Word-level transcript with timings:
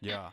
Ya. 0.00 0.32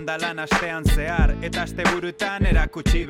lan 0.05 0.39
astean 0.39 0.83
zehar 0.85 1.35
Eta 1.41 1.65
burutan 1.93 2.45
erakutsi 2.45 3.07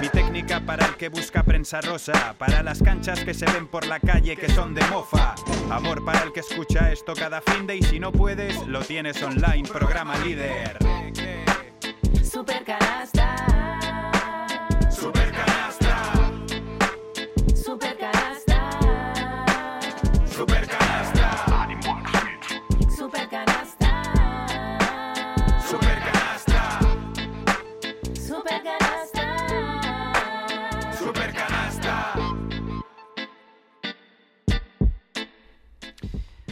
Mi 0.00 0.08
técnica 0.08 0.60
para 0.60 0.86
el 0.86 0.96
que 0.96 1.08
busca 1.08 1.42
prensa 1.42 1.80
rosa 1.80 2.34
Para 2.38 2.62
las 2.62 2.82
canchas 2.82 3.24
que 3.24 3.34
se 3.34 3.46
ven 3.46 3.66
por 3.66 3.86
la 3.86 4.00
calle 4.00 4.36
que 4.36 4.48
son 4.48 4.74
de 4.74 4.82
mofa. 4.86 5.34
Amor 5.70 6.04
para 6.04 6.22
el 6.22 6.32
que 6.32 6.40
escucha 6.40 6.92
esto 6.92 7.14
cada 7.14 7.40
fin 7.40 7.66
de 7.66 7.76
Y 7.76 7.82
si 7.82 8.00
no 8.00 8.12
puedes, 8.12 8.66
lo 8.66 8.80
tienes 8.80 9.22
online, 9.22 9.68
programa 9.68 10.16
líder. 10.18 10.78
Supercanasta, 12.22 13.19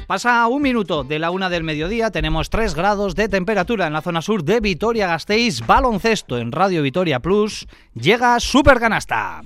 Pasa 0.08 0.46
un 0.46 0.62
minuto 0.62 1.04
de 1.04 1.18
la 1.18 1.30
una 1.30 1.50
del 1.50 1.64
mediodía, 1.64 2.10
tenemos 2.10 2.48
3 2.48 2.74
grados 2.74 3.14
de 3.14 3.28
temperatura 3.28 3.86
en 3.86 3.92
la 3.92 4.00
zona 4.00 4.22
sur 4.22 4.42
de 4.42 4.58
Vitoria-Gasteiz, 4.58 5.60
baloncesto 5.66 6.38
en 6.38 6.50
Radio 6.50 6.82
Vitoria 6.82 7.20
Plus, 7.20 7.66
llega 7.92 8.40
Super 8.40 8.80
Canasta. 8.80 9.42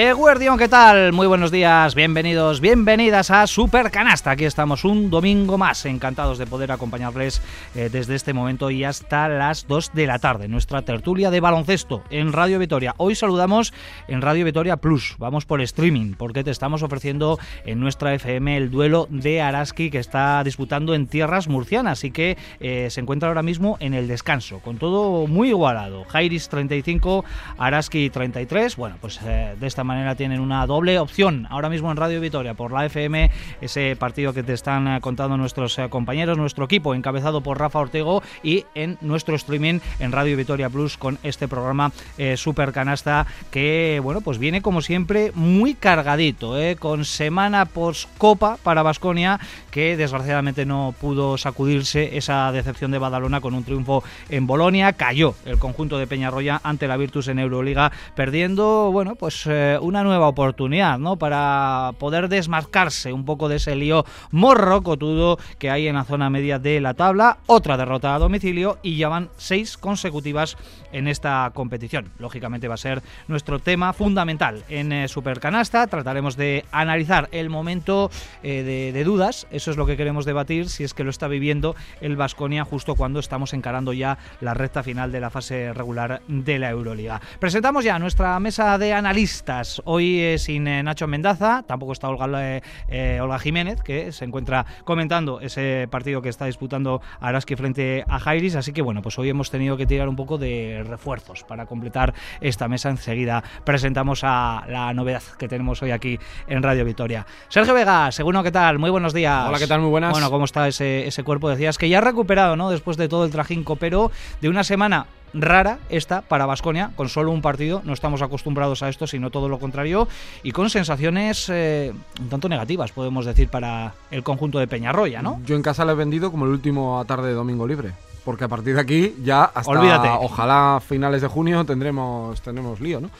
Eh, 0.00 0.12
Guardión, 0.12 0.56
¿qué 0.58 0.68
tal? 0.68 1.12
Muy 1.12 1.26
buenos 1.26 1.50
días, 1.50 1.96
bienvenidos, 1.96 2.60
bienvenidas 2.60 3.32
a 3.32 3.48
Super 3.48 3.90
Canasta. 3.90 4.30
Aquí 4.30 4.44
estamos 4.44 4.84
un 4.84 5.10
domingo 5.10 5.58
más, 5.58 5.84
encantados 5.86 6.38
de 6.38 6.46
poder 6.46 6.70
acompañarles 6.70 7.42
eh, 7.74 7.88
desde 7.90 8.14
este 8.14 8.32
momento 8.32 8.70
y 8.70 8.84
hasta 8.84 9.28
las 9.28 9.66
2 9.66 9.94
de 9.94 10.06
la 10.06 10.20
tarde. 10.20 10.46
Nuestra 10.46 10.82
tertulia 10.82 11.32
de 11.32 11.40
baloncesto 11.40 12.04
en 12.10 12.32
Radio 12.32 12.60
Vitoria. 12.60 12.94
Hoy 12.96 13.16
saludamos 13.16 13.74
en 14.06 14.22
Radio 14.22 14.44
Vitoria 14.44 14.76
Plus, 14.76 15.16
vamos 15.18 15.46
por 15.46 15.60
streaming, 15.62 16.14
porque 16.16 16.44
te 16.44 16.52
estamos 16.52 16.84
ofreciendo 16.84 17.36
en 17.66 17.80
nuestra 17.80 18.14
FM 18.14 18.56
el 18.56 18.70
duelo 18.70 19.08
de 19.10 19.40
Araski 19.40 19.90
que 19.90 19.98
está 19.98 20.44
disputando 20.44 20.94
en 20.94 21.08
tierras 21.08 21.48
murcianas 21.48 22.04
y 22.04 22.12
que 22.12 22.38
eh, 22.60 22.86
se 22.88 23.00
encuentra 23.00 23.30
ahora 23.30 23.42
mismo 23.42 23.76
en 23.80 23.94
el 23.94 24.06
descanso, 24.06 24.60
con 24.60 24.78
todo 24.78 25.26
muy 25.26 25.48
igualado. 25.48 26.04
Jairis 26.04 26.48
35, 26.48 27.24
Araski 27.58 28.10
33. 28.10 28.76
Bueno, 28.76 28.94
pues 29.00 29.18
eh, 29.26 29.56
de 29.58 29.66
esta 29.66 29.87
manera 29.88 30.14
tienen 30.14 30.40
una 30.40 30.66
doble 30.66 30.98
opción 30.98 31.46
ahora 31.50 31.70
mismo 31.70 31.90
en 31.90 31.96
Radio 31.96 32.20
Vitoria 32.20 32.54
por 32.54 32.72
la 32.72 32.84
FM, 32.84 33.30
ese 33.62 33.96
partido 33.96 34.34
que 34.34 34.42
te 34.42 34.52
están 34.52 34.86
eh, 34.86 35.00
contando 35.00 35.36
nuestros 35.38 35.78
eh, 35.78 35.88
compañeros, 35.88 36.36
nuestro 36.36 36.66
equipo 36.66 36.94
encabezado 36.94 37.40
por 37.40 37.58
Rafa 37.58 37.80
Ortego 37.80 38.22
y 38.42 38.66
en 38.74 38.98
nuestro 39.00 39.34
streaming 39.34 39.80
en 39.98 40.12
Radio 40.12 40.36
Vitoria 40.36 40.68
Plus 40.68 40.98
con 40.98 41.18
este 41.22 41.48
programa 41.48 41.90
eh, 42.18 42.36
Super 42.36 42.72
Canasta 42.72 43.26
que, 43.50 44.00
bueno, 44.02 44.20
pues 44.20 44.38
viene 44.38 44.60
como 44.60 44.82
siempre 44.82 45.32
muy 45.34 45.74
cargadito, 45.74 46.58
eh, 46.58 46.76
con 46.76 47.06
semana 47.06 47.64
post 47.64 48.08
Copa 48.18 48.58
para 48.62 48.82
Basconia 48.82 49.40
que 49.70 49.96
desgraciadamente 49.96 50.66
no 50.66 50.94
pudo 51.00 51.38
sacudirse 51.38 52.16
esa 52.16 52.50
decepción 52.52 52.90
de 52.90 52.98
Badalona 52.98 53.40
con 53.40 53.54
un 53.54 53.64
triunfo 53.64 54.02
en 54.28 54.46
Bolonia. 54.46 54.92
Cayó 54.92 55.34
el 55.44 55.58
conjunto 55.58 55.98
de 55.98 56.06
Peñarroya 56.06 56.60
ante 56.62 56.88
la 56.88 56.96
Virtus 56.96 57.28
en 57.28 57.38
Euroliga, 57.38 57.92
perdiendo, 58.14 58.90
bueno, 58.92 59.14
pues 59.14 59.44
eh, 59.46 59.67
una 59.80 60.04
nueva 60.04 60.28
oportunidad, 60.28 60.98
¿no? 60.98 61.16
Para 61.16 61.92
poder 61.98 62.28
desmarcarse 62.28 63.12
un 63.12 63.24
poco 63.24 63.48
de 63.48 63.56
ese 63.56 63.76
lío 63.76 64.04
morrocotudo 64.30 65.38
que 65.58 65.70
hay 65.70 65.88
en 65.88 65.96
la 65.96 66.04
zona 66.04 66.30
media 66.30 66.58
de 66.58 66.80
la 66.80 66.94
tabla. 66.94 67.38
Otra 67.46 67.76
derrota 67.76 68.14
a 68.14 68.18
domicilio 68.18 68.78
y 68.82 68.96
ya 68.96 69.08
van 69.08 69.28
seis 69.36 69.76
consecutivas 69.76 70.56
en 70.92 71.08
esta 71.08 71.50
competición. 71.54 72.10
Lógicamente 72.18 72.68
va 72.68 72.74
a 72.74 72.78
ser 72.78 73.02
nuestro 73.26 73.58
tema 73.58 73.92
fundamental 73.92 74.64
en 74.68 74.92
eh, 74.92 75.08
Supercanasta. 75.08 75.86
Trataremos 75.86 76.36
de 76.36 76.64
analizar 76.72 77.28
el 77.32 77.50
momento 77.50 78.10
eh, 78.42 78.62
de, 78.62 78.92
de 78.92 79.04
dudas. 79.04 79.46
Eso 79.50 79.70
es 79.70 79.76
lo 79.76 79.86
que 79.86 79.96
queremos 79.96 80.24
debatir, 80.24 80.68
si 80.68 80.84
es 80.84 80.94
que 80.94 81.04
lo 81.04 81.10
está 81.10 81.28
viviendo 81.28 81.76
el 82.00 82.16
Vasconia 82.16 82.64
justo 82.64 82.94
cuando 82.94 83.20
estamos 83.20 83.52
encarando 83.52 83.92
ya 83.92 84.18
la 84.40 84.54
recta 84.54 84.82
final 84.82 85.12
de 85.12 85.20
la 85.20 85.30
fase 85.30 85.72
regular 85.72 86.22
de 86.28 86.58
la 86.58 86.70
Euroliga. 86.70 87.20
Presentamos 87.38 87.84
ya 87.84 87.98
nuestra 87.98 88.38
mesa 88.40 88.78
de 88.78 88.92
analistas. 88.92 89.57
Hoy 89.84 90.20
eh, 90.20 90.38
sin 90.38 90.66
eh, 90.68 90.82
Nacho 90.82 91.06
Mendaza, 91.06 91.64
tampoco 91.66 91.92
está 91.92 92.08
Olga, 92.08 92.28
eh, 92.56 92.62
eh, 92.88 93.18
Olga 93.20 93.38
Jiménez, 93.38 93.82
que 93.82 94.12
se 94.12 94.24
encuentra 94.24 94.64
comentando 94.84 95.40
ese 95.40 95.88
partido 95.90 96.22
que 96.22 96.28
está 96.28 96.46
disputando 96.46 97.00
Araski 97.20 97.56
frente 97.56 98.04
a 98.08 98.18
Jairis. 98.18 98.56
Así 98.56 98.72
que 98.72 98.82
bueno, 98.82 99.02
pues 99.02 99.18
hoy 99.18 99.28
hemos 99.28 99.50
tenido 99.50 99.76
que 99.76 99.86
tirar 99.86 100.08
un 100.08 100.16
poco 100.16 100.38
de 100.38 100.84
refuerzos 100.86 101.44
para 101.44 101.66
completar 101.66 102.14
esta 102.40 102.68
mesa. 102.68 102.90
Enseguida 102.90 103.42
presentamos 103.64 104.20
a 104.22 104.64
la 104.68 104.94
novedad 104.94 105.22
que 105.38 105.48
tenemos 105.48 105.82
hoy 105.82 105.90
aquí 105.90 106.18
en 106.46 106.62
Radio 106.62 106.84
Vitoria. 106.84 107.26
Sergio 107.48 107.74
Vega, 107.74 108.12
seguro 108.12 108.42
¿qué 108.42 108.52
tal? 108.52 108.78
Muy 108.78 108.90
buenos 108.90 109.12
días. 109.12 109.48
Hola, 109.48 109.58
¿qué 109.58 109.66
tal? 109.66 109.80
Muy 109.80 109.90
buenas. 109.90 110.12
Bueno, 110.12 110.30
¿cómo 110.30 110.44
está 110.44 110.68
ese, 110.68 111.06
ese 111.06 111.24
cuerpo? 111.24 111.48
Decías 111.48 111.78
que 111.78 111.88
ya 111.88 111.98
ha 111.98 112.02
recuperado, 112.02 112.56
¿no? 112.56 112.70
Después 112.70 112.96
de 112.96 113.08
todo 113.08 113.24
el 113.24 113.30
trajín 113.30 113.64
copero 113.64 114.10
de 114.40 114.48
una 114.48 114.64
semana 114.64 115.06
rara 115.34 115.78
esta 115.88 116.22
para 116.22 116.46
Basconia, 116.46 116.90
con 116.96 117.08
solo 117.08 117.30
un 117.30 117.42
partido, 117.42 117.82
no 117.84 117.92
estamos 117.92 118.22
acostumbrados 118.22 118.82
a 118.82 118.88
esto, 118.88 119.06
sino 119.06 119.30
todo 119.30 119.48
lo 119.48 119.58
contrario, 119.58 120.08
y 120.42 120.52
con 120.52 120.70
sensaciones 120.70 121.48
eh, 121.48 121.92
un 122.20 122.28
tanto 122.28 122.48
negativas, 122.48 122.92
podemos 122.92 123.26
decir, 123.26 123.48
para 123.48 123.94
el 124.10 124.22
conjunto 124.22 124.58
de 124.58 124.66
Peñarroya, 124.66 125.22
¿no? 125.22 125.40
Yo 125.44 125.56
en 125.56 125.62
casa 125.62 125.84
le 125.84 125.92
he 125.92 125.96
vendido 125.96 126.30
como 126.30 126.44
el 126.44 126.52
último 126.52 127.04
tarde 127.06 127.28
de 127.28 127.34
domingo 127.34 127.66
libre. 127.66 127.92
Porque 128.24 128.44
a 128.44 128.48
partir 128.48 128.74
de 128.74 128.80
aquí 128.80 129.14
ya 129.22 129.44
hasta 129.44 129.70
Olvídate. 129.70 130.08
ojalá 130.20 130.82
finales 130.86 131.22
de 131.22 131.28
junio 131.28 131.64
tendremos, 131.64 132.40
tendremos 132.42 132.78
lío, 132.80 133.00
¿no? 133.00 133.10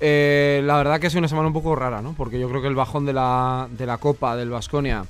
Eh, 0.00 0.62
la 0.64 0.76
verdad 0.76 0.98
que 0.98 1.06
ha 1.06 1.10
sido 1.10 1.18
una 1.18 1.28
semana 1.28 1.48
un 1.48 1.52
poco 1.52 1.76
rara, 1.76 2.00
¿no? 2.00 2.14
Porque 2.16 2.40
yo 2.40 2.48
creo 2.48 2.62
que 2.62 2.68
el 2.68 2.74
bajón 2.74 3.04
de 3.04 3.12
la, 3.12 3.68
de 3.70 3.84
la 3.84 3.98
Copa 3.98 4.36
del 4.36 4.50
Vasconia 4.50 5.04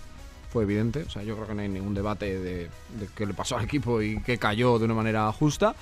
fue 0.52 0.64
evidente. 0.64 1.04
O 1.04 1.10
sea, 1.10 1.22
yo 1.22 1.34
creo 1.36 1.46
que 1.46 1.54
no 1.54 1.62
hay 1.62 1.68
ningún 1.68 1.94
debate 1.94 2.38
de, 2.38 2.54
de 2.98 3.08
qué 3.14 3.26
le 3.26 3.34
pasó 3.34 3.56
al 3.56 3.64
equipo 3.64 4.02
y 4.02 4.20
que 4.22 4.38
cayó 4.38 4.78
de 4.78 4.86
una 4.86 4.94
manera 4.94 5.30
justa. 5.32 5.74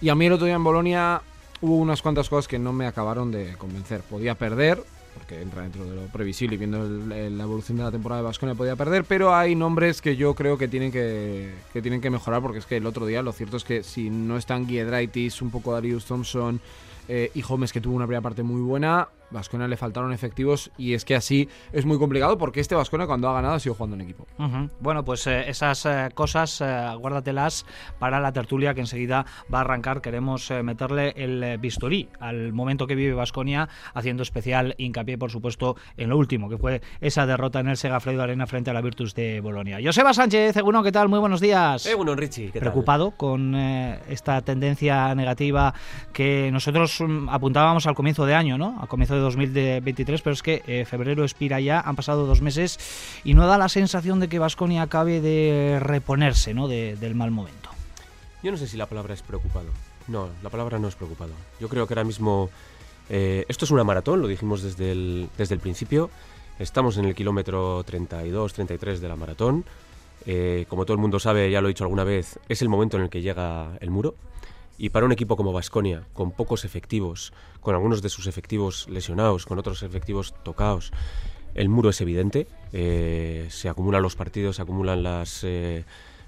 Y 0.00 0.08
a 0.08 0.14
mí 0.14 0.26
el 0.26 0.32
otro 0.32 0.46
día 0.46 0.56
en 0.56 0.64
Bolonia 0.64 1.22
hubo 1.60 1.76
unas 1.76 2.02
cuantas 2.02 2.28
cosas 2.28 2.48
que 2.48 2.58
no 2.58 2.72
me 2.72 2.86
acabaron 2.86 3.30
de 3.30 3.56
convencer. 3.56 4.00
Podía 4.02 4.34
perder, 4.34 4.82
porque 5.14 5.40
entra 5.40 5.62
dentro 5.62 5.84
de 5.84 5.94
lo 5.94 6.02
previsible 6.08 6.56
y 6.56 6.58
viendo 6.58 6.84
la 6.84 7.42
evolución 7.44 7.78
de 7.78 7.84
la 7.84 7.90
temporada 7.90 8.20
de 8.20 8.26
Vasconia 8.26 8.54
podía 8.54 8.76
perder, 8.76 9.04
pero 9.04 9.34
hay 9.34 9.54
nombres 9.54 10.02
que 10.02 10.16
yo 10.16 10.34
creo 10.34 10.58
que 10.58 10.68
tienen 10.68 10.92
que, 10.92 11.54
que 11.72 11.80
tienen 11.80 12.00
que 12.00 12.10
mejorar, 12.10 12.42
porque 12.42 12.58
es 12.58 12.66
que 12.66 12.76
el 12.76 12.86
otro 12.86 13.06
día 13.06 13.22
lo 13.22 13.32
cierto 13.32 13.56
es 13.56 13.64
que 13.64 13.82
si 13.82 14.10
no 14.10 14.36
están 14.36 14.66
Giedraitis, 14.66 15.40
un 15.40 15.50
poco 15.50 15.72
Darius 15.72 16.04
Thompson 16.04 16.60
eh, 17.08 17.30
y 17.34 17.42
Holmes, 17.46 17.72
que 17.72 17.80
tuvo 17.80 17.94
una 17.94 18.06
primera 18.06 18.22
parte 18.22 18.42
muy 18.42 18.60
buena, 18.60 19.08
Vasconia 19.34 19.68
le 19.68 19.76
faltaron 19.76 20.12
efectivos 20.12 20.70
y 20.78 20.94
es 20.94 21.04
que 21.04 21.14
así 21.14 21.48
es 21.72 21.84
muy 21.84 21.98
complicado 21.98 22.38
porque 22.38 22.60
este 22.60 22.74
Vasconia 22.74 23.06
cuando 23.06 23.28
ha 23.28 23.34
ganado 23.34 23.54
ha 23.54 23.60
sido 23.60 23.74
jugando 23.74 23.96
en 23.96 24.02
equipo. 24.02 24.26
Bueno, 24.80 25.04
pues 25.04 25.26
eh, 25.26 25.48
esas 25.48 25.84
eh, 25.84 26.08
cosas 26.14 26.60
eh, 26.60 26.88
guárdatelas 26.98 27.66
para 27.98 28.20
la 28.20 28.32
tertulia 28.32 28.74
que 28.74 28.80
enseguida 28.80 29.26
va 29.52 29.58
a 29.58 29.60
arrancar. 29.62 30.00
Queremos 30.00 30.50
meterle 30.62 31.12
el 31.16 31.58
bisturí 31.58 32.08
al 32.20 32.52
momento 32.52 32.86
que 32.86 32.94
vive 32.94 33.12
Vasconia, 33.12 33.68
haciendo 33.92 34.22
especial 34.22 34.74
hincapié, 34.78 35.18
por 35.18 35.30
supuesto, 35.30 35.76
en 35.96 36.10
lo 36.10 36.16
último, 36.16 36.48
que 36.48 36.56
fue 36.56 36.80
esa 37.00 37.26
derrota 37.26 37.60
en 37.60 37.68
el 37.68 37.76
Segafredo 37.76 38.22
Arena 38.22 38.46
frente 38.46 38.70
a 38.70 38.72
la 38.72 38.80
Virtus 38.80 39.14
de 39.14 39.40
Bolonia. 39.40 39.78
Joseba 39.82 40.14
Sánchez, 40.14 40.56
Eguno, 40.56 40.82
¿qué 40.82 40.92
tal? 40.92 41.08
Muy 41.08 41.18
buenos 41.18 41.40
días. 41.40 41.84
Eguno, 41.86 42.14
Richie, 42.14 42.50
¿qué 42.50 42.60
Preocupado 42.60 43.10
con 43.10 43.54
esta 43.54 44.40
tendencia 44.42 45.14
negativa 45.14 45.74
que 46.12 46.50
nosotros 46.52 47.00
mm, 47.00 47.28
apuntábamos 47.28 47.86
al 47.86 47.94
comienzo 47.94 48.26
de 48.26 48.34
año, 48.34 48.56
¿no? 48.56 48.78
Al 48.80 48.88
comienzo 48.88 49.14
de 49.14 49.23
2023, 49.24 50.22
pero 50.22 50.34
es 50.34 50.42
que 50.42 50.62
eh, 50.66 50.84
febrero 50.84 51.24
expira 51.24 51.60
ya, 51.60 51.80
han 51.80 51.96
pasado 51.96 52.26
dos 52.26 52.40
meses 52.40 52.78
y 53.24 53.34
no 53.34 53.46
da 53.46 53.58
la 53.58 53.68
sensación 53.68 54.20
de 54.20 54.28
que 54.28 54.38
Vasconia 54.38 54.82
acabe 54.82 55.20
de 55.20 55.78
reponerse 55.80 56.54
¿no? 56.54 56.68
del 56.68 57.14
mal 57.14 57.30
momento. 57.30 57.70
Yo 58.42 58.50
no 58.50 58.56
sé 58.56 58.66
si 58.66 58.76
la 58.76 58.86
palabra 58.86 59.14
es 59.14 59.22
preocupado. 59.22 59.68
No, 60.06 60.28
la 60.42 60.50
palabra 60.50 60.78
no 60.78 60.88
es 60.88 60.94
preocupado. 60.94 61.32
Yo 61.60 61.68
creo 61.68 61.86
que 61.86 61.94
ahora 61.94 62.04
mismo 62.04 62.50
eh, 63.08 63.44
esto 63.48 63.64
es 63.64 63.70
una 63.70 63.84
maratón, 63.84 64.20
lo 64.20 64.28
dijimos 64.28 64.62
desde 64.62 64.92
el, 64.92 65.28
desde 65.36 65.54
el 65.54 65.60
principio. 65.60 66.10
Estamos 66.58 66.96
en 66.98 67.06
el 67.06 67.14
kilómetro 67.14 67.82
32, 67.84 68.52
33 68.52 69.00
de 69.00 69.08
la 69.08 69.16
maratón. 69.16 69.64
Eh, 70.26 70.66
como 70.68 70.84
todo 70.84 70.94
el 70.94 71.00
mundo 71.00 71.18
sabe, 71.18 71.50
ya 71.50 71.60
lo 71.60 71.68
he 71.68 71.72
dicho 71.72 71.84
alguna 71.84 72.04
vez, 72.04 72.38
es 72.48 72.62
el 72.62 72.68
momento 72.68 72.96
en 72.96 73.04
el 73.04 73.10
que 73.10 73.22
llega 73.22 73.76
el 73.80 73.90
muro. 73.90 74.14
Y 74.76 74.90
para 74.90 75.06
un 75.06 75.12
equipo 75.12 75.36
como 75.36 75.52
Vasconia, 75.52 76.04
con 76.12 76.32
pocos 76.32 76.64
efectivos, 76.64 77.32
con 77.60 77.74
algunos 77.74 78.02
de 78.02 78.08
sus 78.08 78.26
efectivos 78.26 78.88
lesionados, 78.88 79.46
con 79.46 79.58
otros 79.58 79.82
efectivos 79.82 80.34
tocados, 80.42 80.92
el 81.54 81.68
muro 81.68 81.90
es 81.90 82.00
evidente. 82.00 82.46
Eh, 82.72 83.46
se 83.50 83.68
acumulan 83.68 84.02
los 84.02 84.16
partidos, 84.16 84.56
se 84.56 84.62
acumulan 84.62 85.02
las, 85.02 85.44
eh, 85.44 85.84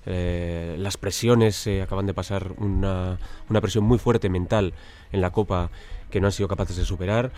eh, 0.07 0.77
las 0.79 0.97
presiones, 0.97 1.57
se 1.57 1.83
acaban 1.83 2.07
de 2.07 2.15
pasar 2.15 2.53
una, 2.59 3.19
una, 3.49 3.61
presión 3.61 3.85
muy 3.85 3.99
fuerte 3.99 4.29
mental 4.29 4.73
en 5.11 5.21
la 5.21 5.33
Copa 5.33 5.71
que 6.11 6.21
no 6.21 6.29
han 6.29 6.33
sido 6.33 6.49
capaces 6.49 6.77
de 6.77 6.85
superar. 6.85 7.33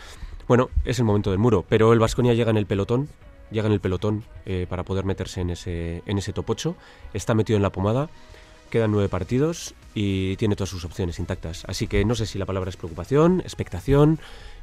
Bueno, 0.47 0.69
es 0.85 0.99
el 0.99 1.07
momento 1.07 1.31
del 1.31 1.39
muro, 1.39 1.65
pero 1.69 1.93
el 1.95 1.99
Vasconia 1.99 2.35
llega 2.35 2.51
en 2.51 2.59
el 2.59 2.67
pelotón, 2.67 3.09
llega 3.51 3.67
en 3.67 3.73
el 3.73 3.81
pelotón 3.81 4.25
para 4.69 4.83
poder 4.83 5.05
meterse 5.05 5.43
en 5.43 5.51
ese, 5.51 6.03
en 6.07 6.17
ese 6.17 6.33
top 6.33 6.51
8, 6.51 6.77
está 7.13 7.35
metido 7.35 7.59
en 7.59 7.63
la 7.63 7.71
pomada 7.71 8.09
Quedan 8.71 8.91
nueve 8.91 9.09
partidos 9.09 9.75
y 10.01 10.37
tiene 10.37 10.55
todas 10.55 10.71
sus 10.71 10.85
opciones 10.85 11.19
intactas. 11.19 11.65
Así 11.67 11.89
que 11.89 12.05
no 12.05 12.15
sé 12.15 12.25
si 12.25 12.39
la 12.39 12.47
palabra 12.47 12.71
es 12.71 12.77
preocupación, 12.77 13.41
expectación, 13.41 14.21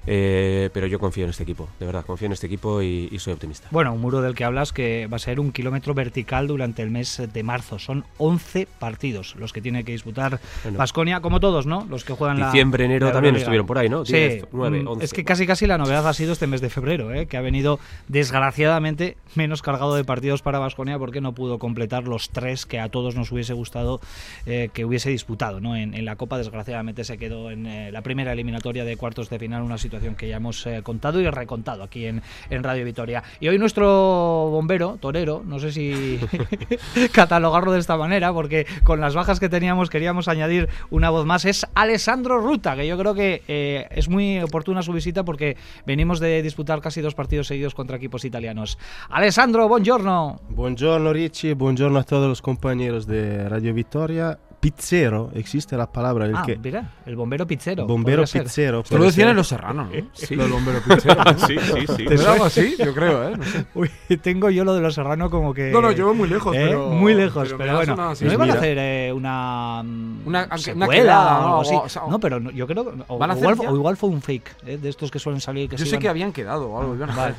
eh, 0.08 0.70
pero 0.72 0.86
yo 0.88 1.00
confío 1.00 1.24
en 1.24 1.32
este 1.32 1.44
equipo, 1.44 1.68
de 1.80 1.86
verdad, 1.86 2.06
confío 2.06 2.28
en 2.28 2.34
este 2.34 2.48
equipo 2.48 2.82
y, 2.82 3.18
soy 3.20 3.34
optimista. 3.34 3.68
Bueno, 3.72 3.94
un 3.94 4.02
muro 4.02 4.22
del 4.22 4.36
que 4.36 4.44
hablas 4.44 4.72
que 4.72 5.08
va 5.08 5.16
a 5.16 5.20
ser 5.20 5.40
un 5.40 5.52
kilómetro 5.52 5.94
vertical 5.94 6.48
durante 6.48 6.84
el 6.84 6.92
mes 6.92 7.22
de 7.34 7.44
marzo. 7.44 7.80
Son 7.80 8.06
11 8.18 8.68
partidos 8.80 9.36
los 9.36 9.52
que 9.52 9.62
tiene 9.62 9.84
que 9.84 9.94
disputar 9.94 10.40
Vasconia, 10.72 11.22
como 11.22 11.40
todos, 11.40 11.66
¿no? 11.66 11.86
Los 11.90 12.04
que 12.04 12.14
juegan 12.14 12.38
Diciembre, 12.38 12.86
enero 12.86 13.12
también 13.12 13.36
estuvieron 13.36 13.66
por 13.66 13.78
ahí, 13.78 13.90
¿no? 13.90 14.06
sí, 14.06 14.42
9, 14.52 14.84
11. 14.86 15.00
Mm, 15.00 15.02
es 15.02 15.14
que 15.14 15.24
casi 15.24 15.48
casi 15.48 15.66
la 15.66 15.78
novedad 15.78 16.08
ha 16.08 16.14
sido 16.14 16.34
este 16.34 16.46
mes 16.46 16.62
de 16.62 16.70
febrero, 16.70 17.14
¿eh? 17.14 17.26
que 17.26 17.38
ha 17.38 17.42
venido 17.42 17.80
desgraciadamente 18.08 19.18
menos 19.34 19.62
cargado 19.62 19.96
de 19.96 20.04
partidos 20.04 20.42
para 20.42 20.60
Vasconia 20.60 21.00
porque 21.00 21.22
no 21.22 21.34
pudo 21.34 21.58
completar 21.58 22.04
los 22.04 22.30
tres 22.30 22.66
que 22.66 22.80
a 22.80 22.90
todos 22.90 23.16
nos 23.16 23.32
hubiese 23.32 23.54
gustado 23.54 24.00
eh, 24.46 24.70
que 24.74 24.86
hubiese 24.86 25.10
disputado, 25.10 25.25
¿no? 25.62 25.76
En, 25.76 26.06
la 26.06 26.16
Copa, 26.16 26.38
desgraciadamente, 26.38 27.04
se 27.04 27.18
quedó 27.18 27.50
en 27.52 27.66
eh, 27.66 27.92
la 27.92 28.02
primera 28.02 28.32
eliminatoria 28.34 28.86
de 28.86 28.96
cuartos 28.96 29.30
de 29.30 29.40
final 29.40 29.64
una 29.64 29.78
situación 29.78 30.16
que 30.16 30.28
ya 30.28 30.38
hemos 30.38 30.66
eh, 30.68 30.82
contado 30.84 31.20
y 31.20 31.30
recontado 31.30 31.84
aquí 31.84 32.06
en, 32.06 32.22
en, 32.50 32.64
Radio 32.64 32.86
Vitoria. 32.86 33.24
Y 33.40 33.48
hoy 33.48 33.58
nuestro 33.58 34.50
bombero, 34.52 34.98
torero, 35.00 35.44
no 35.46 35.60
sé 35.60 35.72
si 35.72 36.20
catalogarlo 37.12 37.72
de 37.72 37.80
esta 37.80 37.98
manera, 37.98 38.32
porque 38.34 38.66
con 38.84 39.02
las 39.02 39.16
bajas 39.16 39.40
que 39.40 39.50
teníamos 39.50 39.90
queríamos 39.90 40.28
añadir 40.28 40.70
una 40.90 41.10
voz 41.10 41.26
más, 41.26 41.46
es 41.46 41.66
Alessandro 41.74 42.40
Ruta, 42.40 42.76
que 42.76 42.88
yo 42.88 42.98
creo 42.98 43.14
que 43.14 43.44
eh, 43.48 43.88
es 43.92 44.10
muy 44.10 44.40
oportuna 44.40 44.82
su 44.82 44.94
visita 44.94 45.24
porque 45.24 45.58
venimos 45.86 46.20
de 46.20 46.42
disputar 46.42 46.82
casi 46.82 47.02
dos 47.02 47.16
partidos 47.16 47.48
seguidos 47.48 47.74
contra 47.74 47.98
equipos 47.98 48.26
italianos. 48.26 48.78
Alessandro, 49.10 49.68
buongiorno. 49.68 50.42
Buongiorno 50.50 51.12
Ricci, 51.14 51.54
buongiorno 51.54 52.00
a 52.00 52.04
todos 52.04 52.28
los 52.28 52.42
compañeros 52.42 53.08
de 53.08 53.50
Radio 53.50 53.74
Victoria 53.74 54.40
pizzero, 54.60 55.32
existe 55.34 55.78
la 55.78 55.92
palabra. 55.92 56.26
El 56.26 56.36
ah, 56.36 56.44
que, 56.46 56.58
mira, 56.58 56.92
el 57.06 57.16
bombero 57.16 57.46
pizzero. 57.46 57.86
Bombero 57.86 58.24
pizzero. 58.24 58.82
Esto 58.82 58.98
lo 58.98 59.06
decían 59.06 59.30
en 59.30 59.36
Los 59.36 59.48
Serranos, 59.48 59.90
¿no? 59.92 60.08
Sí. 60.14 60.36
Lo 60.36 60.44
del 60.44 60.54
bombero 60.54 60.82
pizzero. 60.82 61.24
sí, 61.48 61.56
sí, 61.60 61.88
sí. 61.96 62.06
¿Te 62.06 62.16
algo 62.16 62.46
así? 62.46 62.76
Yo 62.78 62.94
creo, 62.94 63.30
¿eh? 63.30 63.38
No 63.38 63.44
sé. 63.44 63.66
Uy, 63.76 63.90
tengo 64.22 64.50
yo 64.50 64.64
lo 64.64 64.74
de 64.74 64.82
Los 64.82 64.96
Serranos 64.96 65.30
como 65.30 65.54
que... 65.54 65.72
No, 65.72 65.82
no, 65.82 65.92
yo 65.92 66.08
voy 66.08 66.16
muy 66.16 66.30
lejos, 66.30 66.56
¿eh? 66.56 66.66
pero... 66.66 66.90
Muy 66.90 67.14
lejos, 67.14 67.54
pero, 67.58 67.76
bueno. 67.76 67.96
¿No 67.96 68.34
iban 68.34 68.50
a 68.50 68.54
hacer 68.54 68.78
eh, 68.80 69.14
una... 69.14 69.84
Mm, 69.84 70.28
una, 70.28 70.58
secuela 70.58 70.88
quedada, 70.88 71.40
o 71.40 71.46
algo 71.46 71.62
así? 71.62 71.76
O 71.76 71.90
sea, 71.90 72.02
no, 72.10 72.20
pero 72.20 72.40
no, 72.40 72.52
yo 72.52 72.68
creo... 72.68 72.94
O, 73.08 73.18
¿van 73.18 73.32
a 73.32 73.38
igual, 73.38 73.58
o 73.60 73.76
igual 73.76 73.98
fue 73.98 74.10
un 74.10 74.22
fake, 74.22 74.56
¿eh? 74.66 74.78
De 74.78 74.90
estos 74.90 75.12
que 75.12 75.20
suelen 75.20 75.42
salir... 75.42 75.70
Que 75.70 75.78
yo 75.78 75.86
sé 75.86 75.92
iban... 75.92 76.02
que 76.02 76.10
habían 76.10 76.34
quedado 76.34 76.70
o 76.70 76.80
algo. 76.80 76.96
Vale. 76.98 77.36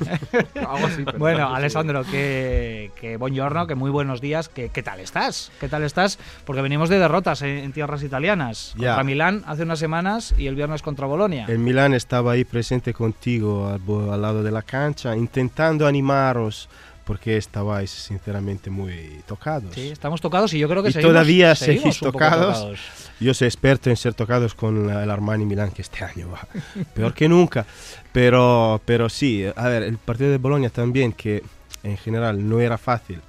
algo 0.54 0.86
así. 0.86 1.04
Pero 1.04 1.18
bueno, 1.18 1.54
Alessandro, 1.54 2.04
que, 2.04 2.90
que 3.00 3.16
buongiorno, 3.16 3.66
que 3.66 3.74
muy 3.74 3.90
buenos 3.90 4.20
días. 4.20 4.48
Que, 4.48 4.68
¿Qué 4.68 4.82
tal 4.82 5.00
estás? 5.00 5.50
¿Qué 5.60 5.68
tal 5.68 5.82
estás? 5.82 6.18
Porque 6.44 6.62
venimos 6.62 6.88
de 6.88 6.98
derrotas 7.16 7.42
en, 7.42 7.58
en 7.58 7.72
tierra 7.72 7.96
italianas. 8.02 8.72
Contra 8.76 9.02
Milán 9.02 9.42
hace 9.46 9.62
unas 9.62 9.78
semanas 9.78 10.34
y 10.36 10.46
el 10.46 10.54
viernes 10.54 10.82
contra 10.82 11.06
Bolonia. 11.06 11.46
El 11.48 11.58
Milán 11.58 11.94
estaba 11.94 12.32
ahí 12.32 12.44
presente 12.44 12.92
contigo 12.92 13.68
al, 13.68 14.22
lado 14.22 14.42
de 14.42 14.50
la 14.50 14.62
cancha, 14.62 15.16
intentando 15.16 15.86
animaros 15.86 16.68
porque 17.04 17.36
estabais 17.36 17.88
sinceramente 17.90 18.68
muy 18.68 19.22
tocados. 19.26 19.72
Sí, 19.72 19.90
estamos 19.90 20.20
tocados 20.20 20.52
y 20.54 20.58
yo 20.58 20.68
creo 20.68 20.82
que 20.82 20.90
y 20.90 20.92
todavía 20.92 21.54
seguís 21.54 22.00
tocados. 22.00 22.76
Yo 23.20 23.32
soy 23.32 23.46
experto 23.46 23.90
en 23.90 23.96
ser 23.96 24.12
tocados 24.12 24.54
con 24.54 24.90
el 24.90 25.10
Armani 25.10 25.46
Milán, 25.46 25.70
que 25.70 25.82
este 25.82 26.04
año 26.04 26.28
va 26.30 26.46
peor 26.94 27.14
que 27.14 27.28
nunca. 27.28 27.64
Pero, 28.12 28.80
pero 28.84 29.08
sí, 29.08 29.44
a 29.54 29.68
ver, 29.68 29.84
el 29.84 29.98
partido 29.98 30.30
de 30.30 30.38
Bolonia 30.38 30.68
también, 30.68 31.12
que 31.12 31.44
en 31.84 31.96
general 31.96 32.46
no 32.46 32.60
era 32.60 32.76
fácil 32.76 33.20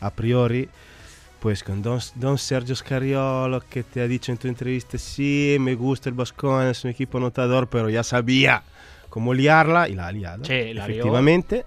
a 0.00 0.10
priori, 0.10 0.68
pues 1.40 1.64
con 1.64 1.82
don, 1.82 2.38
Sergio 2.38 2.76
Scariolo 2.76 3.62
que 3.68 3.82
te 3.82 4.00
ha 4.02 4.06
dicho 4.06 4.30
en 4.30 4.38
tu 4.38 4.46
entrevista, 4.46 4.98
sí, 4.98 5.56
me 5.58 5.74
gusta 5.74 6.08
el 6.08 6.14
Bascón, 6.14 6.66
es 6.66 6.84
un 6.84 6.90
equipo 6.90 7.18
anotador, 7.18 7.68
pero 7.68 7.88
ya 7.88 8.02
sabía 8.02 8.62
cómo 9.08 9.32
liarla 9.34 9.88
y 9.88 9.94
la 9.94 10.08
ha 10.08 10.12
liado. 10.12 10.44
Sí, 10.44 10.74
la 10.74 10.84
efectivamente 10.84 11.64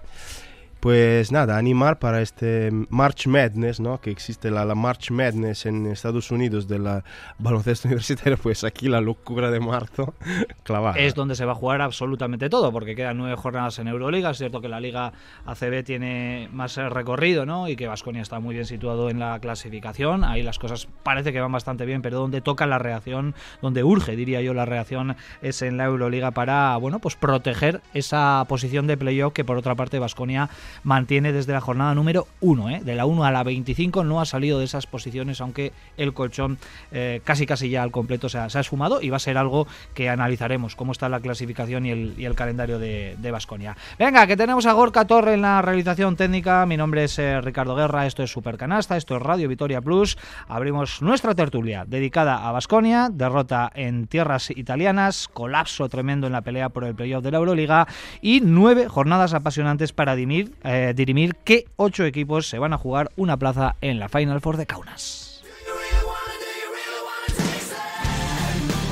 pues 0.84 1.32
nada, 1.32 1.56
animar 1.56 1.98
para 1.98 2.20
este 2.20 2.68
March 2.90 3.26
Madness, 3.26 3.80
¿no? 3.80 4.02
Que 4.02 4.10
existe 4.10 4.50
la, 4.50 4.66
March 4.74 5.10
Madness 5.10 5.64
en 5.64 5.86
Estados 5.86 6.30
Unidos 6.30 6.68
de 6.68 6.78
la 6.78 7.04
baloncesto 7.38 7.88
universitario, 7.88 8.36
pues 8.36 8.64
aquí 8.64 8.88
la 8.88 9.00
locura 9.00 9.50
de 9.50 9.60
marzo 9.60 10.12
clavada. 10.62 10.98
Es 10.98 11.14
donde 11.14 11.36
se 11.36 11.46
va 11.46 11.52
a 11.52 11.54
jugar 11.54 11.80
absolutamente 11.80 12.50
todo, 12.50 12.70
porque 12.70 12.94
quedan 12.94 13.16
nueve 13.16 13.34
jornadas 13.34 13.78
en 13.78 13.88
Euroliga. 13.88 14.28
Es 14.28 14.36
cierto 14.36 14.60
que 14.60 14.68
la 14.68 14.78
Liga 14.78 15.14
ACB 15.46 15.84
tiene 15.84 16.50
más 16.52 16.76
recorrido, 16.76 17.46
¿no? 17.46 17.66
Y 17.66 17.76
que 17.76 17.86
Vasconia 17.86 18.20
está 18.20 18.38
muy 18.38 18.54
bien 18.54 18.66
situado 18.66 19.08
en 19.08 19.18
la 19.18 19.38
clasificación. 19.38 20.22
Ahí 20.22 20.42
las 20.42 20.58
cosas 20.58 20.86
parece 21.02 21.32
que 21.32 21.40
van 21.40 21.50
bastante 21.50 21.86
bien, 21.86 22.02
pero 22.02 22.18
donde 22.18 22.42
toca 22.42 22.66
la 22.66 22.78
reacción, 22.78 23.34
donde 23.62 23.84
urge, 23.84 24.16
diría 24.16 24.42
yo, 24.42 24.52
la 24.52 24.66
reacción 24.66 25.16
es 25.40 25.62
en 25.62 25.78
la 25.78 25.86
Euroliga 25.86 26.32
para, 26.32 26.76
bueno, 26.76 26.98
pues 26.98 27.16
proteger 27.16 27.80
esa 27.94 28.44
posición 28.50 28.86
de 28.86 28.98
playoff 28.98 29.32
que 29.32 29.46
por 29.46 29.56
otra 29.56 29.74
parte 29.76 29.98
Vasconia 29.98 30.50
mantiene 30.82 31.32
desde 31.32 31.52
la 31.52 31.60
jornada 31.60 31.94
número 31.94 32.26
1. 32.40 32.70
¿eh? 32.70 32.80
De 32.84 32.94
la 32.94 33.06
1 33.06 33.24
a 33.24 33.30
la 33.30 33.42
25 33.42 34.04
no 34.04 34.20
ha 34.20 34.24
salido 34.24 34.58
de 34.58 34.64
esas 34.64 34.86
posiciones, 34.86 35.40
aunque 35.40 35.72
el 35.96 36.12
colchón 36.12 36.58
eh, 36.92 37.20
casi 37.24 37.46
casi 37.46 37.68
ya 37.70 37.82
al 37.82 37.90
completo 37.90 38.28
se 38.28 38.38
ha, 38.38 38.46
esfumado 38.46 39.02
y 39.02 39.10
va 39.10 39.16
a 39.16 39.20
ser 39.20 39.38
algo 39.38 39.66
que 39.94 40.08
analizaremos, 40.08 40.76
cómo 40.76 40.92
está 40.92 41.08
la 41.08 41.20
clasificación 41.20 41.86
y 41.86 41.90
el, 41.90 42.34
calendario 42.34 42.78
de 42.78 43.30
Basconia. 43.30 43.76
Venga, 43.98 44.26
que 44.26 44.36
tenemos 44.36 44.66
a 44.66 44.72
Gorka 44.72 45.04
Torre 45.06 45.34
en 45.34 45.42
la 45.42 45.62
realización 45.62 46.16
técnica. 46.16 46.66
Mi 46.66 46.76
nombre 46.76 47.04
es 47.04 47.18
eh, 47.18 47.40
Ricardo 47.40 47.74
Guerra, 47.74 48.06
esto 48.06 48.22
es 48.22 48.30
Supercanasta, 48.30 48.96
esto 48.96 49.16
es 49.16 49.22
Radio 49.22 49.48
Vitoria 49.48 49.80
Plus. 49.80 50.18
Abrimos 50.48 51.02
nuestra 51.02 51.34
tertulia 51.34 51.84
dedicada 51.86 52.48
a 52.48 52.52
Basconia, 52.52 53.08
derrota 53.12 53.70
en 53.74 54.06
tierras 54.06 54.50
italianas, 54.50 55.28
colapso 55.28 55.88
tremendo 55.88 56.26
en 56.26 56.32
la 56.32 56.42
pelea 56.42 56.68
por 56.68 56.84
el 56.84 56.94
playoff 56.94 57.22
de 57.22 57.30
la 57.30 57.38
Euroliga 57.38 57.86
y 58.20 58.40
nueve 58.40 58.88
jornadas 58.88 59.34
apasionantes 59.34 59.92
para 59.92 60.16
dimir 60.16 60.52
eh, 60.64 60.92
dirimir 60.96 61.36
qué 61.44 61.66
ocho 61.76 62.04
equipos 62.04 62.48
se 62.48 62.58
van 62.58 62.72
a 62.72 62.78
jugar 62.78 63.10
una 63.16 63.36
plaza 63.36 63.76
en 63.80 63.98
la 63.98 64.08
Final 64.08 64.40
Four 64.40 64.56
de 64.56 64.66
Kaunas. 64.66 65.42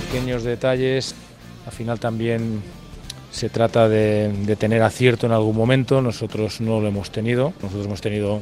Pequeños 0.06 0.44
detalles, 0.44 1.14
al 1.64 1.72
final 1.72 1.98
también 1.98 2.62
se 3.30 3.48
trata 3.48 3.88
de, 3.88 4.56
tener 4.58 4.82
acierto 4.82 5.24
en 5.26 5.32
algún 5.32 5.56
momento, 5.56 6.02
nosotros 6.02 6.60
no 6.60 6.80
lo 6.80 6.88
hemos 6.88 7.10
tenido, 7.10 7.54
nosotros 7.62 7.86
hemos 7.86 8.00
tenido 8.02 8.36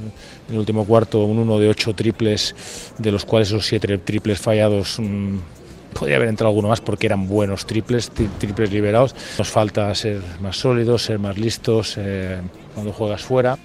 en 0.49 0.55
el 0.55 0.59
último 0.59 0.85
cuarto 0.85 1.25
un 1.25 1.39
uno 1.39 1.61
de 1.61 1.69
ocho 1.69 1.95
triples, 1.95 2.57
de 2.99 3.13
los 3.13 3.25
cuales 3.25 3.49
esos 3.49 3.65
siete 3.65 3.97
triples 3.99 4.41
fallados 4.41 4.99
mm, 4.99 5.39
Podría 5.93 6.17
haber 6.17 6.29
entrado 6.29 6.49
alguno 6.49 6.69
más 6.69 6.81
porque 6.81 7.07
eran 7.07 7.29
buenos 7.29 7.67
triples, 7.67 8.11
triples 8.11 8.73
liberados. 8.73 9.15
Nos 9.39 9.49
falta 9.49 9.95
ser 9.95 10.21
más 10.41 10.57
sólidos, 10.57 11.03
ser 11.03 11.19
más 11.19 11.37
listos 11.39 11.97
eh, 11.99 12.41
cuando 12.75 12.93
juegas 12.93 13.23
fuera. 13.23 13.59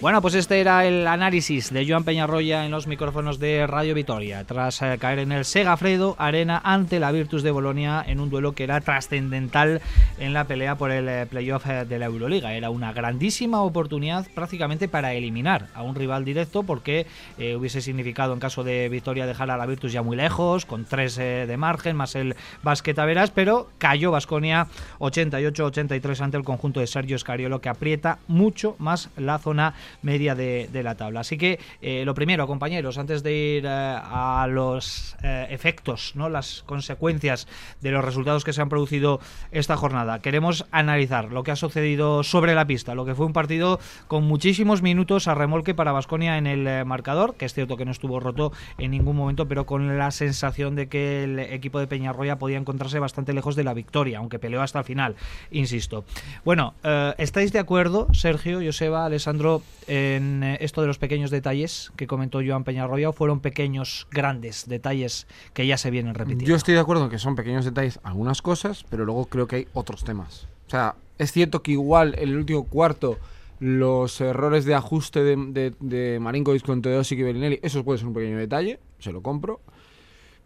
Bueno, 0.00 0.22
pues 0.22 0.34
este 0.34 0.60
era 0.60 0.86
el 0.86 1.06
análisis 1.06 1.70
de 1.70 1.86
Joan 1.86 2.04
Peñarroya 2.04 2.64
en 2.64 2.70
los 2.70 2.86
micrófonos 2.86 3.38
de 3.38 3.66
Radio 3.66 3.94
Vitoria, 3.94 4.44
tras 4.44 4.80
eh, 4.80 4.96
caer 4.98 5.18
en 5.18 5.30
el 5.30 5.44
Segafredo 5.44 6.16
Arena 6.18 6.58
ante 6.64 6.98
la 6.98 7.12
Virtus 7.12 7.42
de 7.42 7.50
Bolonia 7.50 8.02
en 8.06 8.18
un 8.18 8.30
duelo 8.30 8.52
que 8.52 8.64
era 8.64 8.80
trascendental 8.80 9.82
en 10.18 10.32
la 10.32 10.44
pelea 10.44 10.76
por 10.76 10.90
el 10.90 11.06
eh, 11.06 11.26
playoff 11.26 11.66
eh, 11.66 11.84
de 11.84 11.98
la 11.98 12.06
Euroliga. 12.06 12.54
Era 12.54 12.70
una 12.70 12.94
grandísima 12.94 13.60
oportunidad 13.60 14.26
prácticamente 14.34 14.88
para 14.88 15.12
eliminar 15.12 15.66
a 15.74 15.82
un 15.82 15.94
rival 15.94 16.24
directo 16.24 16.62
porque 16.62 17.06
hubiese 17.38 17.82
significado 17.82 18.32
en 18.32 18.40
caso 18.40 18.64
de 18.64 18.88
victoria 18.88 19.26
dejar 19.26 19.50
a 19.50 19.58
la 19.58 19.66
Virtus 19.66 19.92
ya 19.92 20.02
muy 20.02 20.16
lejos, 20.16 20.64
con 20.64 20.86
tres 20.86 21.16
de 21.16 21.56
margen, 21.58 21.96
más 21.96 22.14
el 22.14 22.36
Basket 22.62 22.94
Veras, 22.94 23.30
pero 23.30 23.68
cayó 23.76 24.10
Basconia 24.10 24.66
88-83 24.98 26.20
ante 26.20 26.36
el 26.36 26.44
conjunto 26.44 26.80
de 26.80 26.86
Sergio 26.86 27.18
Scariolo 27.18 27.60
que 27.60 27.68
aprieta 27.68 28.18
mucho 28.28 28.76
más 28.78 29.10
la 29.16 29.38
zona 29.38 29.74
media 30.02 30.34
de, 30.34 30.68
la 30.82 30.94
tabla. 30.94 31.20
Así 31.20 31.36
que 31.36 31.58
eh, 31.82 32.04
lo 32.04 32.14
primero, 32.14 32.46
compañeros, 32.46 32.96
antes 32.98 33.22
de 33.22 33.32
ir 33.32 33.64
eh, 33.66 33.68
a 33.68 34.46
los 34.48 35.16
eh, 35.22 35.46
efectos, 35.50 36.12
no 36.14 36.28
las 36.28 36.62
consecuencias 36.64 37.46
de 37.80 37.90
los 37.90 38.04
resultados 38.04 38.44
que 38.44 38.52
se 38.52 38.62
han 38.62 38.68
producido 38.68 39.20
esta 39.52 39.76
jornada, 39.76 40.20
queremos 40.20 40.66
analizar 40.70 41.32
lo 41.32 41.42
que 41.42 41.50
ha 41.50 41.56
sucedido 41.56 42.22
sobre 42.22 42.54
la 42.54 42.66
pista, 42.66 42.94
lo 42.94 43.04
que 43.04 43.14
fue 43.14 43.26
un 43.26 43.32
partido 43.32 43.78
con 44.08 44.24
muchísimos 44.24 44.80
minutos 44.82 45.28
a 45.28 45.34
remolque 45.34 45.74
para 45.74 45.92
Vasconia 45.92 46.38
en 46.38 46.46
el 46.46 46.84
marcador, 46.86 47.34
que 47.34 47.44
es 47.44 47.54
cierto 47.54 47.76
que 47.76 47.84
no 47.84 47.90
estuvo 47.90 48.20
roto 48.20 48.52
en 48.78 48.92
ningún 48.92 49.16
momento, 49.16 49.46
pero 49.46 49.66
con 49.66 49.98
la 49.98 50.10
sensación 50.10 50.76
de 50.76 50.88
que 50.88 51.24
el 51.24 51.38
equipo 51.38 51.78
de 51.78 51.86
Peñarroya 51.86 52.38
podía 52.38 52.58
encontrarse 52.58 52.98
bastante 52.98 53.32
lejos 53.32 53.56
de 53.56 53.64
la 53.64 53.74
victoria, 53.74 54.18
aunque 54.18 54.38
peleó 54.38 54.62
hasta 54.62 54.78
el 54.78 54.84
final, 54.84 55.16
insisto. 55.50 56.04
Bueno, 56.44 56.74
¿estáis 57.18 57.52
de 57.52 57.58
acuerdo, 57.58 58.08
Sergio, 58.12 58.60
Joseba, 58.64 59.04
Alessandro, 59.04 59.62
en 59.86 60.42
eh, 60.42 60.58
esto 60.60 60.80
de 60.80 60.86
los 60.86 60.98
pequeños 60.98 61.30
detalles 61.30 61.92
que 61.96 62.06
comentó 62.06 62.40
Joan 62.44 62.64
Peñarroya 62.64 63.12
fueron 63.12 63.40
pequeños, 63.40 64.06
grandes 64.10 64.68
detalles 64.68 65.26
que 65.54 65.66
ya 65.66 65.76
se 65.76 65.90
vienen 65.90 66.14
repitiendo? 66.14 66.46
Yo 66.46 66.56
estoy 66.56 66.74
de 66.74 66.80
acuerdo 66.80 67.04
en 67.04 67.10
que 67.10 67.18
son 67.18 67.36
pequeños 67.36 67.64
detalles 67.64 68.00
algunas 68.02 68.42
cosas, 68.42 68.84
pero 68.88 69.04
luego 69.04 69.26
creo 69.26 69.46
que 69.46 69.56
hay 69.56 69.68
otros 69.72 70.04
temas. 70.04 70.46
O 70.66 70.70
sea, 70.70 70.94
es 71.18 71.32
cierto 71.32 71.62
que 71.62 71.72
igual 71.72 72.14
en 72.18 72.28
el 72.28 72.36
último 72.36 72.64
cuarto 72.64 73.18
los 73.60 74.20
errores 74.20 74.64
de 74.64 74.74
ajuste 74.74 75.22
de, 75.22 75.36
de, 75.36 75.74
de 75.80 76.60
con 76.64 76.80
Teodosic 76.80 77.18
y 77.18 77.22
Bellinelli, 77.22 77.60
eso 77.62 77.84
puede 77.84 77.98
ser 77.98 78.08
un 78.08 78.14
pequeño 78.14 78.38
detalle, 78.38 78.80
se 78.98 79.12
lo 79.12 79.22
compro. 79.22 79.60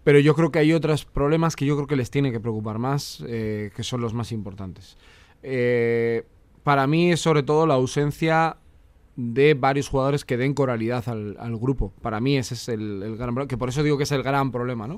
Pero 0.02 0.18
yo 0.18 0.34
creo 0.34 0.50
que 0.50 0.58
hay 0.58 0.72
otros 0.72 1.04
problemas 1.04 1.56
que 1.56 1.64
yo 1.64 1.76
creo 1.76 1.86
que 1.86 1.96
les 1.96 2.10
tiene 2.10 2.30
que 2.30 2.40
preocupar 2.40 2.78
más, 2.78 3.24
eh, 3.26 3.70
que 3.74 3.82
son 3.82 4.00
los 4.00 4.12
más 4.12 4.32
importantes. 4.32 4.98
Eh, 5.42 6.24
para 6.62 6.86
mí 6.86 7.12
es 7.12 7.20
sobre 7.20 7.42
todo 7.42 7.66
la 7.66 7.74
ausencia 7.74 8.56
de 9.16 9.54
varios 9.54 9.88
jugadores 9.88 10.24
que 10.24 10.36
den 10.36 10.54
coralidad 10.54 11.08
al, 11.08 11.56
grupo. 11.56 11.92
Para 12.02 12.20
mí 12.20 12.36
ese 12.36 12.54
es 12.54 12.68
el, 12.68 13.16
gran 13.16 13.34
problema, 13.34 13.48
que 13.48 13.56
por 13.56 13.68
eso 13.68 13.82
digo 13.82 13.96
que 13.96 14.04
es 14.04 14.12
el 14.12 14.22
gran 14.22 14.50
problema, 14.50 14.86
¿no? 14.86 14.96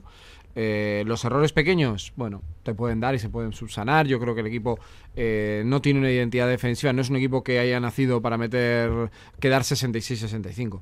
Eh, 0.54 1.04
los 1.06 1.22
errores 1.24 1.52
pequeños, 1.52 2.14
bueno, 2.16 2.40
te 2.62 2.74
pueden 2.74 2.98
dar 2.98 3.14
y 3.14 3.18
se 3.18 3.28
pueden 3.28 3.52
subsanar. 3.52 4.06
Yo 4.06 4.18
creo 4.18 4.34
que 4.34 4.40
el 4.40 4.46
equipo 4.46 4.78
eh, 5.14 5.62
no 5.66 5.82
tiene 5.82 6.00
una 6.00 6.10
identidad 6.10 6.48
defensiva, 6.48 6.94
no 6.94 7.02
es 7.02 7.10
un 7.10 7.16
equipo 7.16 7.44
que 7.44 7.58
haya 7.58 7.78
nacido 7.78 8.22
para 8.22 8.38
meter, 8.38 9.10
quedar 9.38 9.62
66-65. 9.62 10.80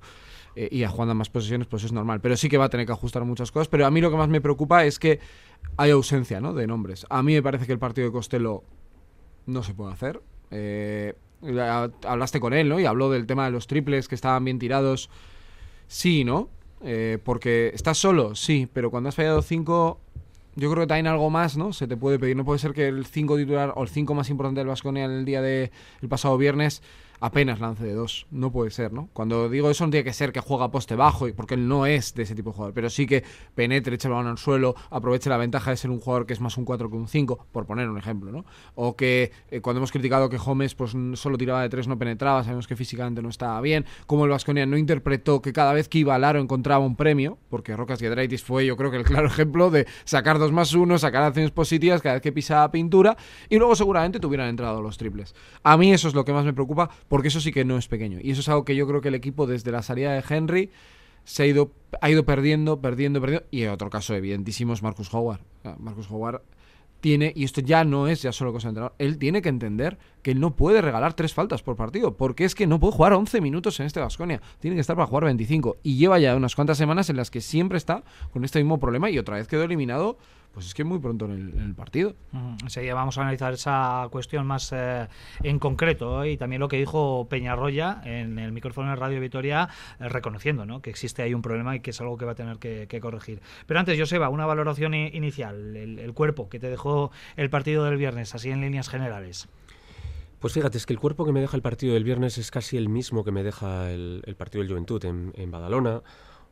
Eh, 0.56 0.68
y 0.70 0.84
a 0.84 0.88
jugando 0.88 1.14
más 1.14 1.28
posiciones, 1.28 1.66
pues 1.66 1.84
es 1.84 1.92
normal. 1.92 2.20
Pero 2.20 2.36
sí 2.36 2.48
que 2.48 2.58
va 2.58 2.66
a 2.66 2.68
tener 2.68 2.86
que 2.86 2.92
ajustar 2.92 3.24
muchas 3.24 3.50
cosas. 3.50 3.68
Pero 3.68 3.86
a 3.86 3.90
mí 3.90 4.00
lo 4.00 4.10
que 4.10 4.16
más 4.16 4.28
me 4.28 4.40
preocupa 4.40 4.84
es 4.84 4.98
que 4.98 5.20
hay 5.76 5.90
ausencia 5.90 6.40
¿no? 6.40 6.54
de 6.54 6.66
nombres. 6.66 7.06
A 7.10 7.22
mí 7.22 7.34
me 7.34 7.42
parece 7.42 7.66
que 7.66 7.72
el 7.72 7.78
partido 7.78 8.06
de 8.06 8.12
Costello 8.12 8.62
no 9.46 9.62
se 9.62 9.74
puede 9.74 9.92
hacer. 9.92 10.22
Eh, 10.50 11.14
hablaste 12.04 12.40
con 12.40 12.52
él, 12.52 12.68
¿no? 12.68 12.80
Y 12.80 12.86
habló 12.86 13.10
del 13.10 13.26
tema 13.26 13.44
de 13.44 13.50
los 13.50 13.66
triples 13.66 14.08
que 14.08 14.14
estaban 14.14 14.44
bien 14.44 14.58
tirados. 14.58 15.10
Sí, 15.86 16.24
¿no? 16.24 16.48
Eh, 16.82 17.18
porque 17.22 17.70
estás 17.74 17.98
solo, 17.98 18.34
sí, 18.34 18.68
pero 18.72 18.90
cuando 18.90 19.08
has 19.08 19.14
fallado 19.14 19.40
cinco, 19.42 20.00
yo 20.54 20.70
creo 20.70 20.82
que 20.82 20.88
también 20.88 21.06
algo 21.06 21.30
más, 21.30 21.56
¿no? 21.56 21.72
Se 21.72 21.86
te 21.86 21.96
puede 21.96 22.18
pedir. 22.18 22.36
No 22.36 22.44
puede 22.44 22.58
ser 22.58 22.72
que 22.72 22.88
el 22.88 23.06
cinco 23.06 23.36
titular 23.36 23.72
o 23.76 23.82
el 23.82 23.88
cinco 23.88 24.14
más 24.14 24.30
importante 24.30 24.60
del 24.60 24.68
Vasconia 24.68 25.04
en 25.04 25.12
el 25.12 25.24
día 25.24 25.40
del 25.42 25.70
pasado 26.08 26.36
viernes 26.36 26.82
apenas 27.20 27.60
lance 27.60 27.84
de 27.84 27.92
dos. 27.92 28.26
No 28.30 28.52
puede 28.52 28.70
ser, 28.70 28.92
¿no? 28.92 29.08
Cuando 29.12 29.48
digo 29.48 29.70
eso 29.70 29.84
no 29.84 29.90
tiene 29.90 30.04
que 30.04 30.12
ser 30.12 30.32
que 30.32 30.40
juega 30.40 30.70
poste 30.70 30.96
bajo, 30.96 31.26
porque 31.34 31.54
él 31.54 31.68
no 31.68 31.86
es 31.86 32.14
de 32.14 32.22
ese 32.24 32.34
tipo 32.34 32.50
de 32.50 32.56
jugador, 32.56 32.74
pero 32.74 32.90
sí 32.90 33.06
que 33.06 33.24
penetre, 33.54 33.94
eche 33.94 34.08
el 34.08 34.14
balón 34.14 34.30
al 34.30 34.38
suelo, 34.38 34.74
aproveche 34.90 35.30
la 35.30 35.36
ventaja 35.36 35.70
de 35.70 35.76
ser 35.76 35.90
un 35.90 36.00
jugador 36.00 36.26
que 36.26 36.32
es 36.32 36.40
más 36.40 36.56
un 36.56 36.64
4 36.64 36.90
que 36.90 36.96
un 36.96 37.08
5, 37.08 37.46
por 37.52 37.66
poner 37.66 37.88
un 37.88 37.98
ejemplo, 37.98 38.32
¿no? 38.32 38.44
O 38.74 38.96
que 38.96 39.32
eh, 39.50 39.60
cuando 39.60 39.78
hemos 39.78 39.92
criticado 39.92 40.28
que 40.28 40.38
Gómez 40.38 40.74
pues 40.74 40.94
solo 41.14 41.38
tiraba 41.38 41.62
de 41.62 41.68
tres 41.68 41.88
no 41.88 41.98
penetraba, 41.98 42.44
sabemos 42.44 42.66
que 42.66 42.76
físicamente 42.76 43.22
no 43.22 43.28
estaba 43.28 43.60
bien, 43.60 43.84
como 44.06 44.24
el 44.24 44.30
Vasconia 44.30 44.66
no 44.66 44.76
interpretó 44.76 45.42
que 45.42 45.52
cada 45.52 45.72
vez 45.72 45.88
que 45.88 45.98
iba 45.98 46.14
al 46.14 46.24
aro 46.24 46.40
encontraba 46.40 46.84
un 46.84 46.96
premio, 46.96 47.38
porque 47.48 47.76
Rocas 47.76 47.98
Giedraitis 47.98 48.42
fue 48.42 48.66
yo 48.66 48.76
creo 48.76 48.90
que 48.90 48.98
el 48.98 49.04
claro 49.04 49.26
ejemplo 49.34 49.70
de 49.70 49.86
sacar 50.04 50.38
dos 50.38 50.52
más 50.52 50.74
uno, 50.74 50.98
sacar 50.98 51.22
acciones 51.22 51.50
positivas 51.50 52.02
cada 52.02 52.14
vez 52.14 52.22
que 52.22 52.32
pisaba 52.32 52.70
pintura, 52.70 53.16
y 53.48 53.58
luego 53.58 53.76
seguramente 53.76 54.20
tuvieran 54.20 54.48
entrado 54.48 54.82
los 54.82 54.98
triples. 54.98 55.34
A 55.62 55.76
mí 55.76 55.92
eso 55.92 56.08
es 56.08 56.14
lo 56.14 56.24
que 56.24 56.32
más 56.32 56.44
me 56.44 56.52
preocupa, 56.52 56.90
porque 57.08 57.28
eso 57.28 57.40
sí 57.40 57.52
que 57.52 57.64
no 57.64 57.78
es 57.78 57.88
pequeño. 57.88 58.18
Y 58.22 58.30
eso 58.30 58.40
es 58.40 58.48
algo 58.48 58.64
que 58.64 58.76
yo 58.76 58.86
creo 58.86 59.00
que 59.00 59.08
el 59.08 59.14
equipo 59.14 59.46
desde 59.46 59.70
la 59.72 59.82
salida 59.82 60.12
de 60.12 60.24
Henry 60.28 60.70
se 61.24 61.42
ha 61.42 61.46
ido, 61.46 61.72
ha 62.00 62.10
ido 62.10 62.24
perdiendo, 62.24 62.80
perdiendo, 62.80 63.20
perdiendo. 63.20 63.46
Y 63.50 63.64
otro 63.66 63.90
caso 63.90 64.14
evidentísimo 64.14 64.72
es 64.72 64.82
Marcus 64.82 65.12
Howard. 65.12 65.40
Marcus 65.78 66.10
Howard 66.10 66.42
tiene, 67.04 67.34
y 67.36 67.44
esto 67.44 67.60
ya 67.60 67.84
no 67.84 68.08
es 68.08 68.22
ya 68.22 68.32
solo 68.32 68.50
cosa 68.50 68.68
de 68.68 68.70
entrenador, 68.70 68.94
él 68.98 69.18
tiene 69.18 69.42
que 69.42 69.50
entender 69.50 69.98
que 70.22 70.30
él 70.30 70.40
no 70.40 70.56
puede 70.56 70.80
regalar 70.80 71.12
tres 71.12 71.34
faltas 71.34 71.62
por 71.62 71.76
partido, 71.76 72.16
porque 72.16 72.46
es 72.46 72.54
que 72.54 72.66
no 72.66 72.80
puede 72.80 72.94
jugar 72.94 73.12
11 73.12 73.42
minutos 73.42 73.78
en 73.78 73.84
este 73.84 74.00
Vasconia, 74.00 74.40
tiene 74.58 74.74
que 74.74 74.80
estar 74.80 74.96
para 74.96 75.06
jugar 75.06 75.24
25, 75.24 75.76
y 75.82 75.98
lleva 75.98 76.18
ya 76.18 76.34
unas 76.34 76.54
cuantas 76.54 76.78
semanas 76.78 77.10
en 77.10 77.18
las 77.18 77.30
que 77.30 77.42
siempre 77.42 77.76
está 77.76 78.04
con 78.32 78.42
este 78.42 78.58
mismo 78.58 78.80
problema 78.80 79.10
y 79.10 79.18
otra 79.18 79.36
vez 79.36 79.48
quedó 79.48 79.64
eliminado 79.64 80.16
pues 80.54 80.66
es 80.66 80.74
que 80.74 80.84
muy 80.84 81.00
pronto 81.00 81.24
en 81.24 81.58
el, 81.58 81.74
partido. 81.74 82.14
Enseguida 82.62 82.94
vamos 82.94 83.18
a 83.18 83.22
analizar 83.22 83.52
esa 83.52 84.06
cuestión 84.12 84.46
más 84.46 84.72
eh, 84.72 85.08
en 85.42 85.58
concreto 85.58 86.24
y 86.24 86.36
también 86.36 86.60
lo 86.60 86.68
que 86.68 86.78
dijo 86.78 87.26
Peñarroya 87.28 88.00
en 88.04 88.38
el 88.38 88.52
micrófono 88.52 88.90
de 88.90 88.96
Radio 88.96 89.20
Vitoria, 89.20 89.68
eh, 89.98 90.08
reconociendo 90.08 90.64
¿no? 90.64 90.80
que 90.80 90.90
existe 90.90 91.22
ahí 91.22 91.34
un 91.34 91.42
problema 91.42 91.74
y 91.74 91.80
que 91.80 91.90
es 91.90 92.00
algo 92.00 92.16
que 92.16 92.24
va 92.24 92.32
a 92.32 92.34
tener 92.36 92.58
que, 92.58 93.00
corregir. 93.00 93.42
Pero 93.66 93.80
antes, 93.80 93.98
Joseba, 93.98 94.28
una 94.28 94.46
valoración 94.46 94.94
inicial, 94.94 95.76
el, 95.76 96.14
cuerpo 96.14 96.48
que 96.48 96.60
te 96.60 96.70
dejó 96.70 97.10
el 97.36 97.50
partido 97.50 97.84
del 97.84 97.96
viernes, 97.96 98.34
así 98.36 98.50
en 98.50 98.60
líneas 98.60 98.88
generales. 98.88 99.48
Pues 100.38 100.52
fíjate, 100.52 100.78
es 100.78 100.86
que 100.86 100.92
el 100.92 101.00
cuerpo 101.00 101.24
que 101.24 101.32
me 101.32 101.40
deja 101.40 101.56
el 101.56 101.62
partido 101.62 101.94
del 101.94 102.04
viernes 102.04 102.38
es 102.38 102.52
casi 102.52 102.76
el 102.76 102.88
mismo 102.88 103.24
que 103.24 103.32
me 103.32 103.42
deja 103.42 103.90
el, 103.90 104.22
partido 104.38 104.62
del 104.62 104.70
Juventud 104.70 105.04
en, 105.04 105.32
en 105.34 105.50
Badalona 105.50 106.02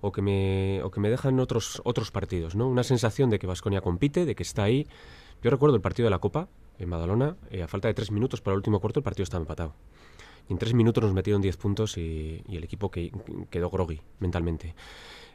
o 0.02 0.10
que 0.10 0.20
me, 0.20 0.82
o 0.82 0.90
que 0.90 1.00
me 1.00 1.08
dejan 1.08 1.38
otros, 1.40 1.80
otros 1.84 2.10
partidos, 2.10 2.54
¿no? 2.56 2.68
Una 2.68 2.82
sensación 2.82 3.30
de 3.30 3.38
que 3.38 3.46
Vasconia 3.46 3.80
compite, 3.80 4.26
de 4.26 4.34
que 4.34 4.42
está 4.42 4.64
ahí. 4.64 4.86
Yo 5.42 5.50
recuerdo 5.50 5.76
el 5.76 5.80
partido 5.80 6.06
de 6.06 6.10
la 6.10 6.18
Copa 6.18 6.48
en 6.78 6.90
Badalona, 6.90 7.36
eh, 7.50 7.62
a 7.62 7.68
falta 7.68 7.86
de 7.86 7.94
tres 7.94 8.10
minutos 8.10 8.40
para 8.40 8.54
el 8.54 8.58
último 8.58 8.80
cuarto 8.80 8.98
el 8.98 9.04
partido 9.04 9.22
estaba 9.22 9.40
empatado. 9.40 9.74
Y 10.48 10.52
en 10.52 10.58
tres 10.58 10.74
minutos 10.74 11.04
nos 11.04 11.14
metieron 11.14 11.40
diez 11.40 11.56
puntos 11.56 11.96
y, 11.96 12.42
el 12.48 12.64
equipo 12.64 12.90
que, 12.90 13.12
quedó 13.48 13.70
groggy 13.70 14.00
mentalmente. 14.18 14.74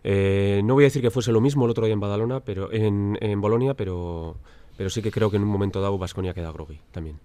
Eh, 0.04 0.62
no 0.66 0.74
voy 0.74 0.84
a 0.84 0.88
decir 0.88 1.02
que 1.02 1.12
fuese 1.12 1.32
lo 1.32 1.40
mismo 1.40 1.64
el 1.64 1.72
otro 1.72 1.86
día 1.86 1.94
en 1.94 2.02
Badalona, 2.02 2.42
pero 2.42 2.70
en, 2.72 3.42
Bolonia, 3.42 3.74
pero, 3.74 4.36
pero 4.76 4.90
sí 4.90 5.02
que 5.02 5.12
creo 5.12 5.32
que 5.32 5.38
en 5.38 5.44
un 5.44 5.50
momento 5.50 5.80
dado 5.80 5.98
Vasconia 5.98 6.34
queda 6.34 6.52
groggy 6.52 6.82
también. 6.92 7.22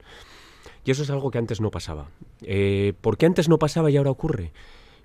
Y 0.85 0.93
eso 0.93 1.03
es 1.03 1.11
algo 1.11 1.33
que 1.33 1.39
antes 1.39 1.61
no 1.61 1.73
pasaba. 1.73 2.09
Eh, 2.43 2.93
¿Por 3.01 3.17
qué 3.17 3.27
antes 3.27 3.49
no 3.49 3.59
pasaba 3.59 3.91
y 3.91 3.97
ahora 3.97 4.11
ocurre? 4.13 4.53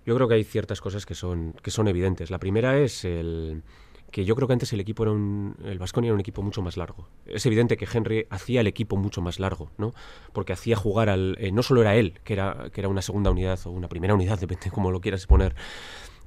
Yo 0.08 0.16
creo 0.16 0.30
que 0.30 0.36
hay 0.36 0.46
ciertas 0.46 0.80
cosas 0.80 1.06
que 1.06 1.16
son, 1.16 1.54
que 1.62 1.70
son 1.70 1.90
evidentes. 1.90 2.32
La 2.32 2.40
primera 2.40 2.80
es 2.80 3.04
el 3.04 3.62
que 4.10 4.24
yo 4.24 4.38
creo 4.38 4.48
que 4.48 4.54
antes 4.54 4.72
el 4.72 4.80
equipo 4.80 5.04
era 5.04 5.12
un, 5.12 5.58
el 5.66 5.80
Vasconia 5.80 6.08
era 6.08 6.14
un 6.14 6.22
equipo 6.22 6.42
mucho 6.42 6.62
más 6.62 6.78
largo. 6.78 7.10
Es 7.26 7.46
evidente 7.46 7.76
que 7.76 7.86
Henry 7.92 8.26
hacía 8.30 8.62
el 8.62 8.68
equipo 8.68 8.96
mucho 8.96 9.22
más 9.22 9.38
largo, 9.42 9.70
¿no? 9.78 9.94
Porque 10.32 10.54
hacía 10.54 10.78
jugar 10.78 11.10
al 11.10 11.36
eh, 11.42 11.52
no 11.52 11.62
solo 11.62 11.82
era 11.82 11.98
él, 11.98 12.22
que 12.24 12.32
era 12.32 12.70
que 12.72 12.80
era 12.80 12.88
una 12.88 13.02
segunda 13.02 13.32
unidad 13.32 13.60
o 13.66 13.72
una 13.72 13.90
primera 13.90 14.14
unidad, 14.14 14.40
depende 14.40 14.64
de 14.64 14.72
cómo 14.72 14.92
lo 14.92 15.02
quieras 15.02 15.28
poner, 15.28 15.56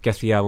que 0.03 0.11
hacía 0.11 0.43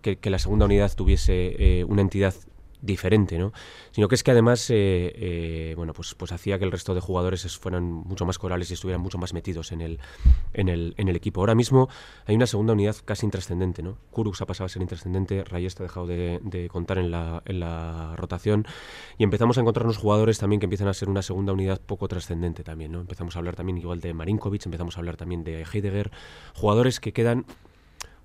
que, 0.00 0.18
la 0.30 0.38
segunda 0.38 0.64
unidad 0.64 0.90
tuviese 0.96 1.56
eh, 1.58 1.84
una 1.84 2.00
entidad 2.00 2.34
diferente, 2.80 3.38
¿no? 3.38 3.52
Sino 3.90 4.08
que 4.08 4.14
es 4.14 4.22
que 4.22 4.30
además, 4.30 4.70
eh, 4.70 5.12
eh, 5.14 5.74
bueno, 5.76 5.92
pues, 5.92 6.14
pues 6.14 6.32
hacía 6.32 6.58
que 6.58 6.64
el 6.64 6.72
resto 6.72 6.94
de 6.94 7.00
jugadores 7.00 7.58
fueran 7.58 7.84
mucho 7.84 8.24
más 8.24 8.38
corales 8.38 8.70
y 8.70 8.74
estuvieran 8.74 9.00
mucho 9.00 9.18
más 9.18 9.32
metidos 9.32 9.72
en 9.72 9.80
el, 9.80 9.98
en 10.54 10.68
el, 10.68 10.94
en 10.96 11.08
el 11.08 11.16
equipo. 11.16 11.40
Ahora 11.40 11.54
mismo 11.54 11.88
hay 12.26 12.36
una 12.36 12.46
segunda 12.46 12.72
unidad 12.72 12.96
casi 13.04 13.26
intrascendente, 13.26 13.82
¿no? 13.82 13.98
Kurux 14.10 14.40
ha 14.40 14.46
pasado 14.46 14.66
a 14.66 14.68
ser 14.68 14.82
intrascendente, 14.82 15.44
Rayesta 15.44 15.82
ha 15.82 15.86
dejado 15.86 16.06
de, 16.06 16.68
contar 16.70 16.98
en 16.98 17.10
la, 17.10 17.42
en 17.46 17.60
la 17.60 18.14
rotación 18.16 18.66
y 19.16 19.24
empezamos 19.24 19.58
a 19.58 19.60
encontrarnos 19.60 19.96
jugadores 19.96 20.38
también 20.38 20.60
que 20.60 20.66
empiezan 20.66 20.88
a 20.88 20.94
ser 20.94 21.08
una 21.08 21.22
segunda 21.22 21.52
unidad 21.52 21.80
poco 21.80 22.08
trascendente 22.08 22.62
también, 22.62 22.92
¿no? 22.92 23.00
Empezamos 23.00 23.36
a 23.36 23.38
hablar 23.38 23.56
también 23.56 23.78
igual 23.78 24.00
de 24.00 24.14
Marinkovic, 24.14 24.64
empezamos 24.66 24.96
a 24.96 25.00
hablar 25.00 25.16
también 25.16 25.44
de 25.44 25.62
Heidegger, 25.62 26.10
jugadores 26.54 27.00
que 27.00 27.12
quedan 27.12 27.46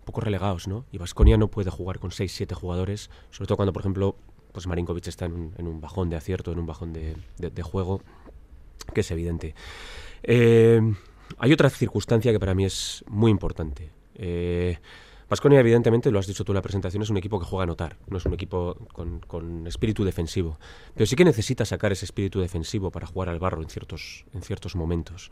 poco 0.03 0.21
relegados, 0.21 0.67
¿no? 0.67 0.85
Y 0.91 0.97
Vasconia 0.97 1.37
no 1.37 1.47
puede 1.47 1.69
jugar 1.71 1.99
con 1.99 2.11
6-7 2.11 2.53
jugadores, 2.53 3.09
sobre 3.31 3.47
todo 3.47 3.57
cuando, 3.57 3.73
por 3.73 3.81
ejemplo, 3.81 4.15
pues 4.53 4.67
Marinkovic 4.67 5.07
está 5.07 5.25
en 5.25 5.51
un, 5.57 5.81
bajón 5.81 6.09
de 6.09 6.15
acierto, 6.15 6.51
en 6.51 6.59
un 6.59 6.65
bajón 6.65 6.93
de, 6.93 7.15
juego, 7.63 8.01
que 8.93 9.01
es 9.01 9.11
evidente. 9.11 9.55
Eh, 10.21 10.79
hay 11.39 11.51
otra 11.51 11.69
circunstancia 11.69 12.31
que 12.31 12.39
para 12.39 12.53
mí 12.53 12.63
es 12.63 13.03
muy 13.07 13.31
importante. 13.31 13.89
Eh, 14.15 14.77
evidentemente, 15.41 16.11
lo 16.11 16.19
has 16.19 16.27
dicho 16.27 16.43
tú 16.43 16.51
en 16.51 16.57
la 16.57 16.61
presentación, 16.61 17.01
es 17.01 17.09
un 17.09 17.17
equipo 17.17 17.39
que 17.39 17.45
juega 17.45 17.63
a 17.63 17.65
notar, 17.65 17.97
no 18.07 18.17
es 18.17 18.25
un 18.25 18.33
equipo 18.33 18.77
con, 19.27 19.65
espíritu 19.65 20.03
defensivo. 20.03 20.59
Pero 20.93 21.05
sí 21.07 21.15
que 21.15 21.25
necesita 21.25 21.65
sacar 21.65 21.91
ese 21.91 22.05
espíritu 22.05 22.39
defensivo 22.39 22.91
para 22.91 23.07
jugar 23.07 23.29
al 23.29 23.39
barro 23.39 23.61
en 23.61 23.69
ciertos, 23.69 24.25
en 24.33 24.43
ciertos 24.43 24.75
momentos. 24.75 25.31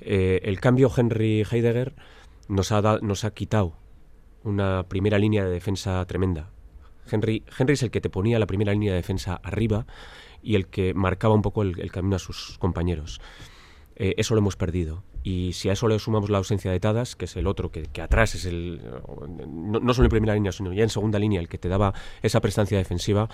Eh, 0.00 0.40
el 0.44 0.60
cambio 0.60 0.90
Henry 0.96 1.44
Heidegger 1.50 1.94
nos 2.48 2.70
ha, 2.70 2.98
nos 3.02 3.24
ha 3.24 3.32
quitado 3.32 3.74
una 4.44 4.84
primera 4.88 5.18
línea 5.18 5.44
de 5.44 5.50
defensa 5.50 6.04
tremenda. 6.06 6.50
Henry, 7.10 7.44
Henry 7.58 7.74
es 7.74 7.82
el 7.82 7.90
que 7.90 8.00
te 8.00 8.10
ponía 8.10 8.38
la 8.38 8.46
primera 8.46 8.72
línea 8.72 8.92
de 8.92 8.96
defensa 8.96 9.40
arriba 9.42 9.86
y 10.42 10.56
el 10.56 10.66
que 10.66 10.94
marcaba 10.94 11.34
un 11.34 11.42
poco 11.42 11.62
el, 11.62 11.90
camino 11.92 12.16
a 12.16 12.18
sus 12.18 12.58
compañeros. 12.58 13.20
Eh, 13.96 14.14
eso 14.16 14.34
lo 14.34 14.40
hemos 14.40 14.56
perdido. 14.56 15.04
Y 15.22 15.52
si 15.52 15.68
a 15.68 15.72
eso 15.72 15.86
le 15.86 15.98
sumamos 15.98 16.30
la 16.30 16.38
ausencia 16.38 16.72
de 16.72 16.80
Tadas, 16.80 17.14
que 17.14 17.26
es 17.26 17.36
el 17.36 17.46
otro, 17.46 17.70
que, 17.70 17.88
atrás 18.02 18.34
es 18.34 18.44
el. 18.44 18.80
No, 19.46 19.94
solo 19.94 20.06
en 20.06 20.10
primera 20.10 20.34
línea, 20.34 20.50
sino 20.50 20.72
ya 20.72 20.82
en 20.82 20.88
segunda 20.88 21.18
línea, 21.18 21.40
el 21.40 21.48
que 21.48 21.58
te 21.58 21.68
daba 21.68 21.94
esa 22.22 22.40
prestancia 22.40 22.76
defensiva, 22.76 23.28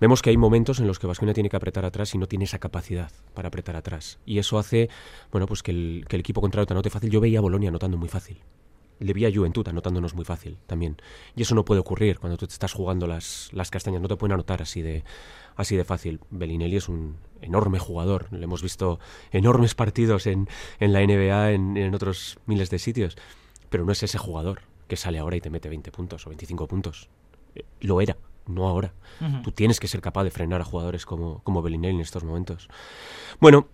vemos 0.00 0.20
que 0.20 0.30
hay 0.30 0.36
momentos 0.36 0.80
en 0.80 0.88
los 0.88 0.98
que 0.98 1.06
Vasconia 1.06 1.32
tiene 1.32 1.48
que 1.48 1.56
apretar 1.56 1.84
atrás 1.84 2.12
y 2.14 2.18
no 2.18 2.26
tiene 2.26 2.46
esa 2.46 2.58
capacidad 2.58 3.12
para 3.34 3.48
apretar 3.48 3.76
atrás. 3.76 4.18
Y 4.26 4.38
eso 4.38 4.58
hace, 4.58 4.88
bueno, 5.30 5.46
pues 5.46 5.62
que 5.62 5.70
el, 5.70 6.04
que 6.08 6.16
el 6.16 6.20
equipo 6.20 6.40
contrario 6.40 6.66
te 6.66 6.74
anote 6.74 6.90
fácil. 6.90 7.10
Yo 7.10 7.20
veía 7.20 7.38
a 7.38 7.42
Bolonia 7.42 7.68
anotando 7.68 7.96
muy 7.96 8.08
fácil 8.08 8.38
le 9.02 9.12
vi 9.12 9.26
a 9.26 9.32
Juventud 9.32 9.66
anotándonos 9.68 10.14
muy 10.14 10.24
fácil 10.24 10.58
también. 10.66 10.96
Y 11.36 11.42
eso 11.42 11.54
no 11.54 11.64
puede 11.64 11.80
ocurrir 11.80 12.18
cuando 12.18 12.36
tú 12.36 12.46
te 12.46 12.52
estás 12.52 12.72
jugando 12.72 13.06
las, 13.06 13.50
las 13.52 13.70
castañas, 13.70 14.00
no 14.00 14.08
te 14.08 14.16
pueden 14.16 14.32
anotar 14.32 14.62
así 14.62 14.82
de, 14.82 15.04
así 15.56 15.76
de 15.76 15.84
fácil. 15.84 16.20
Bellinelli 16.30 16.76
es 16.76 16.88
un 16.88 17.16
enorme 17.40 17.78
jugador, 17.78 18.32
le 18.32 18.44
hemos 18.44 18.62
visto 18.62 19.00
enormes 19.30 19.74
partidos 19.74 20.26
en, 20.26 20.48
en 20.80 20.92
la 20.92 21.00
NBA, 21.00 21.52
en, 21.52 21.76
en, 21.76 21.94
otros 21.94 22.38
miles 22.46 22.70
de 22.70 22.78
sitios, 22.78 23.16
pero 23.68 23.84
no 23.84 23.92
es 23.92 24.02
ese 24.02 24.18
jugador 24.18 24.62
que 24.88 24.96
sale 24.96 25.18
ahora 25.18 25.36
y 25.36 25.40
te 25.40 25.50
mete 25.50 25.68
20 25.68 25.90
puntos 25.90 26.26
o 26.26 26.30
25 26.30 26.66
puntos. 26.68 27.08
Eh, 27.54 27.64
lo 27.80 28.00
era, 28.00 28.16
no 28.46 28.68
ahora. 28.68 28.92
Tú 29.44 29.52
tienes 29.52 29.78
que 29.78 29.86
ser 29.86 30.00
capaz 30.00 30.24
de 30.24 30.30
frenar 30.30 30.60
a 30.60 30.64
jugadores 30.64 31.06
como, 31.06 31.42
como 31.44 31.62
Bellinelli 31.62 31.94
en 31.94 32.00
estos 32.00 32.24
momentos. 32.24 32.68
Bueno, 33.40 33.68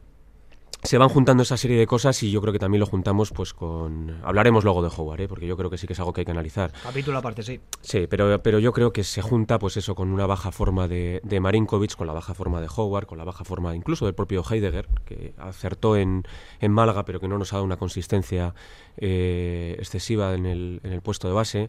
se 0.82 0.96
van 0.96 1.08
juntando 1.08 1.42
esa 1.42 1.56
serie 1.56 1.78
de 1.78 1.86
cosas 1.86 2.22
y 2.22 2.30
yo 2.30 2.40
creo 2.40 2.52
que 2.52 2.58
también 2.58 2.80
lo 2.80 2.86
juntamos 2.86 3.30
pues 3.32 3.52
con... 3.52 4.20
Hablaremos 4.22 4.64
luego 4.64 4.82
de 4.82 4.90
Howard, 4.96 5.22
¿eh? 5.22 5.28
porque 5.28 5.46
yo 5.46 5.56
creo 5.56 5.70
que 5.70 5.78
sí 5.78 5.86
que 5.86 5.92
es 5.92 5.98
algo 5.98 6.12
que 6.12 6.20
hay 6.20 6.24
que 6.24 6.30
analizar. 6.30 6.72
Capítulo 6.82 7.18
aparte, 7.18 7.42
sí. 7.42 7.60
Sí, 7.80 8.06
pero, 8.08 8.40
pero 8.42 8.58
yo 8.58 8.72
creo 8.72 8.92
que 8.92 9.02
se 9.02 9.20
junta 9.20 9.58
pues 9.58 9.76
eso 9.76 9.94
con 9.94 10.12
una 10.12 10.26
baja 10.26 10.52
forma 10.52 10.86
de, 10.86 11.20
de 11.24 11.40
Marinkovic, 11.40 11.96
con 11.96 12.06
la 12.06 12.12
baja 12.12 12.34
forma 12.34 12.60
de 12.60 12.68
Howard, 12.74 13.06
con 13.06 13.18
la 13.18 13.24
baja 13.24 13.44
forma 13.44 13.74
incluso 13.74 14.04
del 14.04 14.14
propio 14.14 14.44
Heidegger, 14.48 14.88
que 15.04 15.34
acertó 15.38 15.96
en, 15.96 16.22
en 16.60 16.72
Málaga 16.72 17.04
pero 17.04 17.18
que 17.20 17.28
no 17.28 17.38
nos 17.38 17.52
ha 17.52 17.56
dado 17.56 17.64
una 17.64 17.76
consistencia 17.76 18.54
eh, 18.96 19.74
excesiva 19.78 20.34
en 20.34 20.46
el, 20.46 20.80
en 20.84 20.92
el 20.92 21.02
puesto 21.02 21.28
de 21.28 21.34
base 21.34 21.68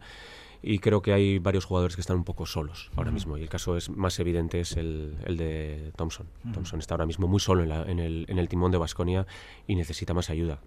y 0.62 0.80
creo 0.80 1.02
que 1.02 1.14
hay 1.14 1.40
varios 1.40 1.66
jugadores 1.66 1.96
que 1.96 2.02
están 2.02 2.18
un 2.18 2.24
poco 2.24 2.46
solos 2.46 2.92
ahora 2.96 3.12
mismo 3.12 3.38
y 3.38 3.42
el 3.44 3.50
caso 3.50 3.78
es 3.78 3.90
más 3.90 4.20
evidente 4.20 4.60
es 4.60 4.76
el, 4.78 5.16
el 5.26 5.38
de 5.38 5.92
Thompson. 5.96 6.28
Thompson 6.54 6.80
está 6.80 6.96
ahora 6.96 7.06
mismo 7.06 7.28
muy 7.28 7.40
solo 7.40 7.64
en, 7.64 7.72
en, 7.72 8.00
el, 8.00 8.26
en 8.28 8.40
el 8.40 8.50
timón 8.50 8.72
de 8.72 8.78
Basconia 8.78 9.26
y 9.68 9.76
necesita 9.76 10.14
más 10.14 10.30
ayuda. 10.30 10.60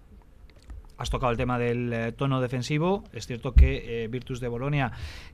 Has 0.97 1.09
tocado 1.09 1.31
el 1.31 1.37
tema 1.37 1.57
del 1.57 1.91
eh, 1.91 2.11
tono 2.11 2.39
defensivo. 2.39 3.03
Es 3.13 3.25
cierto 3.25 3.53
que 3.53 4.03
eh, 4.03 4.07
Virtus 4.07 4.39
de 4.39 4.47
Bolonia, 4.47 4.91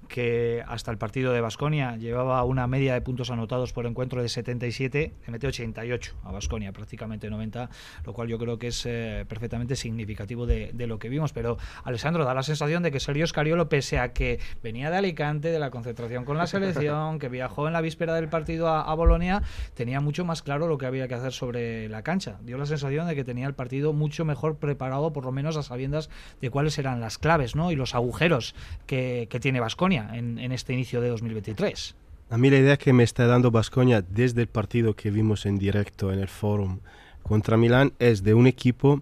que 0.08 0.64
hasta 0.66 0.90
el 0.90 0.98
partido 0.98 1.34
de 1.34 1.42
Basconia 1.42 1.98
llevaba 1.98 2.44
una 2.46 2.66
media 2.66 2.94
de 2.94 3.02
puntos 3.02 3.30
anotados 3.30 3.74
por 3.74 3.86
encuentro 3.86 4.22
de 4.22 4.30
77, 4.30 5.14
le 5.26 5.32
mete 5.32 5.48
88 5.48 6.16
a 6.24 6.32
Basconia, 6.32 6.72
prácticamente 6.72 7.30
90, 7.30 7.70
lo 8.06 8.14
cual 8.14 8.30
yo 8.30 8.40
creo 8.40 8.58
que 8.58 8.68
es 8.68 8.86
eh, 8.86 9.26
perfectamente 9.28 9.76
significativo 9.76 10.46
de, 10.46 10.72
lo 10.88 10.98
que 10.98 11.10
vimos. 11.10 11.34
Pero 11.34 11.58
Alessandro 11.84 12.24
da 12.24 12.34
la 12.34 12.44
sensación 12.44 12.82
de 12.82 12.92
que 12.92 13.02
Sergio 13.02 13.28
Scariolo, 13.28 13.68
pese 13.68 14.00
a 14.00 14.14
que 14.14 14.40
venía 14.64 14.90
de 14.90 14.98
Alicante, 14.98 15.52
de 15.52 15.60
la 15.60 15.72
concentración 15.72 16.24
con 16.24 16.38
la 16.38 16.48
selección, 16.48 17.20
que 17.20 17.28
viajó 17.28 17.68
en 17.68 17.74
la 17.74 17.82
víspera 17.82 18.16
del 18.16 18.30
partido 18.30 18.70
a, 18.70 18.84
a 18.84 18.94
Bolonia, 18.96 19.44
tenía 19.74 20.00
mucho 20.00 20.24
más 20.24 20.42
claro 20.42 20.70
lo 20.70 20.78
que 20.78 20.86
había 20.86 21.10
que 21.10 21.16
hacer 21.16 21.34
sobre 21.34 21.90
la 21.90 22.02
cancha. 22.02 22.38
Dio 22.44 22.58
la 22.58 22.66
sensación 22.66 23.08
de 23.08 23.16
que 23.16 23.26
tenía 23.26 23.46
el 23.46 23.56
partido 23.56 23.92
mucho 23.92 24.24
mejor 24.24 24.56
preparado, 24.56 25.12
por 25.12 25.26
lo 25.26 25.34
menos 25.34 25.49
a 25.58 25.64
sabiendas 25.64 26.10
de 26.42 26.50
cuáles 26.50 26.78
eran 26.78 27.00
las 27.00 27.18
claves 27.18 27.56
¿no? 27.56 27.72
y 27.72 27.76
los 27.76 27.96
agujeros 27.96 28.56
que, 28.86 29.28
tiene 29.42 29.60
Vasconia 29.60 30.10
en, 30.14 30.52
este 30.52 30.74
inicio 30.74 31.02
de 31.02 31.10
2023. 31.10 31.96
A 32.30 32.38
mí 32.38 32.50
la 32.50 32.58
idea 32.58 32.78
que 32.78 32.94
me 32.94 33.04
está 33.04 33.26
dando 33.26 33.52
Vasconia 33.52 34.02
desde 34.02 34.42
el 34.42 34.48
partido 34.48 34.96
que 34.96 35.12
vimos 35.12 35.46
en 35.46 35.58
directo 35.58 36.12
en 36.12 36.20
el 36.20 36.28
Forum 36.28 36.80
contra 37.24 37.58
Milán 37.58 37.94
es 38.00 38.24
de 38.24 38.34
un 38.34 38.48
equipo 38.48 39.02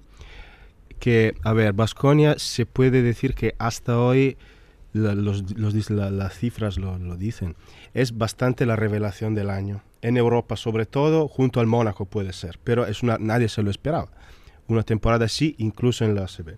que, 0.99 1.35
a 1.43 1.53
ver, 1.53 1.73
Vasconia 1.73 2.35
se 2.37 2.65
puede 2.65 3.01
decir 3.01 3.35
que 3.35 3.55
hasta 3.59 3.99
hoy 3.99 4.37
los, 4.93 5.43
las 5.89 6.37
cifras 6.37 6.77
lo, 6.77 6.97
lo, 6.97 7.17
dicen, 7.17 7.55
es 7.93 8.17
bastante 8.17 8.65
la 8.65 8.75
revelación 8.75 9.35
del 9.35 9.49
año. 9.49 9.83
En 10.01 10.17
Europa, 10.17 10.55
sobre 10.55 10.85
todo, 10.85 11.27
junto 11.27 11.59
al 11.59 11.67
Mónaco 11.67 12.05
puede 12.05 12.33
ser, 12.33 12.59
pero 12.63 12.85
es 12.85 13.03
una, 13.03 13.17
nadie 13.17 13.49
se 13.49 13.63
lo 13.63 13.69
esperaba 13.69 14.09
una 14.67 14.83
temporada 14.83 15.25
así, 15.25 15.55
incluso 15.57 16.05
en 16.05 16.15
la 16.15 16.23
ACB. 16.23 16.57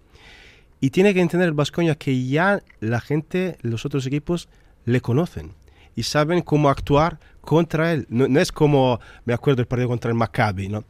Y 0.81 0.91
tiene 0.91 1.13
que 1.13 1.21
entender 1.21 1.47
el 1.47 1.53
Vascoña 1.53 1.95
que 1.95 2.27
ya 2.27 2.61
la 2.79 3.01
gente, 3.01 3.57
los 3.61 3.85
otros 3.85 4.05
equipos, 4.05 4.47
le 4.85 5.01
conocen 5.01 5.51
y 5.95 6.03
saben 6.03 6.41
cómo 6.41 6.69
actuar 6.69 7.19
contra 7.41 7.91
él. 7.91 8.05
No, 8.09 8.39
es 8.39 8.51
como, 8.51 8.99
me 9.25 9.33
acuerdo 9.33 9.61
el 9.61 9.67
partido 9.67 9.89
contra 9.89 10.09
el 10.09 10.15
Maccabi, 10.15 10.69
¿no? 10.69 10.83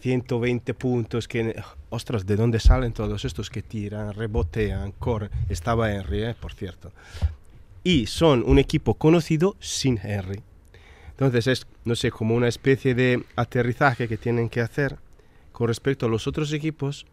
120 0.00 0.74
puntos, 0.74 1.26
que, 1.26 1.54
ostras, 1.88 2.26
¿de 2.26 2.36
dónde 2.36 2.60
salen 2.60 2.92
todos 2.92 3.24
estos 3.24 3.48
que 3.48 3.62
tiran, 3.62 4.12
rebotean, 4.12 4.92
corren? 4.92 5.30
Estaba 5.48 5.92
Henry, 5.92 6.24
¿eh? 6.24 6.34
por 6.38 6.52
cierto. 6.52 6.92
Y 7.82 8.06
son 8.06 8.42
un 8.46 8.58
equipo 8.58 8.94
conocido 8.94 9.56
sin 9.60 9.98
Henry. 10.02 10.42
Entonces 11.10 11.46
es, 11.46 11.66
no 11.84 11.96
sé, 11.96 12.10
como 12.10 12.34
una 12.34 12.48
especie 12.48 12.94
de 12.94 13.24
aterrizaje 13.36 14.06
que 14.06 14.16
tienen 14.18 14.48
que 14.48 14.60
hacer 14.60 14.98
con 15.56 15.68
respecto 15.68 16.04
a 16.04 16.10
los 16.10 16.26
otros 16.26 16.52
equipos 16.52 17.06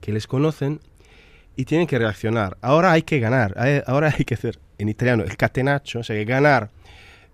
que 0.00 0.10
les 0.10 0.26
conocen 0.26 0.80
y 1.54 1.66
tienen 1.66 1.86
que 1.86 1.98
reaccionar. 1.98 2.56
Ahora 2.62 2.92
hay 2.92 3.02
que 3.02 3.20
ganar, 3.20 3.54
ahora 3.86 4.14
hay 4.16 4.24
que 4.24 4.32
hacer 4.32 4.58
en 4.78 4.88
italiano 4.88 5.22
el 5.22 5.36
catenaccio, 5.36 6.00
o 6.00 6.02
sea, 6.02 6.16
que 6.16 6.24
ganar 6.24 6.70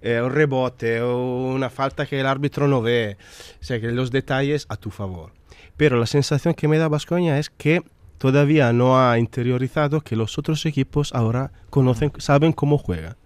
eh, 0.03 0.21
un 0.21 0.33
rebote 0.33 1.03
o 1.03 1.53
una 1.55 1.71
falta 1.71 2.05
que 2.05 2.19
el 2.19 2.27
árbitro 2.27 2.67
no 2.67 2.83
ve, 2.83 3.17
o 3.61 3.65
sea, 3.65 3.81
que 3.81 3.93
los 3.93 4.11
detalles 4.11 4.67
a 4.69 4.77
tu 4.77 4.91
favor. 4.91 5.31
Pero 5.77 6.01
la 6.01 6.07
sensación 6.07 6.53
que 6.53 6.67
me 6.67 6.79
da 6.79 6.89
Vascoña 6.89 7.39
es 7.39 7.49
que 7.49 7.85
todavía 8.19 8.73
no 8.73 8.99
ha 8.99 9.21
interiorizado 9.21 10.01
que 10.01 10.17
los 10.17 10.37
otros 10.37 10.67
equipos 10.67 11.15
ahora 11.15 11.53
conocen, 11.71 12.11
saben 12.19 12.51
cómo 12.51 12.77
juega 12.77 13.17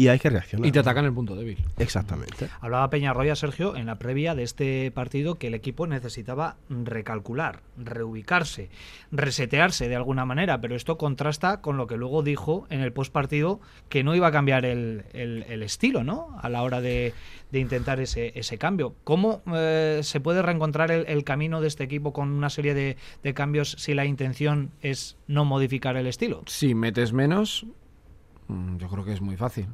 y 0.00 0.08
hay 0.08 0.18
que 0.18 0.30
reaccionar. 0.30 0.66
Y 0.66 0.72
te 0.72 0.78
atacan 0.78 1.04
el 1.04 1.12
punto 1.12 1.36
débil. 1.36 1.58
Exactamente. 1.76 2.48
Hablaba 2.62 2.88
Peñarroya, 2.88 3.36
Sergio, 3.36 3.76
en 3.76 3.84
la 3.84 3.98
previa 3.98 4.34
de 4.34 4.44
este 4.44 4.90
partido 4.92 5.34
que 5.34 5.48
el 5.48 5.54
equipo 5.54 5.86
necesitaba 5.86 6.56
recalcular, 6.70 7.60
reubicarse, 7.76 8.70
resetearse 9.12 9.90
de 9.90 9.96
alguna 9.96 10.24
manera, 10.24 10.58
pero 10.58 10.74
esto 10.74 10.96
contrasta 10.96 11.60
con 11.60 11.76
lo 11.76 11.86
que 11.86 11.98
luego 11.98 12.22
dijo 12.22 12.66
en 12.70 12.80
el 12.80 12.94
postpartido 12.94 13.60
que 13.90 14.02
no 14.02 14.14
iba 14.14 14.28
a 14.28 14.32
cambiar 14.32 14.64
el, 14.64 15.04
estilo, 15.62 16.02
¿no? 16.02 16.34
A 16.40 16.48
la 16.48 16.62
hora 16.62 16.80
de, 16.80 17.12
intentar 17.52 18.00
ese, 18.00 18.32
ese, 18.34 18.56
cambio. 18.56 18.94
¿Cómo 19.04 19.42
eh, 19.54 20.00
se 20.02 20.20
puede 20.20 20.40
reencontrar 20.40 20.90
el, 20.90 21.24
camino 21.24 21.60
de 21.60 21.68
este 21.68 21.84
equipo 21.84 22.14
con 22.14 22.30
una 22.30 22.48
serie 22.48 22.72
de, 22.72 22.96
de 23.22 23.34
cambios 23.34 23.72
si 23.78 23.92
la 23.92 24.06
intención 24.06 24.70
es 24.80 25.18
no 25.26 25.44
modificar 25.44 25.98
el 25.98 26.06
estilo? 26.06 26.42
Si 26.46 26.74
metes 26.74 27.12
menos, 27.12 27.66
yo 28.78 28.88
creo 28.88 29.04
que 29.04 29.12
es 29.12 29.20
muy 29.20 29.36
fácil. 29.36 29.66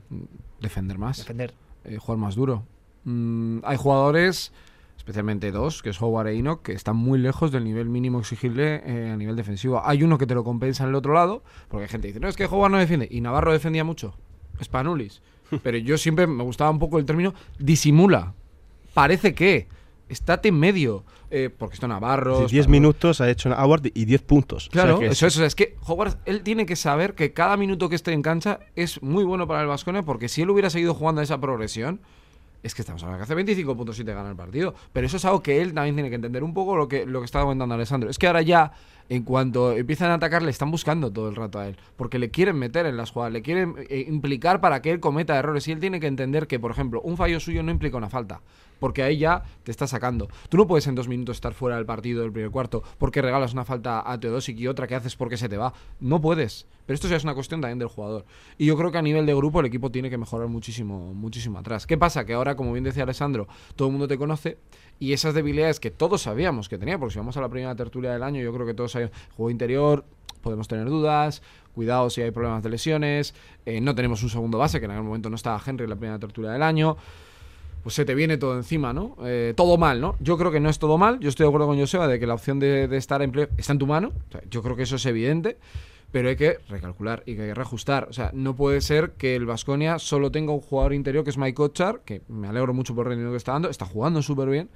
Defender 0.60 0.98
más. 0.98 1.18
Defender. 1.18 1.54
Eh, 1.84 1.98
jugar 1.98 2.18
más 2.18 2.34
duro. 2.34 2.64
Mm, 3.04 3.58
hay 3.62 3.76
jugadores, 3.76 4.52
especialmente 4.96 5.52
dos, 5.52 5.82
que 5.82 5.90
es 5.90 6.02
Howard 6.02 6.28
e 6.28 6.38
Enoch, 6.38 6.62
que 6.62 6.72
están 6.72 6.96
muy 6.96 7.18
lejos 7.18 7.52
del 7.52 7.64
nivel 7.64 7.88
mínimo 7.88 8.18
exigible 8.18 8.82
eh, 8.84 9.10
a 9.12 9.16
nivel 9.16 9.36
defensivo. 9.36 9.80
Hay 9.84 10.02
uno 10.02 10.18
que 10.18 10.26
te 10.26 10.34
lo 10.34 10.44
compensa 10.44 10.84
en 10.84 10.90
el 10.90 10.94
otro 10.96 11.14
lado, 11.14 11.42
porque 11.68 11.84
hay 11.84 11.88
gente 11.88 12.08
que 12.08 12.14
dice, 12.14 12.20
no, 12.20 12.28
es 12.28 12.36
que 12.36 12.46
Howard 12.46 12.72
no 12.72 12.78
defiende. 12.78 13.08
Y 13.10 13.20
Navarro 13.20 13.52
defendía 13.52 13.84
mucho. 13.84 14.14
Spanulis. 14.62 15.22
Pero 15.62 15.78
yo 15.78 15.96
siempre 15.98 16.26
me 16.26 16.42
gustaba 16.42 16.70
un 16.70 16.78
poco 16.78 16.98
el 16.98 17.04
término 17.04 17.34
disimula. 17.58 18.34
Parece 18.94 19.34
que 19.34 19.68
estate 20.09 20.49
en 20.49 20.59
medio. 20.59 21.05
Eh, 21.31 21.51
porque 21.57 21.75
esto 21.75 21.88
Navarro. 21.88 22.47
10 22.47 22.69
minutos 22.69 23.21
ha 23.21 23.29
hecho 23.29 23.51
Howard 23.51 23.90
y 23.92 24.05
10 24.05 24.23
puntos. 24.23 24.69
Claro, 24.71 25.01
eso, 25.03 25.27
es, 25.27 25.37
es 25.38 25.55
que 25.55 25.77
Howard, 25.87 26.16
él 26.25 26.42
tiene 26.42 26.66
que 26.66 26.77
saber 26.77 27.14
que 27.14 27.33
cada 27.33 27.57
minuto 27.57 27.88
que 27.88 27.97
esté 27.97 28.12
en 28.12 28.23
cancha 28.23 28.61
es 28.77 29.03
muy 29.03 29.25
bueno 29.25 29.47
para 29.47 29.62
el 29.62 29.66
Vasconia, 29.66 30.03
porque 30.03 30.29
si 30.29 30.42
él 30.42 30.51
hubiera 30.51 30.71
seguido 30.71 30.95
jugando 30.95 31.21
a 31.21 31.25
esa 31.25 31.40
progresión, 31.40 32.01
es 32.62 32.75
que 32.75 32.83
estamos 32.83 33.03
hablando 33.03 33.19
que 33.19 33.25
hace 33.25 33.35
25 33.35 33.77
puntos 33.77 33.99
y 33.99 34.05
te 34.05 34.12
gana 34.12 34.29
el 34.29 34.37
partido. 34.37 34.75
Pero 34.92 35.07
eso 35.07 35.16
es 35.16 35.25
algo 35.25 35.42
que 35.42 35.62
él 35.62 35.73
también 35.73 35.95
tiene 35.95 36.09
que 36.09 36.16
entender 36.16 36.42
un 36.42 36.55
poco 36.55 36.77
lo 36.77 36.88
que, 36.88 37.07
lo 37.07 37.21
que 37.21 37.27
estaba 37.27 37.45
comentando 37.45 37.75
Alessandro. 37.75 38.11
Es 38.11 38.19
que 38.19 38.27
ahora 38.27 38.42
ya, 38.42 38.73
en 39.09 39.23
cuanto 39.23 39.73
empiezan 39.73 40.11
a 40.11 40.14
atacar, 40.14 40.42
le 40.42 40.51
están 40.51 40.71
buscando 40.71 41.12
todo 41.12 41.29
el 41.29 41.37
rato 41.37 41.59
a 41.59 41.69
él. 41.69 41.77
Porque 41.97 42.19
le 42.19 42.31
quieren 42.31 42.57
meter 42.57 42.87
en 42.87 42.97
las 42.97 43.11
jugadas, 43.11 43.33
le 43.33 43.42
quieren 43.42 43.75
eh, 43.88 44.05
implicar 44.09 44.61
para 44.61 44.83
que 44.83 44.90
él 44.90 45.01
cometa 45.01 45.37
errores. 45.37 45.66
Y 45.69 45.73
él 45.73 45.81
tiene 45.81 46.01
que 46.01 46.07
entender 46.07 46.47
que, 46.47 46.59
por 46.59 46.71
ejemplo, 46.71 47.01
un 47.03 47.16
fallo 47.16 47.40
suyo 47.40 47.62
no 47.62 47.71
implica 47.71 47.97
una 47.97 48.11
falta 48.11 48.40
porque 48.79 49.03
ahí 49.03 49.19
ya 49.19 49.42
te 49.62 49.71
está 49.71 49.87
sacando. 49.87 50.29
Tú 50.49 50.57
no 50.57 50.66
puedes 50.66 50.87
en 50.87 50.95
dos 50.95 51.09
minutos 51.09 51.37
estar 51.37 51.55
fuera 51.55 51.77
del 51.77 51.87
partido 51.87 52.23
del 52.23 52.33
primer 52.33 52.51
cuarto 52.51 52.83
porque 52.99 53.23
regalas 53.23 53.53
una 53.53 53.64
falta 53.64 54.11
a 54.11 54.19
Teodosic 54.19 54.59
y 54.59 54.69
otra 54.69 54.87
que 54.87 54.95
haces 54.95 55.16
porque 55.16 55.37
se 55.37 55.49
te 55.49 55.57
va. 55.57 55.73
No 56.01 56.21
puedes. 56.21 56.66
Pero 56.87 56.95
esto 56.95 57.09
ya 57.09 57.16
es 57.16 57.25
una 57.25 57.35
cuestión 57.35 57.61
también 57.61 57.79
del 57.79 57.88
jugador. 57.88 58.25
Y 58.59 58.66
yo 58.66 58.77
creo 58.77 58.92
que 58.92 58.99
a 58.99 59.03
nivel 59.03 59.27
de 59.27 59.35
grupo 59.35 59.61
el 59.61 59.66
equipo 59.66 59.90
tiene 59.90 60.09
que 60.09 60.19
mejorar 60.19 60.47
muchísimo, 60.49 61.12
muchísimo 61.14 61.59
atrás. 61.59 61.87
¿Qué 61.87 61.99
pasa? 61.99 62.25
Que 62.25 62.35
ahora, 62.35 62.55
como 62.55 62.73
bien 62.73 62.85
decía 62.85 63.03
Alessandro, 63.03 63.49
todo 63.75 63.88
el 63.88 63.92
mundo 63.92 64.07
te 64.07 64.16
conoce 64.16 64.59
y 64.98 65.12
esas 65.12 65.35
debilidades 65.35 65.80
que 65.80 65.90
todos 65.90 66.22
sabíamos 66.22 66.68
que 66.68 66.78
tenía, 66.78 66.98
porque 66.98 67.14
si 67.14 67.18
vamos 67.18 67.37
a 67.37 67.40
la 67.40 67.48
primera 67.48 67.74
tertulia 67.74 68.12
del 68.12 68.22
año, 68.22 68.40
yo 68.40 68.52
creo 68.52 68.66
que 68.66 68.74
todos 68.74 68.92
sabíamos, 68.92 69.16
juego 69.37 69.50
interior, 69.50 70.04
podemos 70.42 70.68
tener 70.68 70.87
dudas, 70.87 71.42
cuidado 71.74 72.09
si 72.11 72.22
hay 72.22 72.30
problemas 72.30 72.62
de 72.62 72.70
lesiones, 72.70 73.35
eh, 73.66 73.80
no 73.80 73.94
tenemos 73.94 74.22
un 74.22 74.30
segundo 74.30 74.59
base, 74.59 74.78
que 74.78 74.87
en 74.87 74.92
aquel 74.92 75.04
momento 75.04 75.28
no 75.28 75.37
estaba 75.37 75.61
Henry 75.64 75.85
en 75.85 75.90
la 75.90 75.96
primera 75.96 76.18
tertulia 76.18 76.50
del 76.50 76.62
año 76.62 76.96
pues 77.87 77.94
se 77.94 78.04
te 78.04 78.16
viene 78.16 78.37
todo 78.37 78.56
encima, 78.56 78.92
¿no? 78.92 79.16
Eh, 79.22 79.54
todo 79.56 79.78
mal, 79.78 80.00
¿no? 80.00 80.16
Yo 80.18 80.37
creo 80.37 80.50
que 80.50 80.59
no 80.59 80.68
es 80.68 80.80
todo 80.80 80.98
mal. 80.98 81.20
Yo 81.20 81.28
estoy 81.28 81.44
de 81.44 81.50
acuerdo 81.50 81.68
con 81.68 81.78
Joseba 81.78 82.09
de 82.09 82.18
que 82.18 82.26
la 82.26 82.35
opción 82.35 82.59
de, 82.59 82.88
estar 82.96 83.22
en 83.22 83.30
play 83.30 83.46
está 83.56 83.74
en 83.74 83.78
tu 83.78 83.87
mano. 83.87 84.11
yo 84.50 84.61
creo 84.61 84.74
que 84.74 84.82
eso 84.82 84.96
es 84.96 85.06
evidente. 85.06 85.56
Pero 86.12 86.29
hay 86.29 86.37
que 86.37 86.59
recalcular 86.69 87.23
y 87.27 87.37
que 87.37 87.53
reajustar. 87.53 88.07
O 88.09 88.12
sea, 88.12 88.31
no 88.33 88.57
puede 88.57 88.81
ser 88.81 89.12
que 89.12 89.37
el 89.37 89.45
Vasconia 89.45 89.99
solo 89.99 90.31
tenga 90.31 90.53
un 90.53 90.61
jugador 90.61 90.92
interior 90.92 91.25
que 91.25 91.31
es 91.31 91.38
Mike 91.38 91.55
Kochar, 91.55 92.01
que 92.05 92.23
me 92.29 92.49
alegro 92.49 92.73
mucho 92.73 92.95
por 92.95 93.07
el 93.07 93.11
rendimiento 93.11 93.33
que 93.33 93.38
está 93.38 93.53
dando, 93.53 93.69
está 93.69 93.87
jugando 93.87 94.23
súper 94.23 94.49
bien 94.49 94.69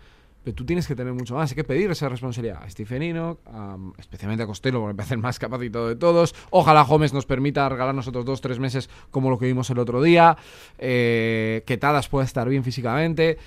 pero 0.43 0.55
tú 0.55 0.65
tienes 0.65 0.87
que 0.87 0.95
tener 0.95 1.13
mucho 1.13 1.35
más. 1.35 1.51
Hay 1.51 1.57
que 1.57 1.65
pedir 1.65 1.91
esa 1.91 2.09
responsabilidad 2.09 2.63
a 2.63 2.71
Stephen 2.71 3.03
Enoch, 3.03 3.39
especialmente 3.99 4.43
a 4.43 4.47
Costello, 4.47 4.81
porque 4.81 4.95
me 4.95 4.97
parece 4.97 5.15
el 5.15 5.21
más 5.21 5.39
capacitado 5.39 5.89
de 5.89 5.97
todos. 5.97 6.35
Ojalá 6.51 6.83
Gómez 6.83 7.13
nos 7.13 7.27
permita 7.27 7.69
regalarnos 7.69 8.09
otros 8.09 8.25
dos, 8.25 8.41
tres 8.41 8.59
meses 8.59 8.89
como 9.11 9.29
lo 9.29 9.39
que 9.39 9.47
vimos 9.47 9.69
el 9.71 9.79
otro 9.79 10.03
día. 10.03 10.37
Eh, 10.79 11.63
que 11.67 11.77
Tadas 11.77 12.09
pueda 12.09 12.25
estar 12.25 12.49
bien 12.49 12.65
físicamente. 12.65 13.39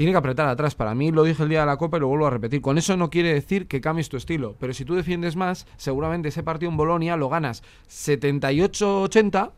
Tiene 0.00 0.12
que 0.12 0.18
apretar 0.18 0.48
atrás. 0.48 0.74
Para 0.74 0.94
mí, 0.94 1.12
lo 1.12 1.24
dije 1.24 1.42
el 1.42 1.50
día 1.50 1.60
de 1.60 1.66
la 1.66 1.76
Copa 1.76 1.98
y 1.98 2.00
lo 2.00 2.08
vuelvo 2.08 2.26
a 2.26 2.30
repetir. 2.30 2.62
Con 2.62 2.78
eso 2.78 2.96
no 2.96 3.10
quiere 3.10 3.34
decir 3.34 3.66
que 3.66 3.82
cambies 3.82 4.08
tu 4.08 4.16
estilo. 4.16 4.56
Pero 4.58 4.72
si 4.72 4.86
tú 4.86 4.94
defiendes 4.94 5.36
más, 5.36 5.66
seguramente 5.76 6.30
ese 6.30 6.42
partido 6.42 6.70
en 6.70 6.78
Bolonia 6.78 7.18
lo 7.18 7.28
ganas 7.28 7.62
78-80, 7.90 9.50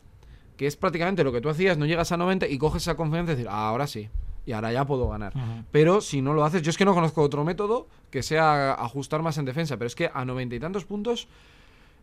que 0.57 0.67
es 0.67 0.75
prácticamente 0.75 1.23
lo 1.23 1.31
que 1.31 1.39
tú 1.39 1.47
hacías, 1.47 1.77
no 1.77 1.85
llegas 1.85 2.11
a 2.11 2.17
90 2.17 2.49
y 2.49 2.57
coges 2.57 2.81
esa 2.81 2.97
confianza 2.97 3.31
y 3.31 3.35
decir, 3.35 3.47
ah, 3.49 3.69
ahora 3.69 3.87
sí 3.87 4.09
y 4.45 4.51
ahora 4.51 4.73
ya 4.73 4.85
puedo 4.85 5.07
ganar. 5.07 5.31
Pero 5.71 6.01
si 6.01 6.21
no 6.21 6.33
lo 6.33 6.43
haces, 6.43 6.61
yo 6.61 6.71
es 6.71 6.77
que 6.77 6.83
no 6.83 6.93
conozco 6.93 7.21
otro 7.21 7.45
método 7.45 7.87
que 8.09 8.21
sea 8.21 8.73
ajustar 8.73 9.21
más 9.21 9.37
en 9.37 9.45
defensa, 9.45 9.77
pero 9.77 9.87
es 9.87 9.95
que 9.95 10.11
a 10.13 10.25
noventa 10.25 10.55
y 10.55 10.59
tantos 10.59 10.83
puntos 10.83 11.29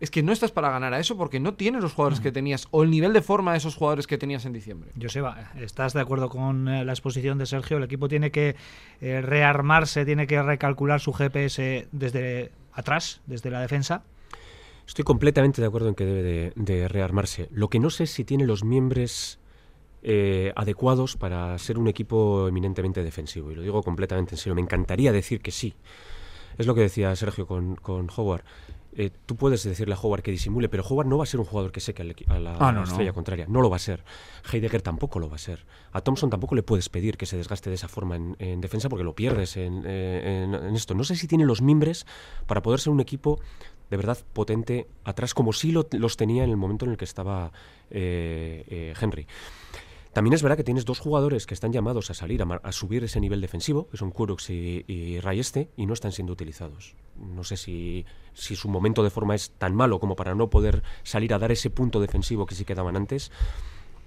es 0.01 0.11
que 0.11 0.23
no 0.23 0.33
estás 0.33 0.51
para 0.51 0.71
ganar 0.71 0.95
a 0.95 0.99
eso 0.99 1.17
porque 1.17 1.39
no 1.41 1.55
tienes 1.55 1.83
los 1.83 1.93
jugadores 1.93 2.21
que 2.21 2.33
tenías 2.33 2.67
o 2.71 2.83
el 2.83 2.91
nivel 2.91 3.13
de 3.13 3.23
forma 3.23 3.53
de 3.53 3.59
esos 3.59 3.77
jugadores 3.77 4.07
que 4.07 4.19
tenías 4.19 4.47
en 4.47 4.53
diciembre. 4.53 4.91
Joseba, 5.01 5.53
¿estás 5.61 5.93
de 5.93 6.01
acuerdo 6.01 6.29
con 6.31 6.69
eh, 6.69 6.85
la 6.85 6.93
exposición 6.93 7.39
de 7.39 7.47
Sergio? 7.47 7.77
El 7.77 7.85
equipo 7.85 8.09
tiene 8.09 8.31
que 8.31 8.57
eh, 9.01 9.21
rearmarse, 9.21 10.05
tiene 10.05 10.27
que 10.27 10.43
recalcular 10.43 11.01
su 11.01 11.13
GPS 11.13 11.87
desde 11.93 12.51
atrás, 12.73 13.21
desde 13.27 13.51
la 13.51 13.61
defensa. 13.61 14.03
Estoy 14.87 15.05
completamente 15.05 15.61
de 15.61 15.69
acuerdo 15.69 15.89
en 15.89 15.95
que 15.95 16.05
debe 16.05 16.53
de 16.57 16.89
rearmarse. 16.89 17.49
Lo 17.53 17.69
que 17.69 17.79
no 17.79 17.91
sé 17.91 18.05
es 18.05 18.11
si 18.11 18.25
tiene 18.25 18.45
los 18.45 18.65
miembros 18.65 19.39
eh, 20.03 20.53
adecuados 20.57 21.19
para 21.19 21.57
ser 21.59 21.77
un 21.77 21.87
equipo 21.87 22.49
eminentemente 22.49 23.03
defensivo. 23.03 23.53
Y 23.53 23.55
lo 23.55 23.63
digo 23.63 23.83
completamente 23.83 24.35
en 24.35 24.39
serio. 24.39 24.55
Me 24.55 24.63
encantaría 24.63 25.13
decir 25.13 25.43
que 25.43 25.51
sí. 25.51 25.75
Es 26.57 26.67
lo 26.67 26.75
que 26.75 26.81
decía 26.81 27.15
Sergio 27.17 27.47
con, 27.47 27.77
con 27.77 28.09
Howard. 28.17 28.43
Eh, 29.01 29.11
tú 29.25 29.35
puedes 29.35 29.63
decirle 29.63 29.95
a 29.95 29.99
Howard 29.99 30.21
que 30.21 30.31
disimule, 30.31 30.69
pero 30.69 30.85
Howard 30.87 31.09
no 31.09 31.17
va 31.17 31.25
a 31.25 31.27
ser 31.27 31.41
un 31.41 31.47
jugador 31.47 31.73
que 31.73 31.81
seque 31.81 32.03
a 32.03 32.39
la, 32.39 32.57
ah, 32.61 32.83
estrella 32.83 33.15
contraria. 33.15 33.47
No 33.49 33.63
lo 33.63 33.71
va 33.71 33.77
a 33.77 33.79
ser. 33.79 34.05
Heidegger 34.53 34.83
tampoco 34.83 35.19
lo 35.19 35.31
va 35.31 35.37
a 35.37 35.39
ser. 35.39 35.65
A 35.93 36.03
Thompson 36.03 36.29
tampoco 36.29 36.55
le 36.55 36.63
puedes 36.63 36.91
pedir 36.91 37.17
que 37.17 37.25
se 37.25 37.39
desgaste 37.39 37.71
de 37.71 37.77
esa 37.77 37.89
forma 37.89 38.17
en, 38.17 38.61
defensa 38.61 38.91
porque 38.91 39.03
lo 39.03 39.15
pierdes 39.15 39.57
eh, 39.57 39.65
en, 39.65 40.77
esto. 40.77 40.95
No 40.95 41.05
sé 41.05 41.17
si 41.17 41.27
tiene 41.27 41.47
los 41.47 41.63
mimbres 41.63 42.05
para 42.47 42.61
poder 42.61 42.79
ser 42.79 42.93
un 42.93 43.01
equipo 43.01 43.41
de 43.89 43.97
verdad 43.97 44.19
potente 44.35 44.87
atrás, 45.03 45.33
como 45.33 45.55
sí 45.55 45.73
los 45.73 46.17
tenía 46.19 46.45
en 46.45 46.51
el 46.51 46.59
momento 46.59 46.85
en 46.85 46.91
el 46.91 46.99
que 46.99 47.07
estaba 47.07 47.53
Henry. 47.91 49.27
También 50.13 50.35
es 50.35 50.43
verdad 50.43 50.57
que 50.57 50.65
tienes 50.65 50.85
dos 50.85 50.99
jugadores 50.99 51.47
que 51.47 51.55
están 51.55 51.73
llamados 51.73 52.11
a 52.11 52.15
salir 52.15 52.43
a, 52.43 52.73
subir 52.73 53.05
ese 53.05 53.21
nivel 53.21 53.41
defensivo, 53.41 53.89
que 53.89 53.97
son 53.97 54.11
Kurox 54.11 54.51
y, 54.51 54.85
y, 54.89 55.21
Rayeste, 55.21 55.71
y 55.77 55.87
no 55.87 55.95
están 55.95 56.11
siendo 56.11 56.33
utilizados. 56.33 56.97
No 57.17 57.45
sé 57.45 57.57
si, 57.57 58.05
si, 58.35 58.57
su 58.57 58.69
momento 58.69 59.05
de 59.05 59.11
forma 59.11 59.37
es 59.37 59.53
tan 59.53 59.75
malo 59.75 60.01
como 60.01 60.17
para 60.17 60.35
no 60.35 60.51
poder 60.51 60.83
salir 61.05 61.33
a 61.33 61.39
dar 61.39 61.53
ese 61.53 61.71
punto 61.71 62.01
defensivo 62.01 62.45
que 62.45 62.57
sí 62.57 62.65
quedaban 62.65 62.97
antes, 62.97 63.31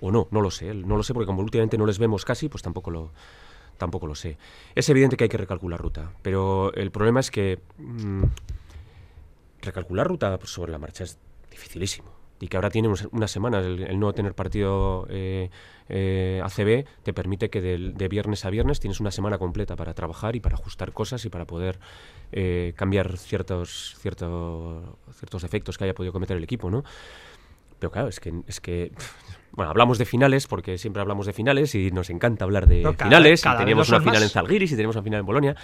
o 0.02 0.12
no, 0.12 0.28
no 0.32 0.42
lo 0.42 0.52
sé. 0.52 0.74
No 0.74 0.98
lo 0.98 1.04
sé 1.04 1.14
porque 1.14 1.28
como 1.28 1.42
últimamente 1.42 1.78
no 1.78 1.86
les 1.86 2.00
vemos 2.00 2.26
casi, 2.26 2.50
pues 2.50 2.62
tampoco 2.62 2.92
lo, 2.92 3.12
tampoco 3.78 4.06
lo 4.06 4.16
sé. 4.16 4.38
Es 4.76 4.90
evidente 4.90 5.16
que 5.16 5.24
hay 5.24 5.30
que 5.30 5.38
recalcular 5.38 5.80
ruta, 5.80 6.12
pero 6.22 6.74
el 6.74 6.92
problema 6.92 7.22
es 7.22 7.32
que 7.32 7.62
mm, 7.78 8.24
recalcular 9.62 10.06
ruta 10.06 10.38
sobre 10.44 10.74
la 10.74 10.80
marcha 10.80 11.06
es 11.06 11.18
dificilísimo 11.50 12.13
y 12.44 12.50
que 12.50 12.58
ahora 12.58 12.70
tiene 12.70 12.90
unas 12.90 13.32
semanas 13.32 13.66
el, 13.66 13.98
no 13.98 14.12
tener 14.12 14.34
partido 14.34 15.08
eh, 15.10 15.50
eh, 15.88 16.42
ACB 16.44 16.86
te 17.02 17.14
permite 17.14 17.50
que 17.50 17.62
de, 17.62 18.08
viernes 18.10 18.44
a 18.44 18.50
viernes 18.50 18.82
tienes 18.82 19.00
una 19.00 19.12
semana 19.12 19.38
completa 19.38 19.78
para 19.78 19.94
trabajar 19.94 20.36
y 20.36 20.42
para 20.42 20.56
ajustar 20.56 20.92
cosas 20.92 21.24
y 21.24 21.30
para 21.30 21.46
poder 21.46 21.80
eh, 22.34 22.74
cambiar 22.76 23.18
ciertos, 23.18 23.96
ciertos, 23.98 24.84
ciertos 25.14 25.46
efectos 25.46 25.78
que 25.78 25.86
haya 25.86 25.94
podido 25.94 26.12
cometer 26.12 26.36
el 26.36 26.44
equipo, 26.44 26.70
¿no? 26.70 26.84
Pero 27.80 27.92
claro, 27.92 28.10
es 28.10 28.20
que, 28.20 28.34
es 28.46 28.60
que 28.60 28.92
bueno, 29.54 29.70
hablamos 29.72 29.98
de 29.98 30.04
finales 30.04 30.48
porque 30.48 30.78
siempre 30.78 31.00
hablamos 31.02 31.26
de 31.26 31.32
finales 31.32 31.74
y 31.76 31.92
nos 31.92 32.10
encanta 32.10 32.44
hablar 32.44 32.68
de 32.68 32.94
finales. 33.02 33.46
y 33.46 33.58
teníamos 33.58 33.88
una 33.88 34.02
final 34.02 34.22
en 34.22 34.30
Zalgiris 34.30 34.74
y 34.74 34.76
tenemos 34.76 34.98
una 34.98 35.04
final 35.04 35.22
en 35.22 35.26
Bolonia. 35.26 35.56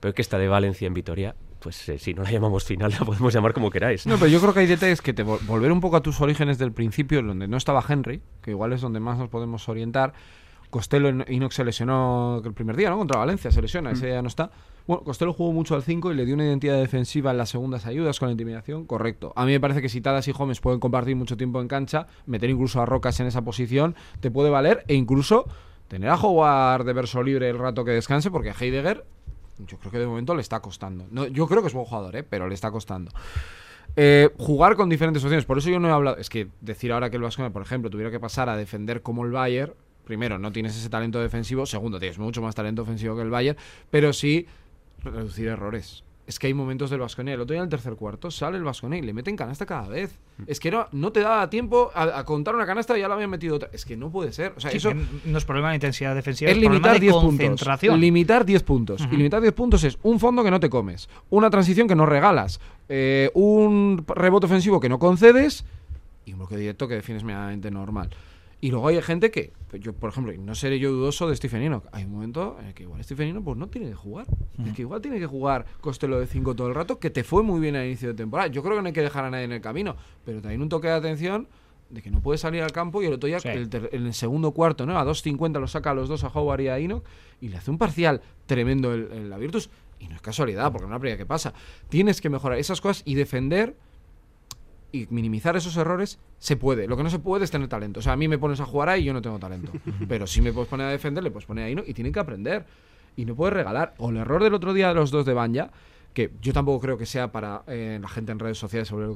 Pero 0.00 0.10
es 0.10 0.14
que 0.16 0.22
esta 0.22 0.38
de 0.38 0.48
Valencia 0.48 0.88
en 0.88 0.94
Vitoria, 0.94 1.36
pues 1.58 1.88
eh, 1.88 1.98
si 1.98 2.14
no 2.14 2.22
la 2.22 2.30
llamamos 2.30 2.64
final, 2.64 2.90
la 2.98 3.04
podemos 3.04 3.32
llamar 3.32 3.52
como 3.52 3.70
queráis. 3.70 4.06
No, 4.06 4.16
pero 4.16 4.28
yo 4.28 4.40
creo 4.40 4.54
que 4.54 4.60
hay 4.60 4.66
detalles 4.66 5.00
que 5.00 5.12
te 5.12 5.22
volver 5.22 5.72
un 5.72 5.80
poco 5.80 5.96
a 5.96 6.02
tus 6.02 6.20
orígenes 6.20 6.58
del 6.58 6.72
principio, 6.72 7.22
donde 7.22 7.48
no 7.48 7.56
estaba 7.56 7.84
Henry, 7.86 8.20
que 8.42 8.50
igual 8.50 8.72
es 8.72 8.80
donde 8.80 9.00
más 9.00 9.18
nos 9.18 9.28
podemos 9.28 9.68
orientar. 9.68 10.12
Costello 10.70 11.08
Inox 11.28 11.54
se 11.54 11.64
lesionó 11.64 12.42
el 12.44 12.52
primer 12.52 12.76
día, 12.76 12.90
¿no? 12.90 12.98
Contra 12.98 13.18
Valencia 13.18 13.50
se 13.50 13.62
lesiona, 13.62 13.92
ese 13.92 14.06
día 14.06 14.20
no 14.20 14.28
está. 14.28 14.50
Bueno, 14.86 15.04
Costello 15.04 15.32
jugó 15.32 15.52
mucho 15.52 15.74
al 15.74 15.82
5 15.82 16.12
y 16.12 16.14
le 16.14 16.24
dio 16.26 16.34
una 16.34 16.44
identidad 16.44 16.78
defensiva 16.78 17.30
en 17.30 17.38
las 17.38 17.50
segundas 17.50 17.86
ayudas 17.86 18.18
con 18.18 18.28
la 18.28 18.32
intimidación, 18.32 18.84
correcto. 18.84 19.32
A 19.36 19.44
mí 19.44 19.52
me 19.52 19.60
parece 19.60 19.80
que 19.80 19.88
si 19.88 20.00
Tadas 20.00 20.28
y 20.28 20.32
Gómez 20.32 20.60
pueden 20.60 20.80
compartir 20.80 21.16
mucho 21.16 21.36
tiempo 21.36 21.60
en 21.60 21.68
cancha, 21.68 22.06
meter 22.26 22.50
incluso 22.50 22.80
a 22.80 22.86
Rocas 22.86 23.18
en 23.20 23.26
esa 23.26 23.42
posición, 23.42 23.94
te 24.20 24.30
puede 24.30 24.50
valer 24.50 24.84
e 24.88 24.94
incluso 24.94 25.46
tener 25.88 26.10
a 26.10 26.16
jugar 26.16 26.84
de 26.84 26.92
verso 26.92 27.22
libre 27.22 27.48
el 27.48 27.58
rato 27.58 27.84
que 27.84 27.92
descanse, 27.92 28.30
porque 28.30 28.50
Heidegger 28.50 29.04
yo 29.58 29.78
creo 29.78 29.92
que 29.92 29.98
de 29.98 30.06
momento 30.06 30.34
le 30.34 30.42
está 30.42 30.60
costando. 30.60 31.06
No, 31.10 31.26
yo 31.26 31.46
creo 31.46 31.62
que 31.62 31.68
es 31.68 31.74
buen 31.74 31.86
jugador, 31.86 32.16
¿eh? 32.16 32.22
pero 32.22 32.48
le 32.48 32.54
está 32.54 32.70
costando. 32.70 33.10
Eh, 33.96 34.30
jugar 34.38 34.76
con 34.76 34.88
diferentes 34.88 35.22
opciones. 35.24 35.44
Por 35.44 35.58
eso 35.58 35.70
yo 35.70 35.80
no 35.80 35.88
he 35.88 35.92
hablado. 35.92 36.18
Es 36.18 36.28
que 36.28 36.48
decir 36.60 36.92
ahora 36.92 37.10
que 37.10 37.16
el 37.16 37.22
Vasco, 37.22 37.48
por 37.50 37.62
ejemplo, 37.62 37.90
tuviera 37.90 38.10
que 38.10 38.20
pasar 38.20 38.48
a 38.48 38.56
defender 38.56 39.02
como 39.02 39.24
el 39.24 39.30
Bayern. 39.30 39.72
Primero, 40.04 40.38
no 40.38 40.52
tienes 40.52 40.76
ese 40.76 40.88
talento 40.88 41.20
defensivo. 41.20 41.66
Segundo, 41.66 41.98
tienes 41.98 42.18
mucho 42.18 42.42
más 42.42 42.54
talento 42.54 42.82
ofensivo 42.82 43.16
que 43.16 43.22
el 43.22 43.30
Bayern. 43.30 43.58
Pero 43.90 44.12
sí 44.12 44.46
reducir 45.02 45.48
errores 45.48 46.04
es 46.26 46.38
que 46.38 46.48
hay 46.48 46.54
momentos 46.54 46.90
del 46.90 47.00
Vasconia. 47.00 47.34
El 47.34 47.40
otro 47.40 47.54
día 47.54 47.60
en 47.60 47.64
el 47.64 47.70
tercer 47.70 47.94
cuarto 47.94 48.30
sale 48.30 48.56
el 48.56 48.64
Vasconia 48.64 48.98
y 48.98 49.02
le 49.02 49.12
meten 49.12 49.36
canasta 49.36 49.64
cada 49.64 49.88
vez. 49.88 50.18
Mm. 50.38 50.42
Es 50.46 50.58
que 50.58 50.70
no, 50.70 50.86
no 50.92 51.12
te 51.12 51.20
da 51.20 51.48
tiempo 51.48 51.90
a, 51.94 52.24
contar 52.24 52.54
una 52.54 52.66
canasta 52.66 52.96
y 52.98 53.00
ya 53.00 53.08
la 53.08 53.14
habían 53.14 53.30
metido 53.30 53.56
otra. 53.56 53.68
Es 53.72 53.84
que 53.84 53.96
no 53.96 54.10
puede 54.10 54.32
ser. 54.32 54.52
O 54.56 54.60
sea, 54.60 54.70
eso 54.72 54.92
no 55.24 55.38
es 55.38 55.44
problema 55.44 55.70
de 55.70 55.76
intensidad 55.76 56.14
defensiva, 56.14 56.50
es, 56.50 56.58
limitar 56.58 56.98
10 56.98 57.12
puntos. 57.14 57.66
Limitar 57.96 58.44
10 58.44 58.62
puntos. 58.64 59.08
Y 59.10 59.16
limitar 59.16 59.40
10 59.40 59.54
puntos 59.54 59.84
es 59.84 59.98
un 60.02 60.18
fondo 60.18 60.42
que 60.42 60.50
no 60.50 60.58
te 60.58 60.68
comes, 60.68 61.08
una 61.30 61.48
transición 61.50 61.86
que 61.86 61.94
no 61.94 62.06
regalas, 62.06 62.60
eh, 62.88 63.30
un 63.34 64.04
rebote 64.06 64.46
ofensivo 64.46 64.80
que 64.80 64.88
no 64.88 64.98
concedes 64.98 65.64
y 66.24 66.32
un 66.32 66.38
bloque 66.38 66.56
directo 66.56 66.88
que 66.88 66.94
defines 66.94 67.22
medianamente 67.22 67.70
normal. 67.70 68.10
Y 68.66 68.70
luego 68.72 68.88
hay 68.88 69.00
gente 69.00 69.30
que, 69.30 69.52
pues 69.68 69.80
yo 69.80 69.92
por 69.92 70.10
ejemplo, 70.10 70.32
no 70.36 70.56
seré 70.56 70.80
yo 70.80 70.90
dudoso 70.90 71.28
de 71.28 71.36
Stephen 71.36 71.62
Enoch. 71.62 71.84
Hay 71.92 72.02
un 72.02 72.10
momento 72.10 72.56
en 72.58 72.66
el 72.66 72.74
que 72.74 72.82
igual 72.82 73.04
Stephen 73.04 73.28
Enoch 73.28 73.44
pues 73.44 73.56
no 73.56 73.68
tiene 73.68 73.88
que 73.88 73.94
jugar. 73.94 74.26
Es 74.66 74.74
que 74.74 74.82
igual 74.82 75.00
tiene 75.00 75.20
que 75.20 75.26
jugar 75.26 75.66
Costello 75.80 76.18
de 76.18 76.26
5 76.26 76.56
todo 76.56 76.66
el 76.66 76.74
rato, 76.74 76.98
que 76.98 77.10
te 77.10 77.22
fue 77.22 77.44
muy 77.44 77.60
bien 77.60 77.76
al 77.76 77.86
inicio 77.86 78.08
de 78.08 78.14
temporada. 78.14 78.48
Yo 78.48 78.64
creo 78.64 78.74
que 78.74 78.82
no 78.82 78.88
hay 78.88 78.92
que 78.92 79.02
dejar 79.02 79.24
a 79.24 79.30
nadie 79.30 79.44
en 79.44 79.52
el 79.52 79.60
camino, 79.60 79.94
pero 80.24 80.40
también 80.40 80.62
un 80.62 80.68
toque 80.68 80.88
de 80.88 80.94
atención 80.94 81.46
de 81.90 82.02
que 82.02 82.10
no 82.10 82.20
puede 82.20 82.38
salir 82.38 82.60
al 82.62 82.72
campo 82.72 83.00
y 83.02 83.06
el 83.06 83.12
otro 83.12 83.28
día 83.28 83.38
en 83.44 84.06
el, 84.06 84.14
segundo 84.14 84.50
cuarto, 84.50 84.84
¿no? 84.84 84.98
A 84.98 85.04
2.50 85.04 85.60
lo 85.60 85.68
saca 85.68 85.92
a 85.92 85.94
los 85.94 86.08
dos 86.08 86.24
a 86.24 86.26
Howard 86.26 86.62
y 86.62 86.66
a 86.66 86.76
Enoch 86.80 87.04
y 87.40 87.50
le 87.50 87.58
hace 87.58 87.70
un 87.70 87.78
parcial 87.78 88.20
tremendo 88.46 88.92
en 88.94 89.30
la 89.30 89.38
Virtus. 89.38 89.70
Y 90.00 90.08
no 90.08 90.16
es 90.16 90.22
casualidad, 90.22 90.72
porque 90.72 90.86
no 90.86 90.88
es 90.88 90.96
la 90.96 90.98
primera 90.98 91.16
que 91.16 91.24
pasa. 91.24 91.54
Tienes 91.88 92.20
que 92.20 92.30
mejorar 92.30 92.58
esas 92.58 92.80
cosas 92.80 93.04
y 93.06 93.14
defender 93.14 93.76
y 95.02 95.06
minimizar 95.10 95.56
esos 95.56 95.76
errores, 95.76 96.18
se 96.38 96.56
puede. 96.56 96.86
Lo 96.86 96.96
que 96.96 97.02
no 97.02 97.10
se 97.10 97.18
puede 97.18 97.44
es 97.44 97.50
tener 97.50 97.68
talento. 97.68 98.00
O 98.00 98.02
sea, 98.02 98.12
a 98.12 98.16
mí 98.16 98.28
me 98.28 98.38
pones 98.38 98.60
a 98.60 98.64
jugar 98.64 98.88
ahí 98.88 99.02
y 99.02 99.04
yo 99.04 99.12
no 99.12 99.22
tengo 99.22 99.38
talento. 99.38 99.72
Pero 100.08 100.26
si 100.26 100.40
me 100.40 100.52
puedes 100.52 100.68
poner 100.68 100.86
a 100.86 100.90
defender, 100.90 101.22
le 101.22 101.30
puedes 101.30 101.46
poner 101.46 101.64
ahí 101.64 101.74
¿no? 101.74 101.82
y 101.86 101.94
tienen 101.94 102.12
que 102.12 102.20
aprender. 102.20 102.64
Y 103.16 103.24
no 103.24 103.34
puedes 103.34 103.54
regalar. 103.54 103.94
O 103.98 104.10
el 104.10 104.16
error 104.18 104.42
del 104.42 104.54
otro 104.54 104.72
día 104.72 104.88
de 104.88 104.94
los 104.94 105.10
dos 105.10 105.24
de 105.24 105.34
Banja, 105.34 105.70
que 106.12 106.32
yo 106.40 106.52
tampoco 106.52 106.80
creo 106.80 106.98
que 106.98 107.06
sea 107.06 107.32
para 107.32 107.62
eh, 107.66 107.98
la 108.00 108.08
gente 108.08 108.32
en 108.32 108.38
redes 108.38 108.58
sociales 108.58 108.88
sobre 108.88 109.06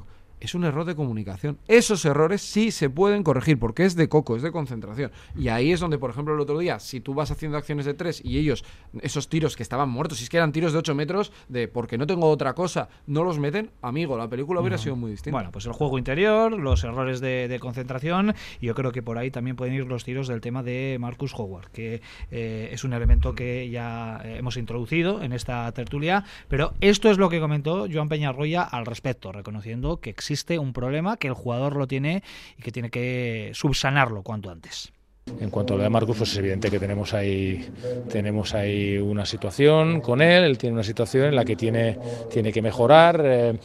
es 0.40 0.54
un 0.54 0.64
error 0.64 0.84
de 0.84 0.94
comunicación. 0.94 1.58
Esos 1.68 2.04
errores 2.04 2.40
sí 2.40 2.70
se 2.70 2.90
pueden 2.90 3.22
corregir 3.22 3.58
porque 3.58 3.84
es 3.84 3.94
de 3.94 4.08
coco, 4.08 4.36
es 4.36 4.42
de 4.42 4.50
concentración. 4.50 5.12
Y 5.36 5.48
ahí 5.48 5.70
es 5.72 5.80
donde, 5.80 5.98
por 5.98 6.10
ejemplo, 6.10 6.34
el 6.34 6.40
otro 6.40 6.58
día, 6.58 6.80
si 6.80 7.00
tú 7.00 7.14
vas 7.14 7.30
haciendo 7.30 7.58
acciones 7.58 7.84
de 7.84 7.94
tres 7.94 8.22
y 8.24 8.38
ellos, 8.38 8.64
esos 9.02 9.28
tiros 9.28 9.54
que 9.56 9.62
estaban 9.62 9.90
muertos, 9.90 10.18
si 10.18 10.24
es 10.24 10.30
que 10.30 10.38
eran 10.38 10.52
tiros 10.52 10.72
de 10.72 10.78
8 10.78 10.94
metros, 10.94 11.32
de 11.48 11.68
porque 11.68 11.98
no 11.98 12.06
tengo 12.06 12.28
otra 12.28 12.54
cosa, 12.54 12.88
no 13.06 13.22
los 13.22 13.38
meten, 13.38 13.70
amigo, 13.82 14.16
la 14.16 14.28
película 14.28 14.60
hubiera 14.60 14.78
sido 14.78 14.96
muy 14.96 15.10
distinta. 15.10 15.36
Bueno, 15.36 15.52
pues 15.52 15.66
el 15.66 15.72
juego 15.72 15.98
interior, 15.98 16.52
los 16.52 16.82
errores 16.84 17.20
de, 17.20 17.58
concentración, 17.60 18.34
y 18.60 18.66
yo 18.66 18.74
creo 18.74 18.90
que 18.92 19.02
por 19.02 19.18
ahí 19.18 19.30
también 19.30 19.56
pueden 19.56 19.74
ir 19.74 19.84
los 19.86 20.04
tiros 20.04 20.28
del 20.28 20.40
tema 20.40 20.62
de 20.62 20.96
Marcus 20.98 21.34
Howard, 21.36 21.70
que 21.70 22.00
eh, 22.30 22.70
es 22.72 22.84
un 22.84 22.94
elemento 22.94 23.34
que 23.34 23.68
ya 23.68 24.22
hemos 24.24 24.56
introducido 24.56 25.22
en 25.22 25.32
esta 25.32 25.70
tertulia, 25.72 26.24
pero 26.48 26.72
esto 26.80 27.10
es 27.10 27.18
lo 27.18 27.28
que 27.28 27.40
comentó 27.40 27.86
Joan 27.92 28.08
Peñarroya 28.08 28.62
al 28.62 28.86
respecto, 28.86 29.32
reconociendo 29.32 30.00
que 30.00 30.10
existe 30.10 30.29
existe 30.30 30.60
un 30.60 30.72
problema, 30.72 31.16
que 31.16 31.26
el 31.26 31.34
jugador 31.34 31.74
lo 31.74 31.88
tiene 31.88 32.22
y 32.56 32.62
que 32.62 32.70
tiene 32.70 32.88
que 32.88 33.50
subsanarlo 33.52 34.22
cuanto 34.22 34.48
antes. 34.48 34.92
En 35.40 35.50
cuanto 35.50 35.74
a 35.74 35.76
lo 35.76 35.82
de 35.82 35.90
Marcus, 35.90 36.18
pues 36.18 36.30
es 36.30 36.38
evidente 36.38 36.70
que 36.70 36.78
tenemos 36.78 37.14
ahí, 37.14 37.68
tenemos 38.08 38.54
ahí 38.54 38.96
una 38.96 39.26
situación 39.26 40.00
con 40.00 40.22
él, 40.22 40.44
él 40.44 40.56
tiene 40.56 40.74
una 40.74 40.84
situación 40.84 41.26
en 41.26 41.34
la 41.34 41.44
que 41.44 41.56
tiene, 41.56 41.98
tiene 42.30 42.52
que 42.52 42.62
mejorar, 42.62 43.20
eh, 43.24 43.58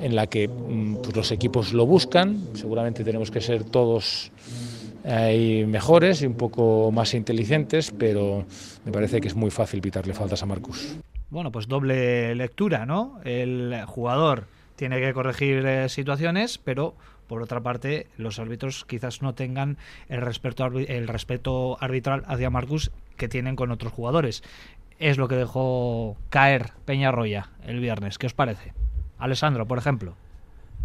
en 0.00 0.14
la 0.14 0.28
que 0.28 0.46
mm, 0.46 0.96
pues 1.02 1.16
los 1.16 1.32
equipos 1.32 1.72
lo 1.72 1.86
buscan, 1.86 2.38
seguramente 2.54 3.02
tenemos 3.02 3.32
que 3.32 3.40
ser 3.40 3.64
todos 3.64 4.30
ahí 5.04 5.66
mejores 5.66 6.22
y 6.22 6.26
un 6.26 6.34
poco 6.34 6.92
más 6.92 7.14
inteligentes, 7.14 7.92
pero 7.98 8.44
me 8.84 8.92
parece 8.92 9.20
que 9.20 9.26
es 9.26 9.34
muy 9.34 9.50
fácil 9.50 9.80
pitarle 9.80 10.14
faltas 10.14 10.40
a 10.44 10.46
Marcus. 10.46 10.96
Bueno, 11.30 11.50
pues 11.50 11.66
doble 11.66 12.34
lectura, 12.36 12.86
¿no? 12.86 13.20
El 13.24 13.84
jugador 13.86 14.46
tiene 14.80 14.98
que 14.98 15.12
corregir 15.12 15.66
eh, 15.66 15.90
situaciones, 15.90 16.56
pero 16.56 16.94
por 17.26 17.42
otra 17.42 17.60
parte 17.60 18.06
los 18.16 18.38
árbitros 18.38 18.86
quizás 18.86 19.20
no 19.20 19.34
tengan 19.34 19.76
el 20.08 20.22
respeto, 20.22 20.64
el 20.68 21.06
respeto 21.06 21.76
arbitral 21.82 22.22
hacia 22.26 22.48
Marcus 22.48 22.90
que 23.18 23.28
tienen 23.28 23.56
con 23.56 23.72
otros 23.72 23.92
jugadores. 23.92 24.42
Es 24.98 25.18
lo 25.18 25.28
que 25.28 25.34
dejó 25.34 26.16
caer 26.30 26.72
Peñarroya 26.86 27.50
el 27.66 27.78
viernes. 27.78 28.16
¿Qué 28.16 28.24
os 28.24 28.32
parece? 28.32 28.72
Alessandro, 29.18 29.66
por 29.66 29.76
ejemplo. 29.76 30.14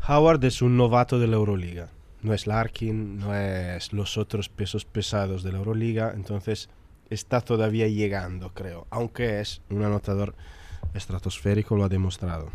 Howard 0.06 0.44
es 0.44 0.62
un 0.62 0.76
novato 0.76 1.18
de 1.18 1.28
la 1.28 1.38
Euroliga. 1.38 1.88
No 2.22 2.34
es 2.34 2.48
Larkin, 2.48 3.18
no 3.18 3.34
es 3.34 3.94
los 3.94 4.18
otros 4.18 4.50
pesos 4.50 4.84
pesados 4.84 5.42
de 5.42 5.54
la 5.54 5.60
Euroliga, 5.60 6.12
entonces 6.14 6.70
está 7.10 7.40
todavía 7.40 7.88
llegando, 7.88 8.50
creo, 8.54 8.88
aunque 8.90 9.40
es 9.40 9.62
un 9.70 9.84
anotador 9.84 10.36
estratosférico, 10.94 11.78
lo 11.78 11.86
ha 11.86 11.90
demostrado. 11.90 12.52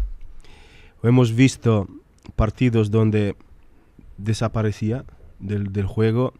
Hemos 1.02 1.34
visto 1.34 1.88
partidos 2.36 2.90
donde 2.90 3.36
desaparecía 4.18 5.04
del, 5.38 5.72
del 5.72 5.86
juego 5.86 6.34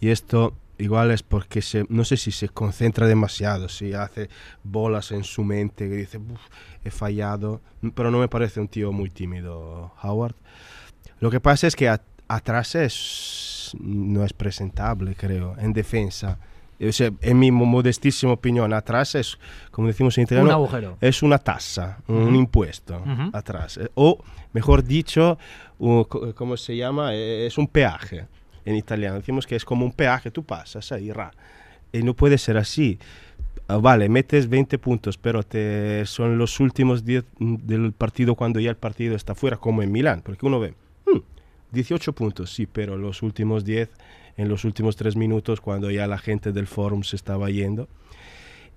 y 0.00 0.10
esto 0.10 0.54
igual 0.78 1.10
es 1.10 1.22
porque 1.22 1.62
se, 1.62 1.86
no 1.88 2.04
sé 2.04 2.16
si 2.16 2.30
se 2.30 2.48
concentra 2.48 3.06
demasiado, 3.06 3.68
si 3.68 3.94
hace 3.94 4.28
bolas 4.62 5.10
en 5.12 5.24
su 5.24 5.44
mente, 5.44 5.88
que 5.88 5.96
dice, 5.96 6.20
he 6.84 6.90
fallado, 6.90 7.60
pero 7.94 8.10
no 8.10 8.18
me 8.18 8.28
parece 8.28 8.60
un 8.60 8.68
tío 8.68 8.92
muy 8.92 9.10
tímido, 9.10 9.92
Howard. 10.02 10.34
Lo 11.20 11.30
que 11.30 11.40
pasa 11.40 11.66
es 11.66 11.76
que 11.76 11.88
atrás 12.28 12.74
es, 12.74 13.72
no 13.80 14.24
es 14.24 14.32
presentable, 14.32 15.14
creo, 15.14 15.56
en 15.58 15.72
defensa 15.72 16.38
en 16.78 17.38
mi 17.38 17.50
modestísima 17.50 18.32
opinión, 18.32 18.72
atrás 18.72 19.14
es, 19.14 19.38
como 19.70 19.88
decimos 19.88 20.16
en 20.18 20.24
italiano, 20.24 20.48
un 20.48 20.54
agujero. 20.54 20.98
es 21.00 21.22
una 21.22 21.38
tasa, 21.38 21.98
un 22.08 22.34
impuesto 22.34 23.02
atrás. 23.32 23.78
Eh, 23.78 23.88
o, 23.94 24.22
mejor 24.52 24.84
dicho, 24.84 25.38
¿cómo 25.78 26.56
se 26.56 26.76
llama? 26.76 27.14
Eh, 27.14 27.46
es 27.46 27.56
un 27.58 27.66
peaje 27.66 28.26
en 28.64 28.76
italiano. 28.76 29.16
Decimos 29.16 29.46
que 29.46 29.56
es 29.56 29.64
como 29.64 29.84
un 29.84 29.92
peaje, 29.92 30.30
tú 30.30 30.44
pasas 30.44 30.92
ahí, 30.92 31.10
ra. 31.12 31.32
Y 31.92 32.02
no 32.02 32.14
puede 32.14 32.36
ser 32.36 32.58
así. 32.58 32.98
Ah, 33.68 33.78
vale, 33.78 34.08
metes 34.08 34.48
20 34.48 34.78
puntos, 34.78 35.18
pero 35.18 35.42
te, 35.42 36.06
son 36.06 36.38
los 36.38 36.60
últimos 36.60 37.04
10 37.04 37.24
del 37.38 37.92
partido 37.92 38.36
cuando 38.36 38.60
ya 38.60 38.70
el 38.70 38.76
partido 38.76 39.16
está 39.16 39.34
fuera, 39.34 39.56
como 39.56 39.82
en 39.82 39.90
Milán, 39.90 40.22
porque 40.22 40.46
uno 40.46 40.60
ve, 40.60 40.74
18 41.72 42.10
hmm, 42.10 42.14
puntos, 42.14 42.54
sí, 42.54 42.66
pero 42.66 42.96
los 42.96 43.22
últimos 43.22 43.64
10 43.64 43.90
en 44.36 44.48
los 44.48 44.64
últimos 44.64 44.96
tres 44.96 45.16
minutos 45.16 45.60
cuando 45.60 45.90
ya 45.90 46.06
la 46.06 46.18
gente 46.18 46.52
del 46.52 46.66
forum 46.66 47.02
se 47.02 47.16
estaba 47.16 47.50
yendo. 47.50 47.88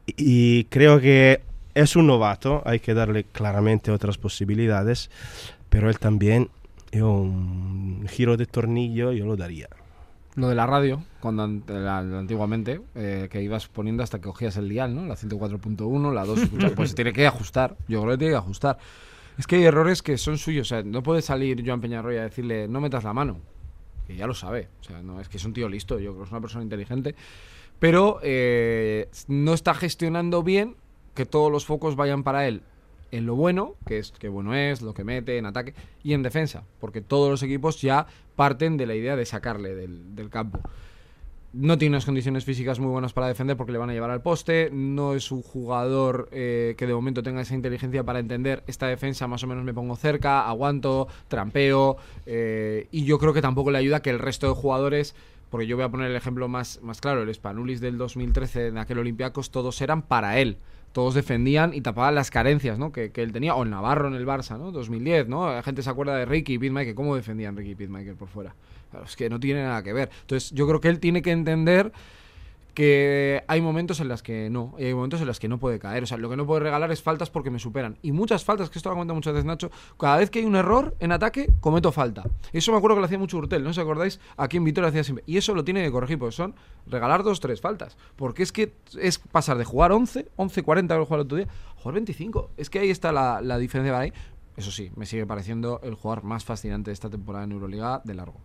Y, 0.06 0.63
creo 0.65 1.00
que 1.00 1.41
es 1.76 1.95
un 1.95 2.08
novato, 2.08 2.63
hay 2.65 2.80
que 2.80 2.93
darle 2.93 3.26
claramente 3.26 3.91
otras 3.91 4.17
posibilidades, 4.17 5.12
pero 5.69 5.89
él 5.89 6.00
también, 6.00 6.50
yo, 6.91 7.12
un 7.12 8.08
giro 8.10 8.36
de 8.36 8.48
tornillo 8.48 9.12
yo 9.12 9.26
lo 9.26 9.36
daría. 9.36 9.67
Lo 10.36 10.48
de 10.48 10.56
la 10.56 10.65
radio, 10.65 11.04
cuando 11.19 11.43
antiguamente, 11.43 12.82
eh, 12.95 13.28
que 13.30 13.41
ibas 13.41 13.67
poniendo 13.67 14.04
hasta 14.04 14.19
que 14.19 14.24
cogías 14.24 14.58
el 14.58 14.69
dial, 14.69 14.95
¿no? 14.95 15.06
La 15.06 15.15
104.1, 15.15 16.13
la 16.13 16.26
2, 16.26 16.39
pues 16.76 16.95
tiene 16.95 17.13
que 17.13 17.28
ajustar. 17.28 17.76
Yo 17.88 18.02
creo 18.02 18.13
que 18.13 18.19
tiene 18.19 18.34
que 18.34 18.38
ajustar. 18.38 18.78
Es 19.38 19.48
que 19.48 19.58
hay 19.58 19.63
errores 19.63 20.02
que 20.02 20.17
son 20.17 20.38
suyos. 20.38 20.67
O 20.67 20.69
sea, 20.69 20.84
no 20.84 21.04
puede 21.04 21.22
salir 21.22 21.63
Joan 21.65 21.82
Peñarroya 21.82 22.22
a 22.22 22.24
decirle, 22.24 22.67
no 22.67 22.80
metas 22.80 23.04
la 23.04 23.13
mano 23.13 23.39
que 24.10 24.15
ya 24.15 24.26
lo 24.26 24.34
sabe. 24.34 24.69
O 24.82 24.84
sea, 24.84 25.04
no 25.04 25.22
es 25.22 25.30
que 25.30 25.38
es 25.38 25.45
un 25.45 25.54
tío 25.54 25.69
listo, 25.69 26.00
yo 26.00 26.10
creo 26.10 26.24
que 26.24 26.26
es 26.26 26.32
una 26.32 26.41
persona 26.41 26.63
inteligente. 26.63 27.13
Pero 27.78 28.19
eh, 28.24 29.08
no 29.28 29.54
está 29.54 29.76
gestionando 29.76 30.41
bien 30.41 30.78
que 31.13 31.28
todos 31.28 31.52
los 31.52 31.65
focos 31.65 31.95
vayan 31.95 32.24
para 32.24 32.48
él 32.48 32.63
en 33.12 33.28
lo 33.28 33.36
bueno, 33.36 33.76
que 33.86 34.00
es 34.00 34.12
que 34.12 34.28
bueno 34.28 34.56
es, 34.56 34.82
lo 34.82 34.95
que 34.95 35.04
mete, 35.04 35.38
en 35.38 35.45
ataque, 35.45 35.76
y 36.04 36.13
en 36.13 36.24
defensa, 36.24 36.63
porque 36.80 37.02
todos 37.02 37.30
los 37.30 37.43
equipos 37.43 37.82
ya 37.82 38.08
parten 38.36 38.78
de 38.78 38.88
la 38.88 38.95
idea 38.95 39.15
de 39.15 39.26
sacarle 39.26 39.76
del 39.76 40.30
campo 40.32 40.60
no 41.53 41.77
tiene 41.77 41.95
unas 41.95 42.05
condiciones 42.05 42.45
físicas 42.45 42.79
muy 42.79 42.89
buenas 42.89 43.13
para 43.13 43.27
defender 43.27 43.57
porque 43.57 43.71
le 43.71 43.79
van 43.79 43.89
a 43.89 43.93
llevar 43.93 44.12
al 44.12 44.21
poste. 44.21 44.69
No 44.71 45.15
es 45.15 45.31
un 45.31 45.41
jugador 45.41 46.29
eh, 46.31 46.75
que 46.77 46.85
de 46.85 46.93
momento 46.93 47.23
tenga 47.23 47.41
esa 47.41 47.55
inteligencia 47.55 48.03
para 48.03 48.19
entender 48.19 48.63
esta 48.67 48.88
defensa. 48.88 49.27
Más 49.27 49.43
o 49.43 49.47
menos 49.47 49.63
me 49.63 49.73
pongo 49.73 49.95
cerca, 49.95 50.47
aguanto, 50.47 51.07
trampeo. 51.27 51.97
Eh, 52.25 52.88
y 52.91 53.05
yo 53.05 53.17
creo 53.17 53.33
que 53.33 53.41
tampoco 53.41 53.71
le 53.71 53.79
ayuda 53.79 54.01
que 54.01 54.12
el 54.12 54.19
resto 54.19 54.47
de 54.47 54.53
jugadores. 54.53 55.15
Porque 55.49 55.65
yo 55.65 55.75
voy 55.75 55.85
a 55.85 55.89
poner 55.89 56.12
el 56.12 56.15
ejemplo 56.15 56.47
más, 56.47 56.79
más 56.83 57.01
claro: 57.01 57.23
el 57.23 57.33
Spanulis 57.33 57.81
del 57.81 57.97
2013 57.97 58.67
en 58.67 58.77
aquel 58.77 58.99
Olympiacos, 58.99 59.49
todos 59.49 59.81
eran 59.81 60.03
para 60.03 60.39
él 60.39 60.57
todos 60.91 61.13
defendían 61.13 61.73
y 61.73 61.81
tapaban 61.81 62.15
las 62.15 62.31
carencias 62.31 62.79
¿no? 62.79 62.91
que, 62.91 63.12
él 63.13 63.31
tenía, 63.31 63.55
o 63.55 63.63
el 63.63 63.69
Navarro 63.69 64.07
en 64.07 64.15
el 64.15 64.25
Barça, 64.25 64.57
¿no? 64.57 64.71
2010, 64.71 65.27
¿no? 65.27 65.53
La 65.53 65.62
gente 65.62 65.83
se 65.83 65.89
acuerda 65.89 66.15
de 66.15 66.25
Ricky 66.25 66.53
y 66.53 66.57
Pitmaker, 66.57 66.95
cómo 66.95 67.15
defendían 67.15 67.55
Ricky 67.55 67.83
y 67.83 68.13
por 68.13 68.27
fuera. 68.27 68.55
Es 69.06 69.15
que 69.15 69.30
no 69.30 69.39
tiene 69.39 69.63
nada 69.63 69.84
que 69.84 69.93
ver. 69.93 70.10
Entonces, 70.21 70.52
yo 70.52 70.67
creo 70.67 70.80
que 70.82 70.89
él 70.89 70.99
tiene 70.99 71.21
que 71.21 71.32
entender 71.32 71.91
que 72.80 73.43
hay 73.47 73.60
momentos 73.60 73.99
en 73.99 74.08
las 74.08 74.23
que 74.23 74.49
no, 74.49 74.73
y 74.78 74.86
hay 74.86 74.93
momentos 74.93 75.19
en 75.19 75.28
los 75.28 75.39
que 75.39 75.49
no 75.49 75.58
puede 75.58 75.80
caer. 75.80 76.04
O 76.04 76.06
sea, 76.06 76.17
lo 76.17 76.30
que 76.30 76.38
no 76.38 76.45
puede 76.45 76.62
regalar 76.62 76.89
es 76.93 77.02
faltas 77.02 77.30
porque 77.30 77.49
me 77.49 77.60
superan. 77.60 77.97
Y 78.02 78.13
muchas 78.13 78.45
faltas, 78.45 78.69
que 78.69 78.80
esto 78.80 78.89
lo 78.89 78.95
cuenta 78.95 79.13
muchas 79.13 79.34
veces 79.34 79.45
Nacho, 79.45 79.69
cada 79.99 80.15
vez 80.15 80.30
que 80.30 80.39
hay 80.39 80.45
un 80.45 80.56
error 80.56 80.95
en 81.02 81.12
ataque, 81.12 81.49
cometo 81.60 81.91
falta. 81.91 82.23
Eso 82.54 82.71
me 82.71 82.78
acuerdo 82.78 82.95
que 82.95 83.02
lo 83.02 83.06
hacía 83.06 83.17
mucho 83.17 83.38
Urtel, 83.38 83.65
¿no 83.65 83.71
os 83.71 83.78
acordáis? 83.78 84.21
Aquí 84.38 84.56
en 84.56 84.63
Vitoria 84.63 84.89
hacía 84.89 85.04
siempre. 85.04 85.25
Y 85.28 85.36
eso 85.36 85.54
lo 85.54 85.65
tiene 85.65 85.84
que 85.84 85.91
corregir, 85.91 86.17
porque 86.17 86.36
son 86.36 86.56
regalar 86.88 87.23
dos, 87.23 87.41
tres 87.41 87.60
faltas. 87.60 87.97
Porque 88.15 88.43
es 88.43 88.54
que 88.54 88.71
es 88.97 89.17
pasar 89.17 89.58
de 89.58 89.65
jugar 89.65 89.91
11, 89.91 90.30
11, 90.38 90.63
40 90.63 90.95
que 90.95 91.04
jugar 91.04 91.19
el 91.19 91.25
otro 91.25 91.38
día, 91.38 91.47
a 91.47 91.82
jugar 91.82 91.95
25. 91.95 92.52
Es 92.56 92.69
que 92.69 92.80
ahí 92.80 92.89
está 92.89 93.12
la, 93.12 93.41
la 93.41 93.58
diferencia 93.58 93.91
para 93.91 94.04
ahí. 94.04 94.13
Eso 94.56 94.71
sí, 94.71 94.91
me 94.95 95.06
sigue 95.06 95.25
pareciendo 95.25 95.82
el 95.84 95.95
jugador 95.95 96.23
más 96.23 96.45
fascinante 96.45 96.91
de 96.91 96.93
esta 96.93 97.10
temporada 97.10 97.45
en 97.45 97.52
Euroliga 97.52 98.02
de 98.04 98.13
largo. 98.13 98.39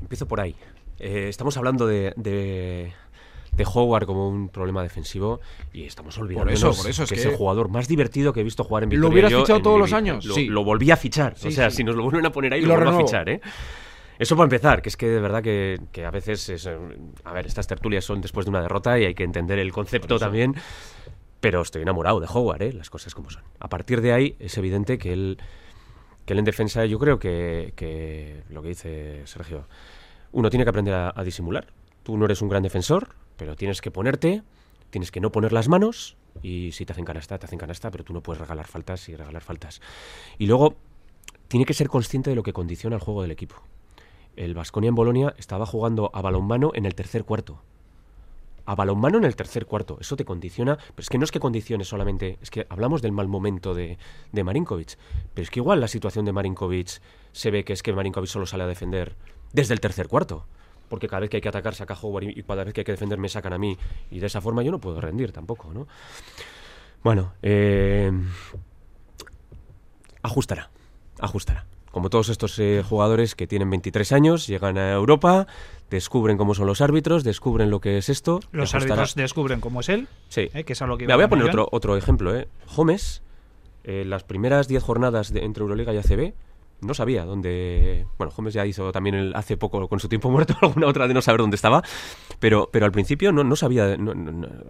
Empiezo 0.00 0.26
por 0.26 0.40
ahí. 0.40 0.54
Eh, 0.98 1.26
estamos 1.28 1.56
hablando 1.56 1.86
de 1.86 2.12
de 3.58 3.66
Howard 3.66 4.06
como 4.06 4.28
un 4.28 4.48
problema 4.48 4.82
defensivo 4.82 5.40
y 5.72 5.84
estamos 5.84 6.16
olvidando 6.18 6.50
eso, 6.50 6.72
por 6.72 6.88
eso 6.88 7.02
es 7.02 7.08
que, 7.08 7.16
es 7.16 7.26
el 7.26 7.36
jugador 7.36 7.68
más 7.68 7.88
divertido 7.88 8.32
que 8.32 8.40
he 8.40 8.44
visto 8.44 8.64
jugar 8.64 8.84
en 8.84 8.90
Victoria. 8.90 9.08
¿Lo 9.08 9.12
hubieras 9.12 9.34
fichado 9.34 9.60
todos 9.60 9.78
los 9.78 9.92
años? 9.92 10.24
Lo, 10.24 10.34
sí. 10.34 10.46
lo 10.46 10.64
volví 10.64 10.90
a 10.90 10.96
fichar. 10.96 11.34
o 11.44 11.50
sea, 11.50 11.70
si 11.70 11.84
nos 11.84 11.96
lo 11.96 12.04
vuelven 12.04 12.24
a 12.24 12.32
poner 12.32 12.54
ahí, 12.54 12.62
lo, 12.62 12.74
vuelvo 12.74 12.90
a 12.90 12.98
fichar, 12.98 13.28
¿eh? 13.28 13.40
Eso 14.18 14.34
para 14.34 14.46
empezar, 14.46 14.82
que 14.82 14.88
es 14.88 14.96
que 14.96 15.06
de 15.06 15.20
verdad 15.20 15.42
que, 15.42 15.78
que 15.92 16.04
a 16.04 16.10
veces 16.10 16.48
es, 16.48 16.66
eh, 16.66 16.76
a 17.22 17.32
ver, 17.32 17.46
estas 17.46 17.68
tertulias 17.68 18.04
son 18.04 18.20
después 18.20 18.46
de 18.46 18.50
una 18.50 18.60
derrota 18.60 18.98
y 18.98 19.04
hay 19.04 19.14
que 19.14 19.22
entender 19.22 19.58
el 19.60 19.72
concepto 19.72 20.18
también. 20.18 20.56
Pero 21.40 21.62
estoy 21.62 21.82
enamorado 21.82 22.18
de 22.18 22.26
Howard, 22.28 22.62
¿eh? 22.62 22.72
las 22.72 22.90
cosas 22.90 23.14
como 23.14 23.30
son. 23.30 23.42
A 23.60 23.68
partir 23.68 24.00
de 24.00 24.12
ahí 24.12 24.36
es 24.40 24.58
evidente 24.58 24.98
que 24.98 25.12
él, 25.12 25.38
que 26.28 26.38
en 26.38 26.44
defensa, 26.44 26.84
yo 26.84 26.98
creo 26.98 27.18
que, 27.18 27.72
que 27.74 28.42
lo 28.50 28.62
que 28.62 28.68
dice 28.68 29.22
Sergio, 29.26 29.66
uno 30.30 30.50
tiene 30.50 30.64
que 30.64 30.70
aprender 30.70 30.94
a 30.94 31.24
disimular. 31.24 31.66
Tú 32.02 32.16
no 32.16 32.26
eres 32.26 32.42
un 32.42 32.48
gran 32.48 32.62
defensor, 32.62 33.14
pero 33.36 33.56
tienes 33.56 33.80
que 33.80 33.90
ponerte, 33.90 34.42
tienes 34.90 35.10
que 35.10 35.20
no 35.20 35.32
poner 35.32 35.52
las 35.52 35.68
manos 35.68 36.16
y 36.42 36.72
si 36.72 36.84
te 36.84 36.92
hacen 36.92 37.04
canasta, 37.04 37.38
te 37.38 37.46
hacen 37.46 37.58
canasta, 37.58 37.90
pero 37.90 38.04
tú 38.04 38.12
no 38.12 38.22
puedes 38.22 38.40
regalar 38.40 38.66
faltas 38.66 39.08
y 39.08 39.16
regalar 39.16 39.42
faltas. 39.42 39.80
Y 40.38 40.46
luego, 40.46 40.76
tiene 41.48 41.64
que 41.64 41.74
ser 41.74 41.88
consciente 41.88 42.30
de 42.30 42.36
lo 42.36 42.42
que 42.42 42.52
condiciona 42.52 42.96
el 42.96 43.02
juego 43.02 43.22
del 43.22 43.30
equipo. 43.30 43.56
El 44.36 44.54
Vasconia 44.54 44.88
en 44.88 44.94
Bolonia 44.94 45.34
estaba 45.38 45.66
jugando 45.66 46.10
a 46.12 46.20
balonmano 46.20 46.72
en 46.74 46.84
el 46.84 46.94
tercer 46.94 47.24
cuarto. 47.24 47.62
A 48.68 48.74
balonmano 48.74 49.16
en 49.16 49.24
el 49.24 49.34
tercer 49.34 49.64
cuarto. 49.64 49.96
Eso 49.98 50.14
te 50.14 50.26
condiciona. 50.26 50.76
Pero 50.76 51.00
es 51.00 51.08
que 51.08 51.16
no 51.16 51.24
es 51.24 51.30
que 51.30 51.40
condicione 51.40 51.84
solamente. 51.84 52.38
Es 52.42 52.50
que 52.50 52.66
hablamos 52.68 53.00
del 53.00 53.12
mal 53.12 53.26
momento 53.26 53.72
de, 53.72 53.96
de 54.30 54.44
Marinkovic. 54.44 54.98
Pero 55.32 55.42
es 55.42 55.50
que 55.50 55.60
igual 55.60 55.80
la 55.80 55.88
situación 55.88 56.26
de 56.26 56.32
Marinkovic 56.32 57.00
se 57.32 57.50
ve 57.50 57.64
que 57.64 57.72
es 57.72 57.82
que 57.82 57.94
Marinkovic 57.94 58.28
solo 58.28 58.44
sale 58.44 58.64
a 58.64 58.66
defender 58.66 59.16
desde 59.54 59.72
el 59.72 59.80
tercer 59.80 60.06
cuarto. 60.06 60.44
Porque 60.90 61.08
cada 61.08 61.20
vez 61.20 61.30
que 61.30 61.38
hay 61.38 61.40
que 61.40 61.48
atacar 61.48 61.74
saca 61.74 61.96
Howard 61.98 62.24
y 62.24 62.42
cada 62.42 62.64
vez 62.64 62.74
que 62.74 62.82
hay 62.82 62.84
que 62.84 62.92
defender 62.92 63.18
me 63.18 63.30
sacan 63.30 63.54
a 63.54 63.58
mí. 63.58 63.78
Y 64.10 64.18
de 64.18 64.26
esa 64.26 64.42
forma 64.42 64.62
yo 64.62 64.70
no 64.70 64.80
puedo 64.80 65.00
rendir 65.00 65.32
tampoco, 65.32 65.72
¿no? 65.72 65.86
Bueno, 67.02 67.32
eh, 67.40 68.12
ajustará. 70.20 70.68
Ajustará 71.18 71.64
como 71.90 72.10
todos 72.10 72.28
estos 72.28 72.58
eh, 72.58 72.84
jugadores 72.88 73.34
que 73.34 73.46
tienen 73.46 73.70
23 73.70 74.12
años, 74.12 74.46
llegan 74.46 74.78
a 74.78 74.92
Europa, 74.92 75.46
descubren 75.90 76.36
cómo 76.36 76.54
son 76.54 76.66
los 76.66 76.80
árbitros, 76.80 77.24
descubren 77.24 77.70
lo 77.70 77.80
que 77.80 77.98
es 77.98 78.08
esto. 78.08 78.40
Los 78.52 78.74
árbitros 78.74 79.14
descubren 79.14 79.60
cómo 79.60 79.80
es 79.80 79.88
él. 79.88 80.08
Sí. 80.28 80.48
Eh, 80.54 80.64
que 80.64 80.74
es 80.74 80.82
a 80.82 80.86
lo 80.86 80.98
que 80.98 81.06
Me 81.06 81.14
voy 81.14 81.24
a 81.24 81.28
poner 81.28 81.46
otro, 81.46 81.68
otro 81.70 81.96
ejemplo. 81.96 82.36
¿eh? 82.36 82.48
Homes, 82.76 83.22
eh, 83.84 84.04
las 84.04 84.24
primeras 84.24 84.68
10 84.68 84.82
jornadas 84.82 85.32
de, 85.32 85.44
entre 85.44 85.62
Euroliga 85.62 85.92
y 85.92 85.98
ACB, 85.98 86.34
no 86.80 86.94
sabía 86.94 87.24
dónde. 87.24 88.06
Bueno, 88.18 88.32
Homes 88.36 88.54
ya 88.54 88.64
hizo 88.66 88.92
también 88.92 89.14
el, 89.14 89.34
hace 89.34 89.56
poco 89.56 89.88
con 89.88 89.98
su 90.00 90.08
tiempo 90.08 90.30
muerto 90.30 90.56
alguna 90.60 90.86
otra 90.86 91.08
de 91.08 91.14
no 91.14 91.22
saber 91.22 91.40
dónde 91.40 91.56
estaba, 91.56 91.82
pero, 92.38 92.68
pero 92.72 92.86
al 92.86 92.92
principio 92.92 93.32
no, 93.32 93.42
no 93.42 93.56
sabía, 93.56 93.96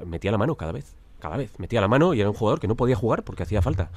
metía 0.07 0.31
la 0.31 0.38
mano 0.38 0.54
cada 0.54 0.72
vez, 0.72 0.94
cada 1.18 1.37
vez, 1.37 1.59
metía 1.59 1.81
la 1.81 1.88
mano 1.88 2.14
y 2.14 2.20
era 2.20 2.31
un 2.31 2.37
jugador 2.37 2.61
que 2.61 2.68
no 2.68 2.76
podía 2.76 2.96
jugar 2.96 3.24
porque 3.24 3.42
hacía 3.42 3.61
falta. 3.61 3.90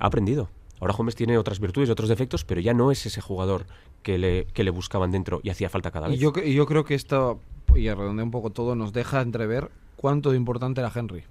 ha 0.00 0.06
aprendido. 0.06 0.48
Ahora 0.80 0.94
Gómez 0.94 1.14
tiene 1.14 1.38
otras 1.38 1.58
virtudes 1.58 1.88
y 1.88 1.92
otros 1.92 2.08
defectos, 2.08 2.44
pero 2.44 2.60
ya 2.60 2.74
no 2.74 2.90
es 2.90 3.06
ese 3.06 3.20
jugador 3.20 3.66
que 4.02 4.18
le, 4.18 4.46
que 4.46 4.62
le 4.64 4.70
buscaban 4.70 5.10
dentro 5.10 5.40
y 5.42 5.50
hacía 5.50 5.68
falta 5.68 5.90
cada 5.90 6.08
vez. 6.08 6.16
Y 6.16 6.20
yo, 6.20 6.32
y 6.44 6.54
yo 6.54 6.66
creo 6.66 6.84
que 6.84 6.94
esto, 6.94 7.40
y 7.74 7.88
redondea 7.88 8.24
un 8.24 8.30
poco 8.30 8.50
todo, 8.50 8.74
nos 8.74 8.92
deja 8.92 9.22
entrever 9.22 9.70
cuánto 9.96 10.30
de 10.30 10.36
importante 10.36 10.80
era 10.80 10.92
Henry. 10.94 11.24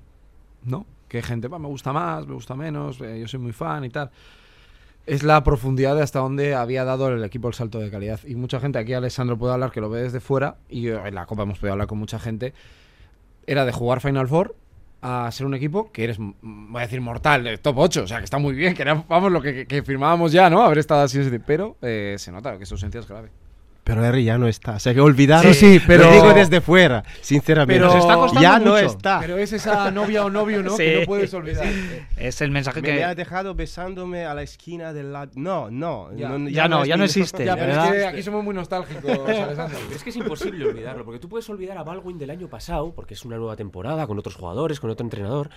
¿No? 0.64 0.86
Que 1.08 1.22
gente, 1.22 1.48
me 1.48 1.68
gusta 1.68 1.94
más, 1.94 2.26
me 2.26 2.34
gusta 2.34 2.56
menos, 2.56 3.00
eh, 3.02 3.20
yo 3.20 3.28
soy 3.28 3.40
muy 3.40 3.54
fan 3.54 3.86
y 3.86 3.90
tal. 3.90 4.10
Es 5.06 5.22
la 5.22 5.44
profundidad 5.44 5.96
de 5.96 6.02
hasta 6.02 6.18
dónde 6.18 6.56
había 6.56 6.84
dado 6.84 7.10
el 7.10 7.24
equipo 7.24 7.48
el 7.48 7.54
salto 7.54 7.80
de 7.80 7.92
calidad. 7.92 8.20
Y 8.26 8.34
mucha 8.34 8.60
gente, 8.60 8.80
aquí 8.80 8.94
Alessandro 8.94 9.38
puede 9.38 9.54
hablar 9.54 9.72
que 9.72 9.80
lo 9.80 9.92
ve 9.92 10.02
desde 10.02 10.20
fuera, 10.20 10.58
y 10.68 10.88
en 10.88 11.14
la 11.14 11.28
Copa 11.28 11.44
hemos 11.44 11.60
podido 11.60 11.74
hablar 11.74 11.88
con 11.88 12.00
mucha 12.00 12.18
gente, 12.18 12.56
era 13.46 13.64
de 13.66 13.72
jugar 13.72 14.02
Final 14.02 14.28
Four 14.28 14.56
a 15.08 15.32
ser 15.32 15.46
un 15.46 15.54
equipo 15.54 15.92
que 15.92 16.04
eres, 16.04 16.18
voy 16.18 16.80
a 16.80 16.86
decir, 16.86 17.00
mortal, 17.00 17.60
top 17.60 17.78
8, 17.78 18.04
o 18.04 18.08
sea, 18.08 18.18
que 18.18 18.24
está 18.24 18.40
muy 18.40 18.56
bien, 18.56 18.74
que 18.74 18.82
era, 18.82 18.96
vamos, 19.08 19.32
lo 19.32 19.40
que, 19.40 19.84
firmábamos 19.86 20.32
ya, 20.32 20.50
¿no? 20.50 20.64
Haber 20.64 20.80
estado 20.80 21.02
así, 21.02 21.20
pero 21.46 21.78
eh, 21.84 22.16
se 22.18 22.32
nota 22.32 22.58
que 22.58 22.66
su 22.66 22.74
ausencia 22.74 23.00
es 23.00 23.08
grave. 23.08 23.30
Pero 23.86 24.04
Harry 24.04 24.24
ya 24.24 24.40
no 24.40 24.48
está. 24.48 24.78
O 24.78 24.80
sea, 24.80 24.96
que 24.96 25.00
olvidaron. 25.00 25.54
Sí, 25.54 25.78
sí, 25.78 25.82
pero. 25.86 26.06
Lo 26.06 26.12
digo 26.12 26.34
desde 26.34 26.60
fuera, 26.60 27.04
sinceramente. 27.22 27.86
Pero 27.86 27.96
está 27.96 28.16
costando 28.16 28.42
ya 28.42 28.54
mucho. 28.54 28.66
no 28.66 28.78
está. 28.80 29.20
Pero 29.20 29.38
es 29.38 29.54
esa 29.54 29.92
novia 29.92 30.26
o 30.26 30.30
novio, 30.32 30.64
¿no? 30.64 30.72
Sí. 30.76 30.84
Que 30.84 31.00
no 31.02 31.06
puedes 31.06 31.32
olvidar. 31.36 31.68
Es 32.18 32.42
el 32.42 32.50
mensaje 32.50 32.82
Me, 32.82 32.88
que. 32.88 32.94
me 32.96 33.04
ha 33.04 33.14
dejado 33.14 33.54
besándome 33.54 34.26
a 34.26 34.34
la 34.34 34.42
esquina 34.42 34.92
del 34.92 35.14
lado. 35.14 35.32
No, 35.36 35.70
no. 35.70 36.12
Ya. 36.16 36.30
no 36.30 36.50
Ya 36.50 36.68
no, 36.68 36.82
es 36.82 36.88
ya 36.88 36.98
no 36.98 37.04
existe. 37.04 37.46
Ya, 37.46 37.56
pero 37.56 37.74
es 37.74 37.92
que 37.92 38.06
aquí 38.08 38.24
somos 38.24 38.44
muy 38.44 38.56
nostálgicos, 38.56 39.20
Alessandro. 39.30 39.78
Es 39.94 40.04
que 40.04 40.10
es 40.10 40.16
imposible 40.16 40.66
olvidarlo, 40.66 41.06
porque 41.06 41.20
tú 41.20 41.30
puedes 41.30 41.48
olvidar 41.52 41.78
a 41.78 41.84
Baldwin 41.84 42.18
del 42.18 42.32
año 42.32 42.48
pasado, 42.48 42.92
porque 42.92 43.14
es 43.14 43.24
una 43.24 43.38
nueva 43.38 43.56
temporada, 43.56 44.08
con 44.08 44.18
otros 44.18 44.34
jugadores, 44.34 44.80
con 44.80 44.90
otro 44.90 45.06
entrenador. 45.06 45.50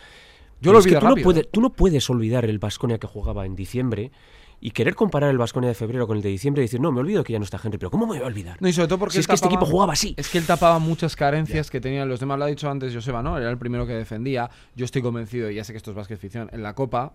Yo 0.60 0.70
Pero 0.70 0.72
lo 0.74 0.78
es 0.80 0.86
que 0.86 0.96
olvido 0.96 1.08
tú 1.08 1.16
no, 1.16 1.22
puedes, 1.24 1.50
tú 1.50 1.60
no 1.62 1.70
puedes 1.70 2.10
olvidar 2.10 2.44
el 2.44 2.58
Vasconia 2.58 2.98
que 2.98 3.06
jugaba 3.06 3.46
en 3.46 3.56
diciembre 3.56 4.10
y 4.60 4.72
querer 4.72 4.94
comparar 4.94 5.30
el 5.30 5.38
Vasconia 5.38 5.68
de 5.68 5.74
febrero 5.74 6.06
con 6.06 6.16
el 6.16 6.22
de 6.22 6.30
diciembre 6.30 6.62
y 6.62 6.66
decir, 6.66 6.80
no, 6.80 6.90
me 6.90 7.00
olvido 7.00 7.22
que 7.22 7.32
ya 7.32 7.38
no 7.38 7.44
está 7.44 7.60
Henry, 7.62 7.78
pero 7.78 7.90
¿cómo 7.90 8.06
me 8.06 8.14
voy 8.14 8.24
a 8.24 8.26
olvidar? 8.26 8.56
No, 8.60 8.68
y 8.68 8.72
sobre 8.72 8.88
todo 8.88 8.98
porque 8.98 9.14
si 9.14 9.20
es 9.20 9.26
que 9.26 9.34
este 9.34 9.46
equipo 9.46 9.66
jugaba 9.66 9.92
así. 9.92 10.14
Es 10.16 10.28
que 10.28 10.38
él 10.38 10.46
tapaba 10.46 10.78
muchas 10.78 11.14
carencias 11.14 11.70
que 11.70 11.80
tenían 11.80 12.08
los 12.08 12.20
demás. 12.20 12.38
Lo 12.38 12.44
ha 12.44 12.48
dicho 12.48 12.68
antes 12.68 12.92
Joseba, 12.92 13.22
¿no? 13.22 13.38
Era 13.38 13.50
el 13.50 13.58
primero 13.58 13.86
que 13.86 13.92
defendía. 13.92 14.50
Yo 14.74 14.84
estoy 14.84 15.02
convencido, 15.02 15.50
y 15.50 15.56
ya 15.56 15.64
sé 15.64 15.72
que 15.72 15.76
esto 15.76 15.90
es 15.90 15.96
básquet 15.96 16.18
ficción, 16.18 16.50
en 16.52 16.62
la 16.62 16.74
Copa. 16.74 17.12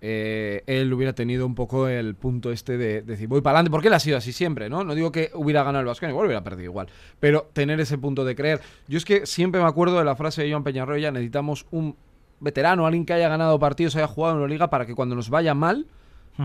eh, 0.00 0.62
él 0.66 0.92
hubiera 0.92 1.12
tenido 1.12 1.44
un 1.44 1.54
poco 1.54 1.88
el 1.88 2.14
punto 2.14 2.52
este 2.52 2.78
de, 2.78 3.02
decir, 3.02 3.26
voy 3.26 3.40
para 3.40 3.58
adelante, 3.58 3.70
porque 3.70 3.88
él 3.88 3.94
ha 3.94 4.00
sido 4.00 4.16
así 4.16 4.32
siempre, 4.32 4.68
¿no? 4.68 4.84
No 4.84 4.94
digo 4.94 5.10
que 5.10 5.30
hubiera 5.34 5.64
ganado 5.64 5.80
el 5.80 5.86
Vasconia, 5.86 6.12
igual 6.12 6.26
hubiera 6.26 6.44
perdido 6.44 6.70
igual, 6.70 6.88
pero 7.18 7.48
tener 7.52 7.80
ese 7.80 7.98
punto 7.98 8.24
de 8.24 8.36
creer. 8.36 8.60
Yo 8.86 8.98
es 8.98 9.04
que 9.04 9.26
siempre 9.26 9.60
me 9.60 9.66
acuerdo 9.66 9.98
de 9.98 10.04
la 10.04 10.14
frase 10.14 10.42
de 10.42 10.50
Joan 10.50 10.62
Peñarroya, 10.62 11.10
necesitamos 11.10 11.66
un 11.72 11.96
veterano, 12.40 12.86
alguien 12.86 13.04
que 13.04 13.12
haya 13.12 13.28
ganado 13.28 13.58
partidos, 13.58 13.96
haya 13.96 14.06
jugado 14.06 14.36
en 14.36 14.42
la 14.42 14.48
liga, 14.48 14.70
para 14.70 14.86
que 14.86 14.94
cuando 14.94 15.16
nos 15.16 15.30
vaya 15.30 15.54
mal, 15.54 15.86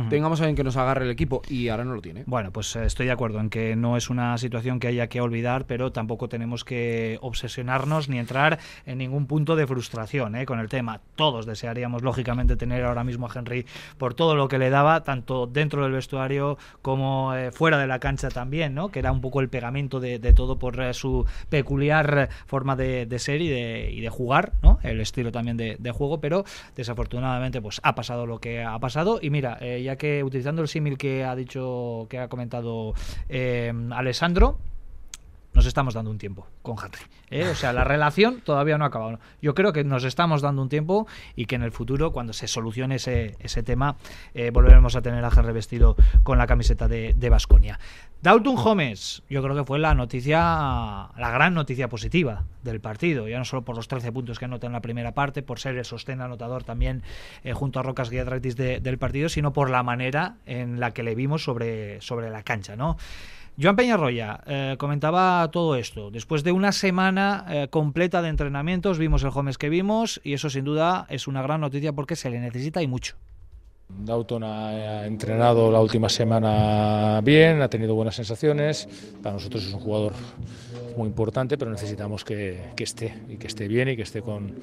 Tengamos 0.10 0.39
a 0.41 0.43
alguien 0.45 0.56
que 0.56 0.63
nos 0.63 0.75
agarre 0.75 1.06
el 1.06 1.12
equipo, 1.12 1.41
y 1.47 1.69
ahora 1.69 1.86
no 1.86 1.93
lo 1.93 2.01
tiene. 2.01 2.23
Bueno, 2.25 2.51
pues 2.51 2.75
eh, 2.75 2.86
estoy 2.86 3.06
de 3.06 3.12
acuerdo 3.12 3.39
en 3.39 3.49
que 3.49 3.75
no 3.75 3.95
es 3.95 4.10
una 4.10 4.38
situación 4.38 4.79
que 4.79 4.88
haya 4.88 5.08
que 5.08 5.21
olvidar, 5.21 5.65
pero 5.65 5.91
tampoco 5.91 6.29
tenemos 6.29 6.63
que 6.63 7.19
obsesionarnos 7.21 8.10
ni 8.10 8.17
entrar 8.17 8.60
en 8.86 8.97
ningún 8.97 9.27
punto 9.27 9.56
de 9.56 9.67
frustración 9.67 10.36
eh, 10.36 10.45
con 10.45 10.60
el 10.60 10.67
tema. 10.67 11.01
Todos 11.15 11.45
desearíamos, 11.45 12.01
lógicamente, 12.01 12.56
tener 12.56 12.84
ahora 12.84 13.03
mismo 13.03 13.27
a 13.27 13.32
Henry 13.34 13.65
por 13.97 14.13
todo 14.13 14.36
lo 14.36 14.47
que 14.47 14.58
le 14.58 14.69
daba, 14.69 15.03
tanto 15.03 15.47
dentro 15.47 15.84
del 15.84 15.91
vestuario 15.91 16.58
como 16.82 17.36
eh, 17.36 17.51
fuera 17.51 17.77
de 17.77 17.88
la 17.88 17.99
cancha 17.99 18.29
también, 18.29 18.73
¿no? 18.73 18.89
que 18.89 18.99
era 18.99 19.12
un 19.12 19.21
poco 19.21 19.41
el 19.41 19.49
pegamento 19.49 19.99
de, 19.99 20.19
de 20.19 20.34
todo 20.34 20.58
por 20.58 20.82
eh, 20.82 20.93
su 20.93 21.25
peculiar 21.49 22.29
forma 22.45 22.75
de, 22.75 23.06
de 23.06 23.19
ser 23.19 23.41
y 23.41 23.49
de, 23.49 23.91
y 23.91 24.01
de 24.01 24.10
jugar, 24.10 24.53
¿no? 24.62 24.79
el 24.84 24.99
estilo 24.99 25.32
también 25.32 25.58
de, 25.58 25.77
de 25.79 25.91
juego, 25.91 26.19
pero 26.19 26.45
desafortunadamente 26.75 27.62
pues 27.62 27.79
ha 27.84 27.95
pasado 27.95 28.25
lo 28.25 28.39
que 28.39 28.63
ha 28.63 28.77
pasado 28.79 29.19
y 29.21 29.29
mira, 29.29 29.58
eh, 29.62 29.83
ya 29.84 29.96
que 29.96 30.24
utilizando 30.24 30.62
el 30.62 30.67
símil 30.67 30.98
que 30.98 31.24
ha 31.24 31.36
dicho, 31.36 32.08
que 32.10 32.19
ha 32.19 32.28
comentado 32.28 32.93
eh, 33.30 33.72
Alessandro, 33.91 34.58
nos 35.54 35.66
estamos 35.66 35.94
dando 35.94 36.12
un 36.12 36.18
tiempo 36.18 36.48
con 36.62 36.76
Henry. 36.78 37.02
¿eh? 37.30 37.48
O 37.48 37.56
sea, 37.56 37.74
la 37.74 37.84
relación 37.84 38.42
todavía 38.42 38.78
no 38.78 38.86
ha 38.86 38.88
acabado. 38.88 39.20
Yo 39.42 39.54
creo 39.54 39.74
que 39.74 39.84
nos 39.84 40.04
estamos 40.04 40.42
dando 40.42 40.62
un 40.62 40.70
tiempo 40.70 41.08
y 41.36 41.46
que 41.46 41.56
en 41.56 41.63
el 41.63 41.72
futuro, 41.72 42.12
cuando 42.12 42.34
se 42.34 42.48
solucione 42.48 42.96
ese, 42.96 43.36
ese 43.39 43.63
tema, 43.63 43.96
eh, 44.34 44.52
volveremos 44.52 44.96
a 44.96 45.02
tener 45.02 45.24
a 45.24 45.30
Henry 45.36 45.54
vestido 45.54 45.96
con 46.24 46.38
la 46.38 46.48
camiseta 46.48 46.88
de 46.88 47.30
Vasconia. 47.30 47.80
Dalton 48.24 48.56
Gómez, 48.56 49.22
yo 49.30 49.44
creo 49.44 49.54
que 49.54 49.66
fue 49.66 49.80
la 49.80 49.94
noticia, 49.96 50.39
la 50.39 51.30
gran 51.34 51.54
noticia 51.54 51.89
positiva 51.89 52.46
del 52.63 52.80
partido, 52.80 53.28
ya 53.28 53.38
no 53.38 53.44
solo 53.44 53.63
por 53.63 53.76
los 53.76 53.89
13 53.89 54.13
puntos 54.13 54.39
que 54.39 54.46
anota 54.46 54.66
en 54.66 54.72
la 54.72 54.80
primera 54.80 55.13
parte, 55.13 55.44
por 55.44 55.60
ser 55.60 55.76
el 55.76 55.84
sostén 55.84 56.22
anotador 56.22 56.63
también 56.63 57.04
eh, 57.44 57.52
junto 57.52 57.82
a 57.82 57.84
Rocas 57.84 58.10
Guiadraitis 58.10 58.56
de, 58.56 58.80
del 58.80 58.98
partido, 58.98 59.28
sino 59.28 59.52
por 59.52 59.70
la 59.70 59.84
manera 59.84 60.38
en 60.46 60.80
la 60.80 60.92
que 60.92 61.04
le 61.04 61.16
vimos 61.16 61.44
sobre, 61.44 62.00
sobre 62.00 62.30
la 62.30 62.44
cancha, 62.44 62.78
¿no? 62.78 62.96
Joan 63.62 63.76
Peñarroya 63.76 64.42
eh, 64.48 64.76
comentaba 64.80 65.50
todo 65.52 65.76
esto. 65.76 66.10
Después 66.10 66.44
de 66.44 66.52
una 66.52 66.72
semana 66.72 67.46
eh, 67.50 67.68
completa 67.70 68.22
de 68.22 68.30
entrenamientos, 68.30 68.98
vimos 68.98 69.24
el 69.24 69.30
Gómez 69.30 69.58
que 69.58 69.70
vimos 69.70 70.20
y 70.24 70.34
eso 70.34 70.50
sin 70.50 70.66
duda 70.66 71.06
es 71.10 71.28
una 71.28 71.42
gran 71.44 71.62
noticia 71.62 71.94
porque 71.94 72.16
se 72.16 72.30
le 72.30 72.39
necesita 72.39 72.82
y 72.82 72.88
mucho. 72.88 73.16
Dalton 73.89 74.44
ha 74.44 75.06
entrenado 75.06 75.72
la 75.72 75.80
última 75.80 76.10
semana 76.10 77.22
bien, 77.22 77.62
ha 77.62 77.70
tenido 77.70 77.94
buenas 77.94 78.16
sensaciones. 78.16 78.88
Para 79.22 79.34
nosotros 79.34 79.63
es 79.66 79.74
un 79.74 79.80
jugador 79.82 80.13
muy 80.98 81.08
importante, 81.08 81.58
pero 81.58 81.70
necesitamos 81.70 82.24
que, 82.24 82.72
que 82.76 82.84
esté 82.84 83.13
y 83.30 83.38
que 83.38 83.48
esté 83.48 83.68
bien 83.68 83.89
y 83.89 83.96
que 83.96 84.02
esté 84.02 84.22
con, 84.22 84.56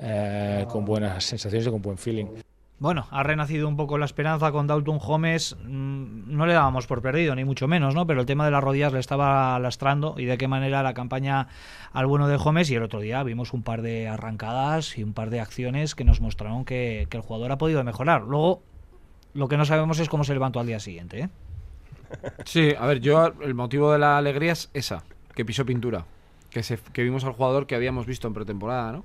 eh, 0.00 0.66
con 0.68 0.84
buenas 0.84 1.24
sensaciones 1.24 1.66
y 1.66 1.70
con 1.70 1.80
buen 1.80 1.96
feeling. 1.96 2.26
Bueno, 2.80 3.08
ha 3.10 3.24
renacido 3.24 3.66
un 3.66 3.76
poco 3.76 3.98
la 3.98 4.04
esperanza 4.04 4.52
con 4.52 4.68
Dalton 4.68 4.98
Gómez. 4.98 5.56
Mm, 5.64 6.36
No 6.36 6.46
le 6.46 6.52
dábamos 6.52 6.86
por 6.86 7.02
perdido, 7.02 7.34
ni 7.34 7.44
mucho 7.44 7.66
menos, 7.66 7.94
¿no? 7.94 8.06
Pero 8.06 8.20
el 8.20 8.26
tema 8.26 8.44
de 8.44 8.52
las 8.52 8.62
rodillas 8.62 8.92
le 8.92 9.00
estaba 9.00 9.58
lastrando 9.58 10.14
y 10.16 10.26
de 10.26 10.38
qué 10.38 10.46
manera 10.46 10.84
la 10.84 10.94
campaña 10.94 11.48
al 11.92 12.06
bueno 12.06 12.28
de 12.28 12.36
Gómez. 12.36 12.70
Y 12.70 12.76
el 12.76 12.84
otro 12.84 13.00
día 13.00 13.22
vimos 13.24 13.52
un 13.52 13.64
par 13.64 13.82
de 13.82 14.06
arrancadas 14.06 14.96
y 14.96 15.02
un 15.02 15.12
par 15.12 15.30
de 15.30 15.40
acciones 15.40 15.96
que 15.96 16.04
nos 16.04 16.20
mostraron 16.20 16.64
que, 16.64 17.08
el 17.10 17.20
jugador 17.20 17.50
ha 17.50 17.58
podido 17.58 17.82
mejorar. 17.82 18.22
Luego, 18.22 18.62
lo 19.34 19.48
que 19.48 19.56
no 19.56 19.64
sabemos 19.64 19.98
es 19.98 20.08
cómo 20.08 20.22
se 20.22 20.32
levantó 20.32 20.60
al 20.60 20.66
día 20.68 20.78
siguiente, 20.78 21.22
¿eh? 21.22 21.28
Sí, 22.44 22.72
a 22.78 22.86
ver, 22.86 23.00
yo 23.00 23.34
el 23.42 23.54
motivo 23.54 23.92
de 23.92 23.98
la 23.98 24.16
alegría 24.16 24.52
es 24.52 24.70
esa, 24.72 25.02
que 25.34 25.44
pisó 25.44 25.66
pintura, 25.66 26.06
que, 26.50 26.62
se, 26.62 26.78
que 26.92 27.02
vimos 27.02 27.24
al 27.24 27.32
jugador 27.32 27.66
que 27.66 27.74
habíamos 27.74 28.06
visto 28.06 28.28
en 28.28 28.34
pretemporada, 28.34 28.92
¿no? 28.92 29.04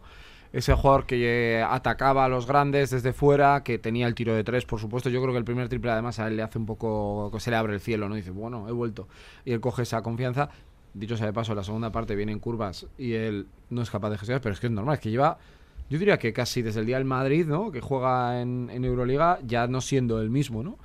Ese 0.54 0.76
jugador 0.76 1.08
que 1.08 1.58
eh, 1.58 1.64
atacaba 1.64 2.26
a 2.26 2.30
los 2.30 2.46
grandes 2.46 2.92
desde 2.92 3.12
fuera, 3.12 3.64
que 3.64 3.80
tenía 3.80 4.06
el 4.06 4.14
tiro 4.14 4.36
de 4.36 4.44
tres, 4.44 4.66
por 4.66 4.80
supuesto. 4.80 5.10
Yo 5.10 5.20
creo 5.20 5.34
que 5.34 5.40
el 5.40 5.44
primer 5.44 5.68
triple 5.68 5.90
además 5.90 6.20
a 6.20 6.28
él 6.28 6.38
le 6.38 6.44
hace 6.44 6.60
un 6.60 6.68
poco, 6.68 7.32
se 7.40 7.50
le 7.50 7.58
abre 7.58 7.74
el 7.74 7.80
cielo, 7.80 8.08
¿no? 8.08 8.14
Dice, 8.14 8.30
bueno, 8.30 8.70
he 8.70 8.72
vuelto. 8.72 9.08
Y 9.46 9.52
él 9.52 9.60
coge 9.60 9.82
esa 9.82 10.04
confianza. 10.04 10.50
Dicho 10.94 11.18
sea 11.18 11.26
de 11.26 11.34
paso, 11.34 11.56
la 11.56 11.64
segunda 11.64 11.92
parte 11.92 12.16
viene 12.16 12.32
en 12.32 12.40
curvas 12.40 12.86
y 13.00 13.14
él 13.14 13.48
no 13.72 13.82
es 13.82 13.90
capaz 13.90 14.12
de 14.12 14.20
gestionar, 14.20 14.42
pero 14.42 14.54
es 14.54 14.60
que 14.60 14.68
es 14.68 14.72
normal, 14.72 14.94
es 14.94 15.00
que 15.00 15.10
lleva, 15.10 15.40
yo 15.90 15.98
diría 15.98 16.20
que 16.20 16.34
casi 16.34 16.62
desde 16.62 16.82
el 16.82 16.86
día 16.86 16.98
del 16.98 17.06
Madrid, 17.06 17.48
¿no? 17.48 17.72
Que 17.72 17.82
juega 17.82 18.40
en, 18.40 18.70
en 18.72 18.86
Euroliga, 18.86 19.40
ya 19.44 19.66
no 19.66 19.82
siendo 19.82 20.22
el 20.22 20.30
mismo, 20.30 20.62
¿no? 20.62 20.78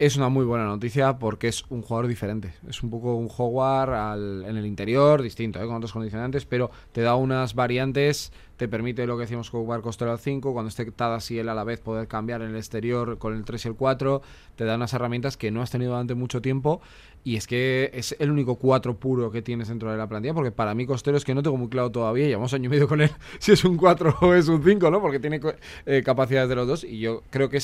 Es 0.00 0.16
una 0.16 0.30
muy 0.30 0.46
buena 0.46 0.64
noticia 0.64 1.18
porque 1.18 1.46
es 1.48 1.62
un 1.68 1.82
jugador 1.82 2.08
diferente. 2.08 2.54
Es 2.66 2.82
un 2.82 2.88
poco 2.88 3.16
un 3.16 3.28
Howard 3.36 4.48
en 4.48 4.56
el 4.56 4.64
interior, 4.64 5.20
distinto, 5.20 5.60
¿eh? 5.60 5.66
con 5.66 5.76
otros 5.76 5.92
condicionantes, 5.92 6.46
pero 6.46 6.70
te 6.92 7.02
da 7.02 7.16
unas 7.16 7.54
variantes 7.54 8.32
te 8.60 8.68
permite 8.68 9.06
lo 9.06 9.16
que 9.16 9.22
decíamos 9.22 9.48
jugar 9.48 9.80
Costello 9.80 10.12
al 10.12 10.18
5, 10.18 10.52
cuando 10.52 10.68
esté 10.68 10.84
Tadas 10.90 11.30
y 11.30 11.38
él 11.38 11.48
a 11.48 11.54
la 11.54 11.64
vez 11.64 11.80
poder 11.80 12.08
cambiar 12.08 12.42
en 12.42 12.50
el 12.50 12.56
exterior 12.56 13.16
con 13.16 13.34
el 13.34 13.42
3 13.42 13.64
y 13.64 13.68
el 13.68 13.74
4, 13.74 14.20
te 14.54 14.66
da 14.66 14.74
unas 14.74 14.92
herramientas 14.92 15.38
que 15.38 15.50
no 15.50 15.62
has 15.62 15.70
tenido 15.70 15.92
durante 15.92 16.14
mucho 16.14 16.42
tiempo 16.42 16.82
y 17.24 17.36
es 17.36 17.46
que 17.46 17.90
es 17.94 18.14
el 18.18 18.30
único 18.30 18.56
4 18.56 18.98
puro 18.98 19.30
que 19.30 19.40
tienes 19.40 19.68
dentro 19.68 19.90
de 19.90 19.96
la 19.96 20.06
plantilla, 20.10 20.34
porque 20.34 20.50
para 20.50 20.74
mí 20.74 20.84
Costello 20.84 21.16
es 21.16 21.24
que 21.24 21.34
no 21.34 21.42
tengo 21.42 21.56
muy 21.56 21.70
claro 21.70 21.90
todavía, 21.90 22.26
llevamos 22.26 22.52
año 22.52 22.66
y 22.66 22.68
medio 22.68 22.86
con 22.86 23.00
él, 23.00 23.10
si 23.38 23.52
es 23.52 23.64
un 23.64 23.78
4 23.78 24.16
o 24.20 24.34
es 24.34 24.46
un 24.48 24.62
5, 24.62 24.90
¿no? 24.90 25.00
Porque 25.00 25.20
tiene 25.20 25.40
eh, 25.86 26.02
capacidades 26.04 26.50
de 26.50 26.54
los 26.54 26.68
dos 26.68 26.84
y 26.84 26.98
yo 26.98 27.22
creo 27.30 27.48
que 27.48 27.56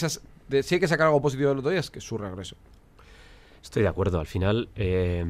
esas, 0.49 0.63
si 0.63 0.75
hay 0.75 0.81
que 0.81 0.89
sacar 0.89 1.07
algo 1.07 1.21
positivo 1.21 1.51
de 1.51 1.55
los 1.57 1.65
dos 1.65 1.73
es 1.73 1.91
que 1.91 2.01
su 2.01 2.19
regreso. 2.19 2.57
Estoy 3.63 3.83
de 3.83 3.89
acuerdo, 3.89 4.21
al 4.21 4.27
final... 4.27 4.69
Eh, 4.77 5.25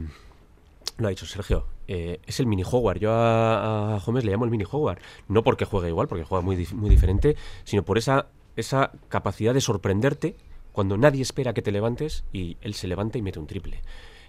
lo 0.98 1.08
ha 1.08 1.10
dicho 1.10 1.26
Sergio, 1.26 1.66
eh, 1.88 2.20
es 2.26 2.40
el 2.40 2.46
mini 2.46 2.62
Howard. 2.64 2.98
Yo 2.98 3.12
a, 3.12 3.96
a, 3.96 4.12
le 4.22 4.30
llamo 4.30 4.44
el 4.44 4.50
mini 4.50 4.64
Howard. 4.70 4.98
No 5.28 5.42
porque 5.42 5.64
juegue 5.64 5.88
igual, 5.88 6.08
porque 6.08 6.24
juega 6.24 6.42
muy, 6.42 6.66
muy 6.72 6.90
diferente, 6.90 7.36
sino 7.64 7.84
por 7.84 7.98
esa, 7.98 8.28
esa 8.56 8.92
capacidad 9.08 9.52
de 9.52 9.60
sorprenderte 9.60 10.36
cuando 10.72 10.96
nadie 10.96 11.22
espera 11.22 11.54
que 11.54 11.62
te 11.62 11.72
levantes 11.72 12.24
y 12.32 12.56
él 12.60 12.74
se 12.74 12.86
levanta 12.86 13.18
y 13.18 13.22
mete 13.22 13.38
un 13.38 13.46
triple. 13.46 13.82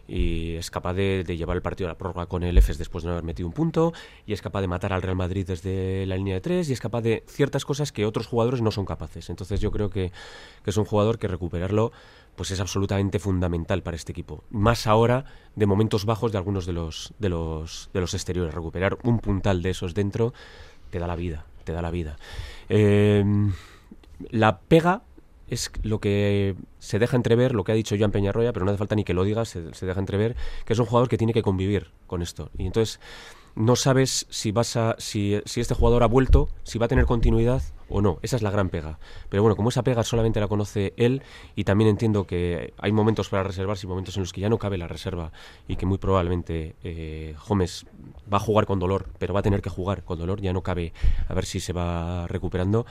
Y 0.08 0.55
es 0.55 0.72
capaz 0.72 0.93
de, 0.93 1.24
llevar 1.26 1.58
el 1.58 1.62
partido 1.62 1.88
a 1.89 1.91
la 1.91 1.97
prórroga 1.97 2.28
con 2.28 2.43
el 2.43 2.58
EFES 2.58 2.78
después 2.78 3.03
de 3.03 3.08
no 3.08 3.14
haber 3.14 3.24
metido 3.24 3.47
un 3.47 3.53
punto, 3.53 3.93
y 4.26 4.34
es 4.34 4.41
capaz 4.41 4.62
de 4.62 4.68
matar 4.68 4.93
al 4.93 5.01
Real 5.01 5.16
Madrid 5.16 5.45
desde 5.45 6.05
la 6.05 6.16
línea 6.16 6.36
de 6.36 6.41
tres, 6.41 6.70
y 6.70 6.74
es 6.74 6.80
capaz 6.80 7.01
de 7.01 7.24
ciertas 7.28 7.66
cosas 7.66 7.91
que 7.91 8.05
otros 8.05 8.28
jugadores 8.28 8.62
no 8.62 8.72
son 8.72 8.86
capaces. 8.86 9.30
Entonces 9.30 9.60
yo 9.60 9.72
creo 9.72 9.89
que, 9.89 10.12
que 10.64 10.70
es 10.70 10.78
un 10.78 10.86
jugador 10.86 11.20
que 11.20 11.28
recuperarlo 11.28 11.91
pues 12.38 12.51
es 12.51 12.60
absolutamente 12.60 13.18
fundamental 13.18 13.82
para 13.82 13.95
este 13.95 14.12
equipo. 14.12 14.43
Más 14.51 14.86
ahora 14.86 15.26
de 15.55 15.66
momentos 15.66 16.05
bajos 16.05 16.32
de 16.32 16.38
algunos 16.38 16.68
de 16.68 16.74
los, 16.74 17.12
de 17.18 17.30
los, 17.30 17.89
de 17.93 17.99
los 17.99 18.14
exteriores. 18.14 18.53
Recuperar 18.53 18.97
un 19.03 19.18
puntal 19.20 19.64
de 19.64 19.72
esos 19.72 19.95
dentro 19.95 20.34
te 20.91 20.99
da 20.99 21.08
la 21.08 21.16
vida, 21.16 21.45
te 21.64 21.74
da 21.74 21.82
la 21.82 21.89
vida. 21.89 22.16
Em, 22.70 23.53
la 24.30 24.60
pega 24.60 25.01
es 25.48 25.72
lo 25.84 26.00
que 26.00 26.56
se 26.80 27.00
deja 27.00 27.16
entrever, 27.16 27.54
lo 27.54 27.64
que 27.64 27.72
ha 27.72 27.76
dicho 27.76 27.95
Joan 27.98 28.12
Peñarroya, 28.12 28.54
pero 28.54 28.66
no 28.66 28.72
hace 28.72 28.78
falta 28.78 28.95
ni 28.95 29.04
que 29.04 29.14
lo 29.14 29.24
digas, 29.24 29.50
se, 29.50 29.62
deja 29.86 30.00
entrever, 30.00 30.36
que 30.66 30.74
es 30.74 30.80
un 30.80 30.86
jugador 30.86 31.10
que 31.10 31.18
tiene 31.18 31.34
que 31.34 31.41
convivir 31.41 31.91
con 32.06 32.22
esto. 32.22 32.50
Y 32.58 32.66
entonces 32.66 33.00
no 33.56 33.76
sabes 33.76 34.28
si 34.30 34.52
vas 34.52 34.76
a 34.76 34.95
si, 35.00 35.39
si, 35.45 35.62
este 35.62 35.74
jugador 35.74 36.04
ha 36.04 36.08
vuelto, 36.08 36.50
si 36.64 36.78
va 36.78 36.86
a 36.86 36.89
tener 36.89 37.06
continuidad 37.06 37.62
o 37.89 38.02
no. 38.02 38.20
Esa 38.22 38.36
es 38.36 38.41
la 38.41 38.52
gran 38.52 38.70
pega. 38.70 39.00
Pero 39.30 39.41
bueno, 39.43 39.56
como 39.56 39.70
esa 39.70 39.84
pega 39.84 40.04
solamente 40.04 40.39
la 40.39 40.48
conoce 40.48 40.93
él 40.98 41.24
y 41.56 41.64
también 41.64 41.89
entiendo 41.89 42.28
que 42.28 42.74
hay 42.78 42.91
momentos 42.91 43.30
para 43.30 43.43
reservarse 43.43 43.86
y 43.86 43.89
momentos 43.89 44.16
en 44.18 44.24
los 44.24 44.34
que 44.34 44.41
ya 44.41 44.50
no 44.50 44.58
cabe 44.58 44.78
la 44.78 44.88
reserva 44.88 45.32
y 45.68 45.76
que 45.76 45.86
muy 45.86 45.98
probablemente 45.98 46.76
eh, 46.84 47.36
va 48.32 48.38
a 48.38 48.39
jugar 48.39 48.66
con 48.66 48.80
dolor, 48.80 49.10
pero 49.18 49.34
va 49.34 49.39
a 49.39 49.43
tener 49.43 49.62
que 49.62 49.70
jugar 49.70 50.04
con 50.04 50.20
dolor, 50.20 50.41
ya 50.41 50.54
no 50.54 50.62
cabe 50.62 50.93
a 51.28 51.34
ver 51.34 51.45
si 51.45 51.60
se 51.60 51.74
va 51.74 52.28
recuperando. 52.28 52.86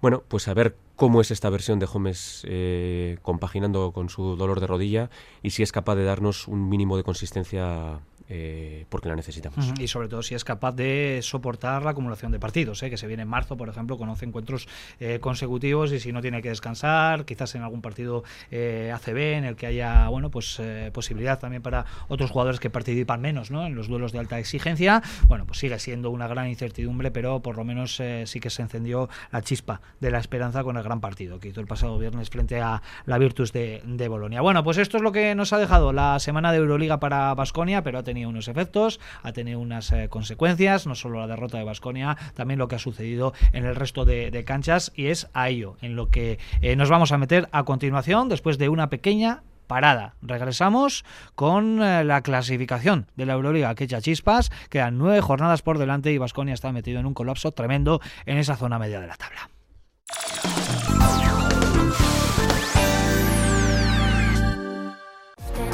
Bueno, 0.00 0.22
pues 0.28 0.46
a 0.46 0.54
ver 0.54 0.76
cómo 0.94 1.20
es 1.20 1.30
esta 1.30 1.50
versión 1.50 1.78
de 1.80 1.86
Gómez 1.86 2.42
eh, 2.44 3.18
compaginando 3.22 3.92
con 3.92 4.08
su 4.08 4.36
dolor 4.36 4.60
de 4.60 4.68
rodilla 4.68 5.10
y 5.42 5.50
si 5.50 5.62
es 5.62 5.72
capaz 5.72 5.96
de 5.96 6.04
darnos 6.04 6.46
un 6.46 6.68
mínimo 6.68 6.96
de 6.96 7.02
consistencia 7.02 8.00
eh, 8.28 8.84
porque 8.88 9.08
la 9.08 9.16
necesitamos. 9.16 9.72
Y 9.80 9.88
sobre 9.88 10.08
todo 10.08 10.22
si 10.22 10.34
es 10.34 10.44
capaz 10.44 10.72
de 10.72 11.20
soportar 11.22 11.82
la 11.82 11.90
acumulación 11.90 12.30
de 12.30 12.38
partidos, 12.38 12.82
¿eh? 12.82 12.90
que 12.90 12.98
se 12.98 13.06
viene 13.06 13.22
en 13.22 13.28
marzo, 13.28 13.56
por 13.56 13.68
ejemplo, 13.68 13.96
con 13.96 14.08
11 14.08 14.26
encuentros 14.26 14.68
eh, 15.00 15.18
consecutivos 15.20 15.92
y 15.92 16.00
si 16.00 16.12
no 16.12 16.20
tiene 16.20 16.42
que 16.42 16.50
descansar, 16.50 17.24
quizás 17.24 17.54
en 17.54 17.62
algún 17.62 17.80
partido 17.80 18.24
ACB 18.50 19.16
en 19.16 19.44
el 19.44 19.56
que 19.56 19.66
haya 19.66 20.08
bueno 20.08 20.30
pues 20.30 20.60
posibilidad 20.92 21.38
también 21.38 21.62
para 21.62 21.86
otros 22.08 22.30
jugadores 22.30 22.60
que 22.60 22.70
participan 22.70 23.20
menos 23.20 23.50
¿no? 23.50 23.66
en 23.66 23.74
los 23.74 23.88
duelos 23.88 24.12
de 24.12 24.18
alta 24.18 24.38
exigencia, 24.38 25.02
bueno, 25.26 25.46
pues 25.46 25.58
sigue 25.58 25.78
siendo 25.78 26.10
una 26.10 26.26
gran 26.28 26.48
incertidumbre, 26.48 27.10
pero 27.10 27.40
por 27.40 27.56
lo 27.56 27.64
menos 27.64 28.02
sí 28.24 28.40
que 28.40 28.50
se 28.50 28.62
encendió 28.62 29.08
la 29.32 29.42
chispa 29.42 29.80
de 30.00 30.10
la 30.10 30.18
esperanza 30.18 30.64
con 30.64 30.76
el 30.76 30.82
gran 30.82 31.00
partido 31.00 31.40
que 31.40 31.48
hizo 31.48 31.60
el 31.60 31.66
pasado 31.66 31.98
viernes 31.98 32.30
frente 32.30 32.60
a 32.60 32.82
la 33.06 33.18
Virtus 33.18 33.52
de, 33.52 33.82
de 33.84 34.08
Bolonia. 34.08 34.40
Bueno, 34.40 34.64
pues 34.64 34.78
esto 34.78 34.96
es 34.96 35.02
lo 35.02 35.12
que 35.12 35.34
nos 35.34 35.52
ha 35.52 35.58
dejado 35.58 35.92
la 35.92 36.18
semana 36.18 36.52
de 36.52 36.58
Euroliga 36.58 37.00
para 37.00 37.34
Basconia, 37.34 37.82
pero 37.82 37.98
ha 37.98 38.02
tenido 38.02 38.17
unos 38.24 38.48
efectos, 38.48 39.00
ha 39.22 39.32
tenido 39.32 39.60
unas 39.60 39.92
eh, 39.92 40.08
consecuencias, 40.08 40.86
no 40.86 40.94
solo 40.94 41.20
la 41.20 41.26
derrota 41.26 41.58
de 41.58 41.64
Basconia, 41.64 42.16
también 42.34 42.58
lo 42.58 42.68
que 42.68 42.76
ha 42.76 42.80
sucedido 42.80 43.32
en 43.52 43.64
el 43.64 43.76
resto 43.76 44.04
de, 44.04 44.44
canchas 44.46 44.92
y 44.94 45.06
es 45.06 45.28
a 45.34 45.48
ello 45.48 45.76
en 45.82 45.96
lo 45.96 46.10
que 46.10 46.38
eh, 46.62 46.76
nos 46.76 46.88
vamos 46.88 47.12
a 47.12 47.18
meter 47.18 47.48
a 47.52 47.64
continuación 47.64 48.28
después 48.28 48.56
de 48.56 48.68
una 48.68 48.88
pequeña 48.88 49.42
parada. 49.66 50.14
Regresamos 50.22 51.04
con 51.34 51.82
eh, 51.82 52.02
la 52.02 52.22
clasificación 52.22 53.06
de 53.14 53.26
la 53.26 53.34
Euroliga 53.34 53.74
que 53.74 53.84
echa 53.84 54.00
chispas. 54.00 54.50
Quedan 54.70 54.98
nueve 54.98 55.20
jornadas 55.20 55.62
por 55.62 55.78
delante 55.78 56.12
y 56.12 56.18
Basconia 56.18 56.54
está 56.54 56.72
metido 56.72 56.98
en 56.98 57.06
un 57.06 57.14
colapso 57.14 57.52
tremendo 57.52 58.00
en 58.26 58.38
esa 58.38 58.56
zona 58.56 58.78
media 58.78 59.00
de 59.00 59.06
la 59.06 59.16
tabla. 59.16 59.50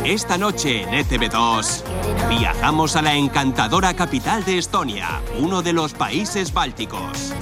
Esta 0.04 0.36
noche 0.36 0.82
en 0.82 0.90
ETV2 0.90 1.82
viajamos 2.28 2.94
a 2.94 3.00
la 3.00 3.14
encantadora 3.14 3.94
capital 3.94 4.44
de 4.44 4.58
Estonia, 4.58 5.22
uno 5.38 5.62
de 5.62 5.72
los 5.72 5.94
países 5.94 6.52
bálticos. 6.52 7.32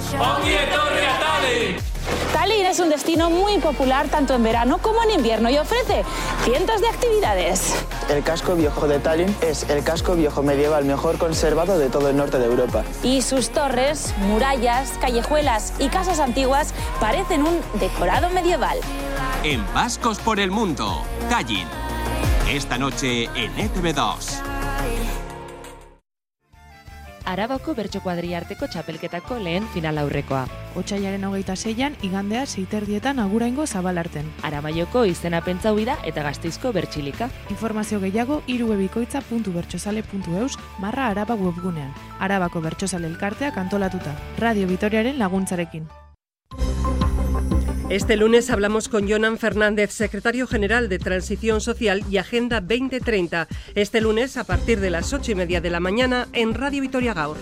Tallinn 2.31 2.65
es 2.65 2.79
un 2.79 2.87
destino 2.87 3.29
muy 3.29 3.57
popular 3.57 4.07
tanto 4.07 4.33
en 4.33 4.43
verano 4.43 4.77
como 4.77 5.03
en 5.03 5.11
invierno 5.11 5.49
y 5.49 5.57
ofrece 5.57 6.05
cientos 6.45 6.79
de 6.79 6.87
actividades. 6.87 7.75
El 8.09 8.23
casco 8.23 8.55
viejo 8.55 8.87
de 8.87 8.99
Tallinn 8.99 9.35
es 9.41 9.69
el 9.69 9.83
casco 9.83 10.15
viejo 10.15 10.41
medieval 10.41 10.85
mejor 10.85 11.17
conservado 11.17 11.77
de 11.77 11.89
todo 11.89 12.09
el 12.09 12.15
norte 12.15 12.39
de 12.39 12.45
Europa. 12.45 12.85
Y 13.03 13.23
sus 13.23 13.49
torres, 13.49 14.13
murallas, 14.19 14.91
callejuelas 15.01 15.73
y 15.79 15.89
casas 15.89 16.19
antiguas 16.19 16.73
parecen 17.01 17.43
un 17.45 17.59
decorado 17.81 18.29
medieval. 18.29 18.77
En 19.43 19.61
Vascos 19.73 20.19
por 20.19 20.39
el 20.39 20.49
Mundo, 20.49 21.03
Tallinn 21.29 21.67
esta 22.49 22.77
noche 22.77 23.23
en 23.35 23.51
ETV2. 23.55 24.43
Arabako 27.25 27.73
bertso 27.73 28.01
kuadriarteko 28.03 28.67
txapelketako 28.67 29.37
lehen 29.39 29.63
final 29.73 29.97
aurrekoa. 30.01 30.41
Otsaiaren 30.75 31.23
hogeita 31.23 31.55
zeian, 31.55 31.95
igandea 32.03 32.45
zeiterdietan 32.45 33.19
aguraingo 33.23 33.65
zabalarten. 33.65 34.27
Aramaioko 34.43 35.05
izena 35.05 35.41
pentsa 35.41 35.71
da 35.71 35.97
eta 36.03 36.23
gazteizko 36.23 36.73
bertxilika. 36.73 37.29
Informazio 37.49 37.99
gehiago 37.99 38.43
irubebikoitza.bertsozale.eus 38.47 40.57
marra 40.79 41.07
araba 41.07 41.35
webgunean. 41.35 41.93
Arabako 42.19 42.61
bertsozale 42.61 43.07
elkarteak 43.07 43.57
antolatuta. 43.57 44.15
Radio 44.37 44.67
Vitoriaren 44.67 45.17
laguntzarekin. 45.17 46.02
Este 47.89 48.15
lunes 48.15 48.49
hablamos 48.49 48.87
con 48.87 49.09
Jonan 49.09 49.37
Fernández, 49.37 49.91
secretario 49.91 50.47
general 50.47 50.87
de 50.87 50.99
Transición 50.99 51.59
Social 51.59 52.03
y 52.09 52.17
Agenda 52.17 52.61
2030. 52.61 53.47
Este 53.75 53.99
lunes 53.99 54.37
a 54.37 54.45
partir 54.45 54.79
de 54.79 54.89
las 54.89 55.11
ocho 55.11 55.31
y 55.31 55.35
media 55.35 55.59
de 55.59 55.69
la 55.69 55.81
mañana 55.81 56.27
en 56.31 56.53
Radio 56.53 56.81
Vitoria 56.81 57.13
Gaur. 57.13 57.37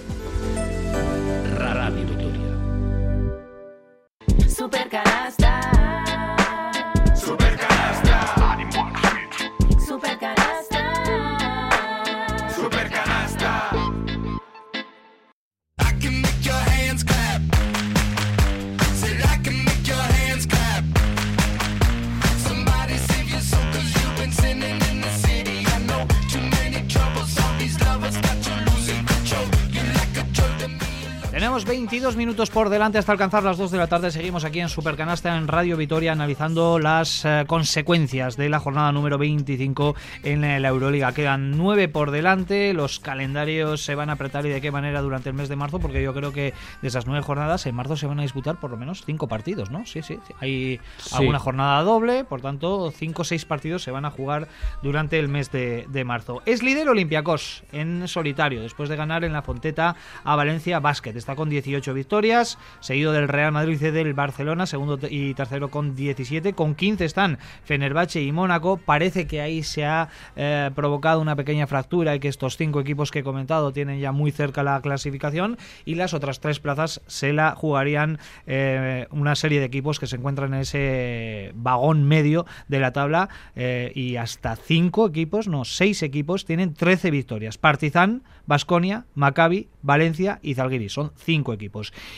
22 31.91 32.15
minutos 32.15 32.49
por 32.49 32.69
delante 32.69 32.99
hasta 32.99 33.11
alcanzar 33.11 33.43
las 33.43 33.57
2 33.57 33.69
de 33.69 33.77
la 33.77 33.87
tarde. 33.87 34.11
Seguimos 34.11 34.45
aquí 34.45 34.61
en 34.61 34.69
Supercanasta 34.69 35.35
en 35.35 35.49
Radio 35.49 35.75
Vitoria 35.75 36.13
analizando 36.13 36.79
las 36.79 37.25
eh, 37.25 37.43
consecuencias 37.47 38.37
de 38.37 38.47
la 38.47 38.61
jornada 38.61 38.93
número 38.93 39.17
25 39.17 39.93
en 40.23 40.39
la 40.39 40.69
Euroliga. 40.69 41.11
Quedan 41.11 41.57
9 41.57 41.89
por 41.89 42.11
delante. 42.11 42.73
Los 42.73 43.01
calendarios 43.01 43.83
se 43.83 43.95
van 43.95 44.09
a 44.09 44.13
apretar 44.13 44.45
y 44.45 44.49
de 44.49 44.61
qué 44.61 44.71
manera 44.71 45.01
durante 45.01 45.27
el 45.27 45.35
mes 45.35 45.49
de 45.49 45.57
marzo, 45.57 45.79
porque 45.79 46.01
yo 46.01 46.13
creo 46.13 46.31
que 46.31 46.53
de 46.81 46.87
esas 46.87 47.07
9 47.07 47.25
jornadas 47.25 47.65
en 47.65 47.75
marzo 47.75 47.97
se 47.97 48.07
van 48.07 48.19
a 48.19 48.21
disputar 48.21 48.57
por 48.57 48.71
lo 48.71 48.77
menos 48.77 49.03
5 49.05 49.27
partidos, 49.27 49.69
¿no? 49.69 49.85
Sí, 49.85 50.01
sí. 50.01 50.17
Hay 50.39 50.79
alguna 51.11 51.39
jornada 51.39 51.81
doble, 51.83 52.23
por 52.23 52.39
tanto, 52.39 52.89
5 52.95 53.21
o 53.21 53.25
6 53.25 53.43
partidos 53.43 53.83
se 53.83 53.91
van 53.91 54.05
a 54.05 54.11
jugar 54.11 54.47
durante 54.81 55.19
el 55.19 55.27
mes 55.27 55.51
de, 55.51 55.87
de 55.89 56.05
marzo. 56.05 56.41
Es 56.45 56.63
líder 56.63 56.87
Olympiacos 56.87 57.65
en 57.73 58.07
solitario, 58.07 58.61
después 58.61 58.87
de 58.87 58.95
ganar 58.95 59.25
en 59.25 59.33
la 59.33 59.41
Fonteta 59.41 59.97
a 60.23 60.37
Valencia 60.37 60.79
Basket. 60.79 61.09
Está 61.09 61.31
está 61.31 61.35
con 61.35 61.49
18 61.49 61.80
victorias, 61.93 62.57
seguido 62.79 63.11
del 63.11 63.27
Real 63.27 63.51
Madrid 63.51 63.81
y 63.81 63.91
del 63.91 64.13
Barcelona, 64.13 64.65
segundo 64.65 64.99
y 65.09 65.33
tercero 65.33 65.69
con 65.69 65.95
17. 65.95 66.53
Con 66.53 66.75
15 66.75 67.05
están 67.05 67.39
Fenerbahce 67.63 68.21
y 68.21 68.31
Mónaco. 68.31 68.77
Parece 68.77 69.25
que 69.27 69.41
ahí 69.41 69.63
se 69.63 69.85
ha 69.85 70.09
eh, 70.35 70.69
provocado 70.75 71.19
una 71.19 71.35
pequeña 71.35 71.67
fractura 71.67 72.15
y 72.15 72.19
que 72.19 72.27
estos 72.27 72.57
cinco 72.57 72.79
equipos 72.79 73.11
que 73.11 73.19
he 73.19 73.23
comentado 73.23 73.73
tienen 73.73 73.99
ya 73.99 74.11
muy 74.11 74.31
cerca 74.31 74.63
la 74.63 74.79
clasificación 74.81 75.57
y 75.85 75.95
las 75.95 76.13
otras 76.13 76.39
tres 76.39 76.59
plazas 76.59 77.01
se 77.07 77.33
la 77.33 77.55
jugarían 77.55 78.19
eh, 78.45 79.07
una 79.11 79.35
serie 79.35 79.59
de 79.59 79.65
equipos 79.65 79.99
que 79.99 80.07
se 80.07 80.17
encuentran 80.17 80.53
en 80.53 80.61
ese 80.61 81.51
vagón 81.55 82.03
medio 82.03 82.45
de 82.67 82.79
la 82.79 82.93
tabla 82.93 83.29
eh, 83.55 83.91
y 83.95 84.17
hasta 84.17 84.55
cinco 84.55 85.07
equipos, 85.07 85.47
no, 85.47 85.65
seis 85.65 86.03
equipos 86.03 86.45
tienen 86.45 86.73
13 86.73 87.11
victorias. 87.11 87.57
Partizan, 87.57 88.23
Basconia, 88.45 89.05
Maccabi, 89.15 89.69
Valencia 89.81 90.39
y 90.41 90.55
Zalgiris. 90.55 90.93
Son 90.93 91.11
cinco 91.15 91.53
equipos. 91.53 91.70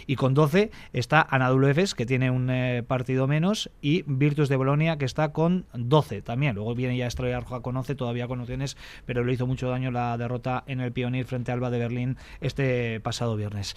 Y 0.07 0.15
con 0.15 0.33
12 0.33 0.71
está 0.91 1.25
Anadolu 1.29 1.67
Efes, 1.67 1.95
que 1.95 2.05
tiene 2.05 2.31
un 2.31 2.49
eh, 2.49 2.83
partido 2.85 3.27
menos, 3.27 3.71
y 3.81 4.03
Virtus 4.07 4.49
de 4.49 4.55
Bolonia, 4.55 4.97
que 4.97 5.05
está 5.05 5.31
con 5.31 5.65
12 5.73 6.21
también. 6.21 6.55
Luego 6.55 6.75
viene 6.75 6.97
ya 6.97 7.07
Estrella 7.07 7.39
Roja 7.39 7.61
con 7.61 7.77
11, 7.77 7.95
todavía 7.95 8.27
con 8.27 8.41
opciones, 8.41 8.77
pero 9.05 9.23
le 9.23 9.33
hizo 9.33 9.47
mucho 9.47 9.69
daño 9.69 9.91
la 9.91 10.17
derrota 10.17 10.63
en 10.67 10.81
el 10.81 10.91
Pionir 10.91 11.25
frente 11.25 11.51
a 11.51 11.53
Alba 11.53 11.69
de 11.69 11.79
Berlín 11.79 12.17
este 12.41 12.99
pasado 13.01 13.35
viernes. 13.35 13.75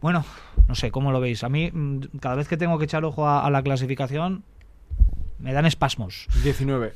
Bueno, 0.00 0.24
no 0.68 0.74
sé, 0.74 0.90
¿cómo 0.90 1.12
lo 1.12 1.20
veis? 1.20 1.44
A 1.44 1.48
mí, 1.48 1.70
mm, 1.72 2.18
cada 2.20 2.34
vez 2.34 2.48
que 2.48 2.56
tengo 2.56 2.78
que 2.78 2.84
echar 2.84 3.04
ojo 3.04 3.28
a, 3.28 3.48
la 3.50 3.62
clasificación, 3.62 4.44
me 5.38 5.52
dan 5.52 5.66
espasmos. 5.66 6.28
19. 6.42 6.94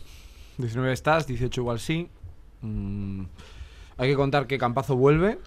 19 0.58 0.92
estás, 0.92 1.26
18 1.26 1.60
igual 1.60 1.80
sí. 1.80 2.08
Mm, 2.62 3.24
hay 3.96 4.08
que 4.08 4.16
contar 4.16 4.46
que 4.46 4.58
Campazo 4.58 4.96
vuelve. 4.96 5.38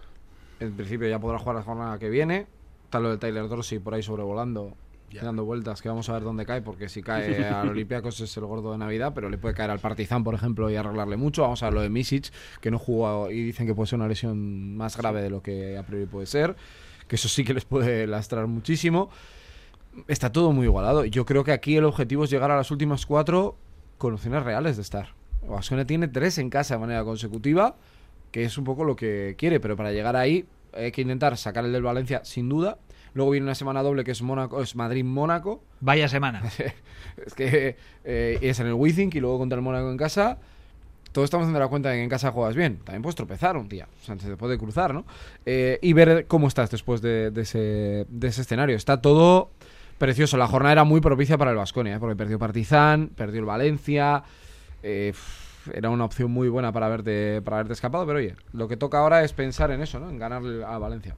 En 0.59 0.73
principio 0.73 1.07
ya 1.07 1.19
podrá 1.19 1.39
jugar 1.39 1.55
la 1.55 1.63
jornada 1.63 1.99
que 1.99 2.09
viene. 2.09 2.47
Está 2.93 3.01
lo 3.01 3.09
de 3.09 3.17
Tyler 3.17 3.47
Dorsey 3.47 3.79
por 3.79 3.95
ahí 3.95 4.03
sobrevolando, 4.03 4.77
dando 5.19 5.43
vueltas, 5.45 5.81
que 5.81 5.89
vamos 5.89 6.07
a 6.09 6.13
ver 6.13 6.21
dónde 6.21 6.45
cae, 6.45 6.61
porque 6.61 6.89
si 6.89 7.01
cae 7.01 7.43
al 7.43 7.69
Olympiacos 7.69 8.21
es 8.21 8.37
el 8.37 8.45
gordo 8.45 8.71
de 8.71 8.77
Navidad, 8.77 9.13
pero 9.15 9.31
le 9.31 9.39
puede 9.39 9.55
caer 9.55 9.71
al 9.71 9.79
Partizan, 9.79 10.23
por 10.23 10.35
ejemplo, 10.35 10.69
y 10.69 10.75
arreglarle 10.75 11.17
mucho. 11.17 11.41
Vamos 11.41 11.63
a 11.63 11.65
ver 11.65 11.73
lo 11.73 11.81
de 11.81 11.89
Misic, 11.89 12.31
que 12.61 12.69
no 12.69 12.77
jugó 12.77 13.31
y 13.31 13.41
dicen 13.41 13.65
que 13.65 13.73
puede 13.73 13.87
ser 13.87 13.97
una 13.97 14.07
lesión 14.07 14.77
más 14.77 14.95
grave 14.95 15.23
de 15.23 15.31
lo 15.31 15.41
que 15.41 15.75
a 15.75 15.81
priori 15.81 16.05
puede 16.05 16.27
ser, 16.27 16.55
que 17.07 17.15
eso 17.15 17.27
sí 17.27 17.43
que 17.43 17.55
les 17.55 17.65
puede 17.65 18.05
lastrar 18.05 18.45
muchísimo. 18.45 19.09
Está 20.07 20.31
todo 20.31 20.51
muy 20.51 20.67
igualado. 20.67 21.03
Yo 21.03 21.25
creo 21.25 21.43
que 21.43 21.51
aquí 21.51 21.75
el 21.75 21.85
objetivo 21.85 22.25
es 22.25 22.29
llegar 22.29 22.51
a 22.51 22.57
las 22.57 22.69
últimas 22.69 23.07
cuatro 23.07 23.55
con 23.97 24.13
opciones 24.13 24.43
reales 24.43 24.75
de 24.75 24.83
estar. 24.83 25.15
Vasconia 25.49 25.87
tiene 25.87 26.09
tres 26.09 26.37
en 26.37 26.51
casa 26.51 26.75
de 26.75 26.81
manera 26.81 27.03
consecutiva 27.03 27.75
que 28.33 28.43
es 28.43 28.57
un 28.57 28.63
poco 28.63 28.83
lo 28.83 28.95
que 28.95 29.35
quiere, 29.37 29.59
pero 29.59 29.77
para 29.77 29.91
llegar 29.91 30.15
ahí 30.15 30.47
hay 30.75 30.91
que 30.91 31.01
intentar 31.01 31.37
sacar 31.37 31.65
el 31.65 31.71
del 31.71 31.83
Valencia 31.83 32.21
sin 32.23 32.49
duda. 32.49 32.77
Luego 33.13 33.31
viene 33.31 33.45
una 33.45 33.55
semana 33.55 33.83
doble 33.83 34.03
que 34.03 34.11
es 34.11 34.21
Mónaco, 34.21 34.61
es 34.61 34.75
Madrid-Mónaco. 34.75 35.63
Vaya 35.81 36.07
semana. 36.07 36.41
es 37.25 37.33
que 37.35 37.75
eh, 38.03 38.37
es 38.41 38.59
en 38.59 38.67
el 38.67 38.73
Withink 38.73 39.15
y 39.15 39.19
luego 39.19 39.37
contra 39.37 39.55
el 39.57 39.61
Mónaco 39.61 39.91
en 39.91 39.97
casa. 39.97 40.37
Todos 41.11 41.25
estamos 41.25 41.45
dando 41.45 41.59
la 41.59 41.67
cuenta 41.67 41.89
de 41.89 41.97
que 41.97 42.03
en 42.03 42.09
casa 42.09 42.31
juegas 42.31 42.55
bien. 42.55 42.77
También 42.77 43.03
puedes 43.03 43.15
tropezar 43.15 43.55
un 43.55 43.69
día. 43.69 43.87
O 44.01 44.03
sea, 44.03 44.13
antes 44.13 44.27
de 44.27 44.35
puede 44.35 44.57
cruzar, 44.57 44.95
¿no? 44.95 45.05
Eh, 45.45 45.77
y 45.81 45.93
ver 45.93 46.25
cómo 46.25 46.47
estás 46.47 46.71
después 46.71 47.01
de, 47.01 47.31
ese, 47.35 48.07
de 48.09 48.27
ese 48.27 48.41
escenario. 48.41 48.75
Está 48.75 48.99
todo 48.99 49.51
precioso. 49.99 50.37
La 50.37 50.47
jornada 50.47 50.73
era 50.73 50.83
muy 50.83 51.01
propicia 51.01 51.37
para 51.37 51.51
el 51.51 51.57
Vasconia, 51.57 51.95
¿eh? 51.95 51.99
porque 51.99 52.15
perdió 52.15 52.39
Partizan, 52.39 53.09
perdió 53.15 53.41
el 53.41 53.45
Valencia. 53.45 54.23
Eh, 54.81 55.13
era 55.73 55.89
una 55.89 56.05
opción 56.05 56.31
muy 56.31 56.49
buena 56.49 56.71
para 56.71 56.87
haberte, 56.87 57.41
para 57.41 57.57
haberte 57.57 57.73
escapado, 57.73 58.05
pero 58.05 58.19
oye, 58.19 58.35
lo 58.51 58.67
que 58.67 58.77
toca 58.77 58.99
ahora 58.99 59.23
es 59.23 59.33
pensar 59.33 59.71
en 59.71 59.81
eso, 59.81 59.99
¿no? 59.99 60.09
En 60.09 60.17
ganar 60.17 60.41
a 60.65 60.77
Valencia. 60.77 61.15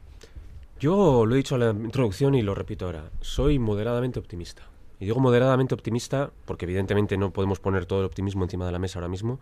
Yo 0.79 1.25
lo 1.25 1.35
he 1.35 1.37
dicho 1.37 1.55
en 1.55 1.61
la 1.61 1.69
introducción 1.71 2.35
y 2.35 2.41
lo 2.41 2.53
repito 2.53 2.85
ahora. 2.85 3.09
Soy 3.21 3.59
moderadamente 3.59 4.19
optimista. 4.19 4.63
Y 4.99 5.05
digo 5.05 5.19
moderadamente 5.19 5.73
optimista 5.73 6.31
porque 6.45 6.65
evidentemente 6.65 7.17
no 7.17 7.31
podemos 7.31 7.59
poner 7.59 7.85
todo 7.85 7.99
el 7.99 8.05
optimismo 8.05 8.43
encima 8.43 8.65
de 8.65 8.71
la 8.73 8.79
mesa 8.79 8.99
ahora 8.99 9.07
mismo, 9.07 9.39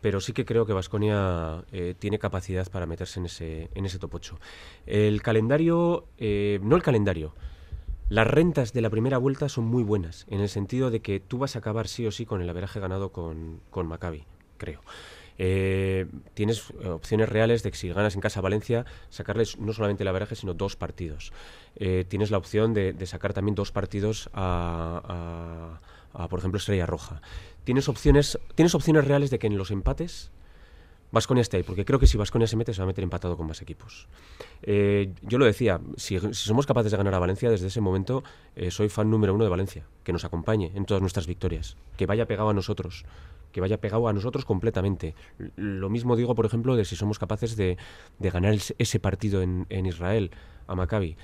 pero 0.00 0.20
sí 0.20 0.32
que 0.32 0.44
creo 0.44 0.66
que 0.66 0.72
Vasconia 0.72 1.64
eh, 1.72 1.94
tiene 1.98 2.18
capacidad 2.18 2.70
para 2.70 2.86
meterse 2.86 3.18
en 3.18 3.26
ese, 3.26 3.70
en 3.74 3.86
ese 3.86 3.98
top 3.98 4.14
8. 4.14 4.38
El 4.86 5.20
calendario, 5.22 6.06
eh, 6.18 6.60
no 6.62 6.76
el 6.76 6.82
calendario, 6.82 7.34
las 8.08 8.26
rentas 8.26 8.72
de 8.72 8.80
la 8.80 8.90
primera 8.90 9.18
vuelta 9.18 9.48
son 9.48 9.64
muy 9.64 9.82
buenas, 9.82 10.26
en 10.30 10.40
el 10.40 10.48
sentido 10.48 10.90
de 10.90 11.00
que 11.00 11.20
tú 11.20 11.38
vas 11.38 11.56
a 11.56 11.58
acabar 11.58 11.88
sí 11.88 12.06
o 12.06 12.12
sí 12.12 12.24
con 12.24 12.40
el 12.40 12.48
averaje 12.48 12.80
ganado 12.80 13.10
con, 13.10 13.60
con 13.70 13.86
Maccabi 13.86 14.24
creo. 14.58 14.82
Eh, 15.38 16.06
tienes 16.34 16.70
eh, 16.80 16.88
opciones 16.88 17.28
reales 17.28 17.62
de 17.62 17.70
que 17.70 17.76
si 17.76 17.88
ganas 17.88 18.16
en 18.16 18.20
casa 18.20 18.40
Valencia, 18.40 18.84
sacarles 19.08 19.58
no 19.58 19.72
solamente 19.72 20.02
el 20.02 20.08
averaje, 20.08 20.34
sino 20.34 20.52
dos 20.52 20.74
partidos. 20.76 21.32
Eh, 21.76 22.04
tienes 22.08 22.30
la 22.30 22.38
opción 22.38 22.74
de, 22.74 22.94
sacar 23.06 23.32
también 23.32 23.54
dos 23.54 23.70
partidos 23.70 24.28
a, 24.34 25.78
por 26.28 26.40
ejemplo, 26.40 26.58
Estrella 26.58 26.86
Roja. 26.86 27.22
Tienes 27.64 27.88
opciones, 27.88 28.38
tienes 28.56 28.74
opciones 28.74 29.06
reales 29.06 29.30
de 29.30 29.38
que 29.38 29.46
en 29.46 29.56
los 29.56 29.70
empates 29.70 30.30
Vasconia 31.10 31.40
esté 31.40 31.56
ahí, 31.58 31.62
porque 31.62 31.86
creo 31.86 31.98
que 31.98 32.06
si 32.06 32.18
Vasconia 32.18 32.46
se 32.46 32.56
mete, 32.56 32.74
se 32.74 32.80
va 32.80 32.84
a 32.84 32.86
meter 32.86 33.02
empatado 33.02 33.36
con 33.36 33.46
más 33.46 33.62
equipos. 33.62 34.08
yo 34.62 35.38
lo 35.38 35.46
decía, 35.46 35.80
si, 35.96 36.18
somos 36.32 36.66
capaces 36.66 36.90
de 36.90 36.98
ganar 36.98 37.14
a 37.14 37.18
Valencia, 37.18 37.48
desde 37.48 37.68
ese 37.68 37.80
momento 37.80 38.24
soy 38.68 38.90
fan 38.90 39.10
número 39.10 39.34
uno 39.34 39.44
de 39.44 39.50
Valencia, 39.50 39.86
que 40.04 40.12
nos 40.12 40.26
acompañe 40.26 40.72
en 40.74 40.84
todas 40.84 41.00
nuestras 41.00 41.26
victorias, 41.26 41.78
que 41.96 42.04
vaya 42.04 42.26
pegado 42.26 42.50
a 42.50 42.54
nosotros, 42.54 43.06
que 43.52 43.60
vaya 43.60 43.80
pegado 43.80 44.08
a 44.08 44.12
nosotros 44.12 44.44
completamente. 44.44 45.14
Lo 45.56 45.88
mismo 45.88 46.16
digo, 46.16 46.34
por 46.34 46.46
ejemplo, 46.46 46.76
de 46.76 46.84
si 46.84 46.96
somos 46.96 47.18
capaces 47.18 47.56
de, 47.56 47.76
ganar 48.18 48.54
ese 48.78 49.00
partido 49.00 49.42
en, 49.42 49.86
Israel 49.86 50.30
a 50.66 50.74
Maccabi. 50.74 51.16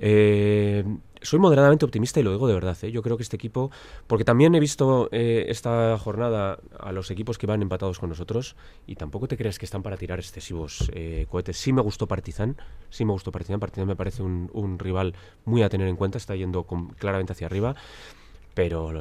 Eh, 0.00 0.84
soy 1.20 1.40
moderadamente 1.40 1.84
optimista 1.84 2.20
y 2.20 2.22
lo 2.22 2.30
digo 2.30 2.46
de 2.46 2.54
verdad. 2.54 2.76
¿eh? 2.82 2.92
Yo 2.92 3.02
creo 3.02 3.16
que 3.16 3.24
este 3.24 3.34
equipo, 3.34 3.72
porque 4.06 4.24
también 4.24 4.54
he 4.54 4.60
visto 4.60 5.08
eh, 5.10 5.46
esta 5.48 5.98
jornada 5.98 6.60
a 6.78 6.92
los 6.92 7.10
equipos 7.10 7.38
que 7.38 7.48
van 7.48 7.60
empatados 7.60 7.98
con 7.98 8.08
nosotros 8.08 8.54
y 8.86 8.94
tampoco 8.94 9.26
te 9.26 9.36
creas 9.36 9.58
que 9.58 9.64
están 9.64 9.82
para 9.82 9.96
tirar 9.96 10.20
excesivos 10.20 10.90
cohetes. 11.28 11.56
Sí 11.56 11.72
me 11.72 11.82
gustó 11.82 12.06
Partizan, 12.06 12.56
sí 12.90 13.04
me 13.04 13.12
gustó 13.12 13.32
Partizan. 13.32 13.58
Partizan 13.58 13.88
me 13.88 13.96
parece 13.96 14.22
un, 14.22 14.78
rival 14.78 15.14
muy 15.44 15.62
a 15.62 15.68
tener 15.68 15.88
en 15.88 15.96
cuenta, 15.96 16.18
está 16.18 16.36
yendo 16.36 16.64
claramente 16.98 17.32
hacia 17.32 17.46
arriba 17.46 17.74
pero 18.58 18.92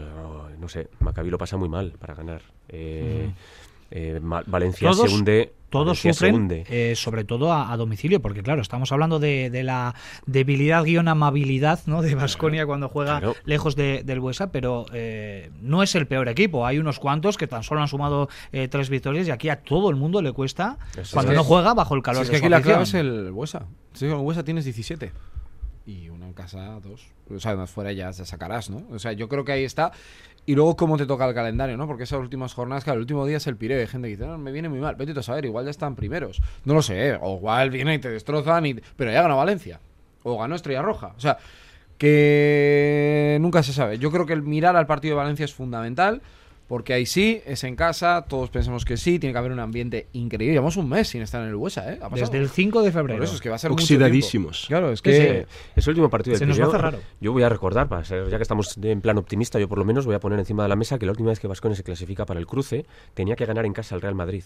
no 0.59 0.69
sé, 0.69 0.87
Maccabi 0.99 1.31
lo 1.31 1.39
pasa 1.39 1.57
muy 1.57 1.67
mal 1.67 1.93
para 1.97 2.13
ganar. 2.13 2.43
Eh, 2.69 3.31
eh, 3.89 4.19
Valencia 4.21 4.93
se 4.93 5.01
hunde. 5.01 5.51
Todos 5.71 5.99
sufren, 5.99 6.47
eh, 6.69 6.93
sobre 6.95 7.23
todo 7.23 7.51
a, 7.51 7.75
domicilio, 7.75 8.21
porque 8.21 8.43
claro, 8.43 8.61
estamos 8.61 8.91
hablando 8.91 9.17
de, 9.17 9.49
la 9.63 9.95
debilidad 10.27 10.83
guion 10.83 11.07
amabilidad 11.07 11.79
¿no? 11.87 12.03
de 12.03 12.13
Vasconia 12.13 12.67
cuando 12.67 12.87
juega 12.87 13.19
lejos 13.45 13.75
del 13.75 14.19
Buesa, 14.19 14.51
pero 14.51 14.85
no 15.63 15.81
es 15.81 15.95
el 15.95 16.05
peor 16.05 16.29
equipo. 16.29 16.67
Hay 16.67 16.77
unos 16.77 16.99
cuantos 16.99 17.35
que 17.35 17.47
tan 17.47 17.63
solo 17.63 17.81
han 17.81 17.87
sumado 17.87 18.29
tres 18.51 18.89
victorias 18.91 19.27
y 19.27 19.31
aquí 19.31 19.49
a 19.49 19.63
todo 19.63 19.89
el 19.89 19.95
mundo 19.95 20.21
le 20.21 20.33
cuesta 20.33 20.77
cuando 21.11 21.33
no 21.33 21.43
juega 21.43 21.73
bajo 21.73 21.95
el 21.95 22.03
calor. 22.03 22.21
es 22.21 22.29
que 22.29 22.37
aquí 22.37 22.49
la 22.49 22.61
clave 22.61 22.83
es 22.83 22.93
el 22.93 23.31
Buesa. 23.31 23.65
Si 23.93 24.05
el 24.05 24.13
Buesa 24.13 24.43
tienes 24.43 24.65
17 24.65 25.11
y 25.87 26.09
una 26.09 26.27
en 26.27 26.33
casa, 26.33 26.79
dos. 26.81 27.07
O 27.33 27.39
sea, 27.39 27.55
más 27.55 27.71
fuera 27.71 27.93
ya 27.93 28.11
se 28.11 28.25
sacarás, 28.25 28.69
¿no? 28.69 28.83
O 28.91 28.99
sea, 28.99 29.13
yo 29.13 29.29
creo 29.29 29.45
que 29.45 29.53
ahí 29.53 29.63
está. 29.63 29.93
Y 30.45 30.53
luego 30.53 30.75
cómo 30.75 30.97
te 30.97 31.05
toca 31.05 31.25
el 31.25 31.33
calendario, 31.33 31.77
¿no? 31.77 31.87
Porque 31.87 32.03
esas 32.03 32.19
últimas 32.19 32.53
jornadas, 32.53 32.83
claro, 32.83 32.97
el 32.97 33.01
último 33.03 33.25
día 33.25 33.37
es 33.37 33.47
el 33.47 33.55
pireo. 33.55 33.79
Hay 33.79 33.87
gente 33.87 34.09
que 34.09 34.17
dice, 34.17 34.27
no, 34.27 34.37
me 34.37 34.51
viene 34.51 34.67
muy 34.67 34.79
mal. 34.79 34.95
Vete 34.95 35.17
a 35.17 35.23
saber, 35.23 35.45
igual 35.45 35.63
ya 35.63 35.71
están 35.71 35.95
primeros. 35.95 36.41
No 36.65 36.73
lo 36.73 36.81
sé, 36.81 37.09
¿eh? 37.09 37.19
o 37.21 37.37
igual 37.37 37.69
viene 37.69 37.95
y 37.95 37.99
te 37.99 38.09
destrozan, 38.09 38.65
y... 38.65 38.73
pero 38.97 39.11
ya 39.11 39.21
ganó 39.21 39.37
Valencia. 39.37 39.79
O 40.23 40.37
ganó 40.37 40.55
Estrella 40.55 40.81
Roja. 40.81 41.13
O 41.15 41.21
sea, 41.21 41.37
que 41.97 43.37
nunca 43.39 43.63
se 43.63 43.71
sabe. 43.71 43.97
Yo 43.97 44.11
creo 44.11 44.25
que 44.25 44.33
el 44.33 44.41
mirar 44.41 44.75
al 44.75 44.87
partido 44.87 45.15
de 45.15 45.21
Valencia 45.21 45.45
es 45.45 45.53
fundamental. 45.53 46.21
Porque 46.67 46.93
ahí 46.93 47.05
sí, 47.05 47.41
es 47.45 47.63
en 47.63 47.75
casa, 47.75 48.25
todos 48.27 48.49
pensamos 48.49 48.83
que 48.83 48.97
sí, 48.97 49.19
tiene 49.19 49.33
que 49.33 49.39
haber 49.39 49.51
un 49.51 49.59
ambiente 49.59 50.07
increíble. 50.13 50.53
Llevamos 50.53 50.75
un 50.77 50.89
mes 50.89 51.07
sin 51.07 51.21
estar 51.21 51.41
en 51.41 51.47
el 51.47 51.55
Huesa, 51.55 51.93
¿eh? 51.93 51.99
Desde 52.13 52.37
el 52.37 52.49
5 52.49 52.81
de 52.81 52.91
febrero. 52.91 53.23
eso 53.23 53.35
es 53.35 53.41
que 53.41 53.49
va 53.49 53.55
a 53.55 53.59
ser 53.59 53.71
Oxidadísimos. 53.71 54.65
Claro, 54.67 54.91
es 54.91 55.01
que 55.01 55.45
es 55.75 55.87
el 55.87 55.91
último 55.91 56.09
partido 56.09 56.37
del 56.37 56.53
Se 56.53 56.61
nos 56.61 56.73
raro. 56.73 56.99
Yo 57.21 57.31
voy 57.31 57.43
a 57.43 57.49
recordar, 57.49 57.87
para 57.87 58.03
ser, 58.03 58.29
ya 58.29 58.37
que 58.37 58.43
estamos 58.43 58.77
en 58.81 59.01
plan 59.01 59.17
optimista, 59.17 59.59
yo 59.59 59.67
por 59.67 59.77
lo 59.77 59.85
menos 59.85 60.05
voy 60.05 60.15
a 60.15 60.19
poner 60.19 60.39
encima 60.39 60.63
de 60.63 60.69
la 60.69 60.75
mesa 60.75 60.99
que 60.99 61.05
la 61.05 61.11
última 61.11 61.29
vez 61.29 61.39
que 61.39 61.47
Vascones 61.47 61.77
se 61.77 61.83
clasifica 61.83 62.25
para 62.25 62.39
el 62.39 62.47
cruce 62.47 62.85
tenía 63.13 63.35
que 63.35 63.45
ganar 63.45 63.65
en 63.65 63.73
casa 63.73 63.95
al 63.95 64.01
Real 64.01 64.15
Madrid 64.15 64.43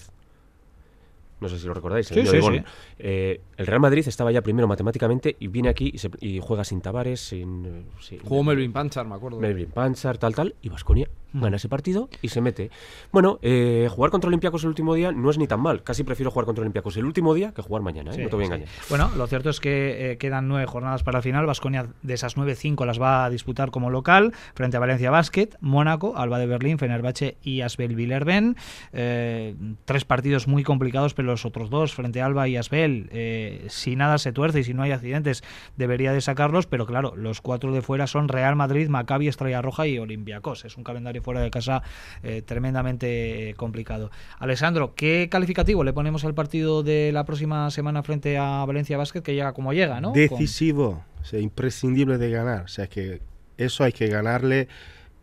no 1.42 1.50
sé 1.50 1.58
si 1.58 1.66
lo 1.66 1.74
recordáis, 1.74 2.10
eh, 2.12 3.42
el 3.58 3.66
Real 3.66 3.80
Madrid 3.80 4.08
estaba 4.08 4.32
ya 4.32 4.44
primero 4.44 4.68
matemáticamente 4.68 5.36
y 5.40 5.48
viene 5.48 5.70
aquí 5.70 5.94
y, 6.22 6.40
juega 6.40 6.64
sin 6.64 6.82
Tavares, 6.82 7.20
sin... 7.20 7.66
Eh, 7.66 8.20
Jugó 8.24 8.44
Melvin 8.44 8.72
Panchar, 8.72 9.08
me 9.08 9.16
acuerdo. 9.16 9.40
Melvin 9.40 9.72
Panchar, 9.72 10.20
tal, 10.20 10.36
tal, 10.36 10.56
y 10.62 10.70
Vasconia 10.70 11.10
gana 11.34 11.56
ese 11.56 11.70
partido 11.70 12.10
y 12.22 12.28
se 12.28 12.42
mete. 12.42 12.70
Bueno, 13.12 13.40
eh, 13.42 13.88
jugar 13.90 14.12
contra 14.12 14.28
Olympiacos 14.28 14.64
el 14.64 14.70
último 14.70 14.94
día 14.96 15.14
no 15.14 15.30
es 15.30 15.38
ni 15.38 15.48
tan 15.48 15.62
mal. 15.62 15.82
Casi 15.82 16.04
prefiero 16.04 16.30
jugar 16.30 16.46
contra 16.46 16.62
Olympiacos 16.62 16.98
el 16.98 17.06
último 17.06 17.34
día 17.34 17.54
que 17.54 17.62
jugar 17.62 17.82
mañana, 17.82 18.12
no 18.12 18.30
te 18.30 18.36
voy 18.36 18.44
a 18.44 18.48
engañar. 18.48 18.68
Bueno, 18.90 19.10
lo 19.16 19.26
cierto 19.28 19.50
es 19.50 19.62
que 19.62 20.18
quedan 20.20 20.50
nueve 20.50 20.66
jornadas 20.66 21.04
para 21.04 21.20
la 21.20 21.22
final. 21.22 21.46
Vasconia 21.46 21.88
de 22.02 22.14
esas 22.14 22.36
nueve, 22.36 22.56
cinco 22.56 22.86
las 22.86 23.02
va 23.02 23.24
a 23.24 23.30
disputar 23.30 23.72
como 23.72 23.90
local 23.90 24.34
frente 24.54 24.76
a 24.76 24.82
Valencia 24.82 25.10
Basket, 25.10 25.50
Mónaco, 25.62 26.18
Alba 26.18 26.38
de 26.38 26.48
Berlín, 26.48 26.78
Fenerbahce 26.78 27.38
y 27.42 27.62
Asbel 27.62 27.96
Villerben. 27.96 28.58
tres 28.92 30.06
partidos 30.06 30.50
muy 30.50 30.64
complicados, 30.64 31.14
pero 31.14 31.31
los 31.32 31.46
otros 31.46 31.70
dos, 31.70 31.94
frente 31.94 32.22
a 32.22 32.26
Alba 32.26 32.48
y 32.48 32.58
Asbel, 32.58 33.10
eh, 33.12 33.66
si 33.70 33.96
nada 33.96 34.18
se 34.18 34.32
tuerce 34.32 34.60
y 34.60 34.64
si 34.64 34.74
no 34.74 34.84
hay 34.84 34.92
accidentes, 34.92 35.44
debería 35.78 36.14
de 36.14 36.22
sacarlos, 36.22 36.68
pero 36.68 36.86
claro, 36.86 37.16
los 37.16 37.42
cuatro 37.42 37.74
de 37.74 37.82
fuera 37.82 38.08
son 38.08 38.28
Real 38.28 38.56
Madrid, 38.56 38.90
Maccabi, 38.90 39.28
Estrella 39.28 39.62
Roja 39.62 39.88
y 39.88 39.98
Olympiacos. 39.98 40.66
Es 40.66 40.78
un 40.78 40.84
calendario 40.84 41.22
fuera 41.22 41.42
de 41.42 41.50
casa 41.50 41.84
eh, 42.24 42.42
tremendamente 42.42 43.56
complicado. 43.58 44.12
Alessandro, 44.40 44.94
¿qué 44.96 45.28
calificativo 45.32 45.84
le 45.84 45.94
ponemos 45.94 46.26
al 46.26 46.34
partido 46.34 46.84
de 46.84 47.12
la 47.12 47.26
próxima 47.26 47.72
semana 47.72 48.04
frente 48.04 48.38
a 48.38 48.66
Valencia 48.66 48.98
Basket 48.98 49.22
que 49.22 49.34
llega 49.34 49.54
como 49.54 49.74
llega, 49.74 50.02
¿no? 50.02 50.12
Decisivo, 50.12 51.04
sea, 51.24 51.40
imprescindible 51.40 52.18
de 52.18 52.32
ganar. 52.32 52.64
O 52.64 52.68
sea 52.68 52.88
que 52.88 53.22
eso 53.58 53.84
hay 53.84 53.92
que 53.92 54.08
ganarle 54.08 54.68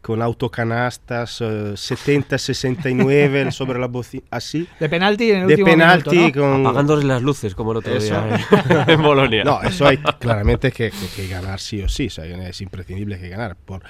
con 0.09 0.23
autocanastas 0.23 1.43
70-69 1.43 3.51
sobre 3.51 3.79
la 3.79 3.89
bocina, 3.89 4.23
así. 4.31 4.67
De 4.81 4.89
penalti 4.89 5.31
en 5.33 5.43
el 5.43 5.47
de 5.49 5.53
último 5.55 5.67
penalti 5.67 6.17
minuto, 6.17 6.41
¿no? 6.41 6.53
con... 6.55 6.67
Apagándoles 6.67 7.05
las 7.05 7.21
luces, 7.23 7.55
como 7.55 7.73
el 7.73 7.79
otro 7.79 7.95
Eso. 7.95 8.15
día 8.23 8.39
en, 8.87 8.91
en 8.91 9.03
Bolonia. 9.03 9.45
No, 9.45 9.61
eso 9.63 9.87
hay 9.87 9.99
claramente 9.99 10.73
que, 10.73 10.91
que- 10.91 11.09
que 11.15 11.29
ganar 11.29 11.61
sí 11.61 11.83
o 11.83 11.91
sí, 11.91 12.07
o 12.07 12.11
sea, 12.11 12.25
es 12.25 12.61
imprescindible 12.63 13.21
que 13.21 13.29
ganar 13.29 13.55
por 13.57 13.83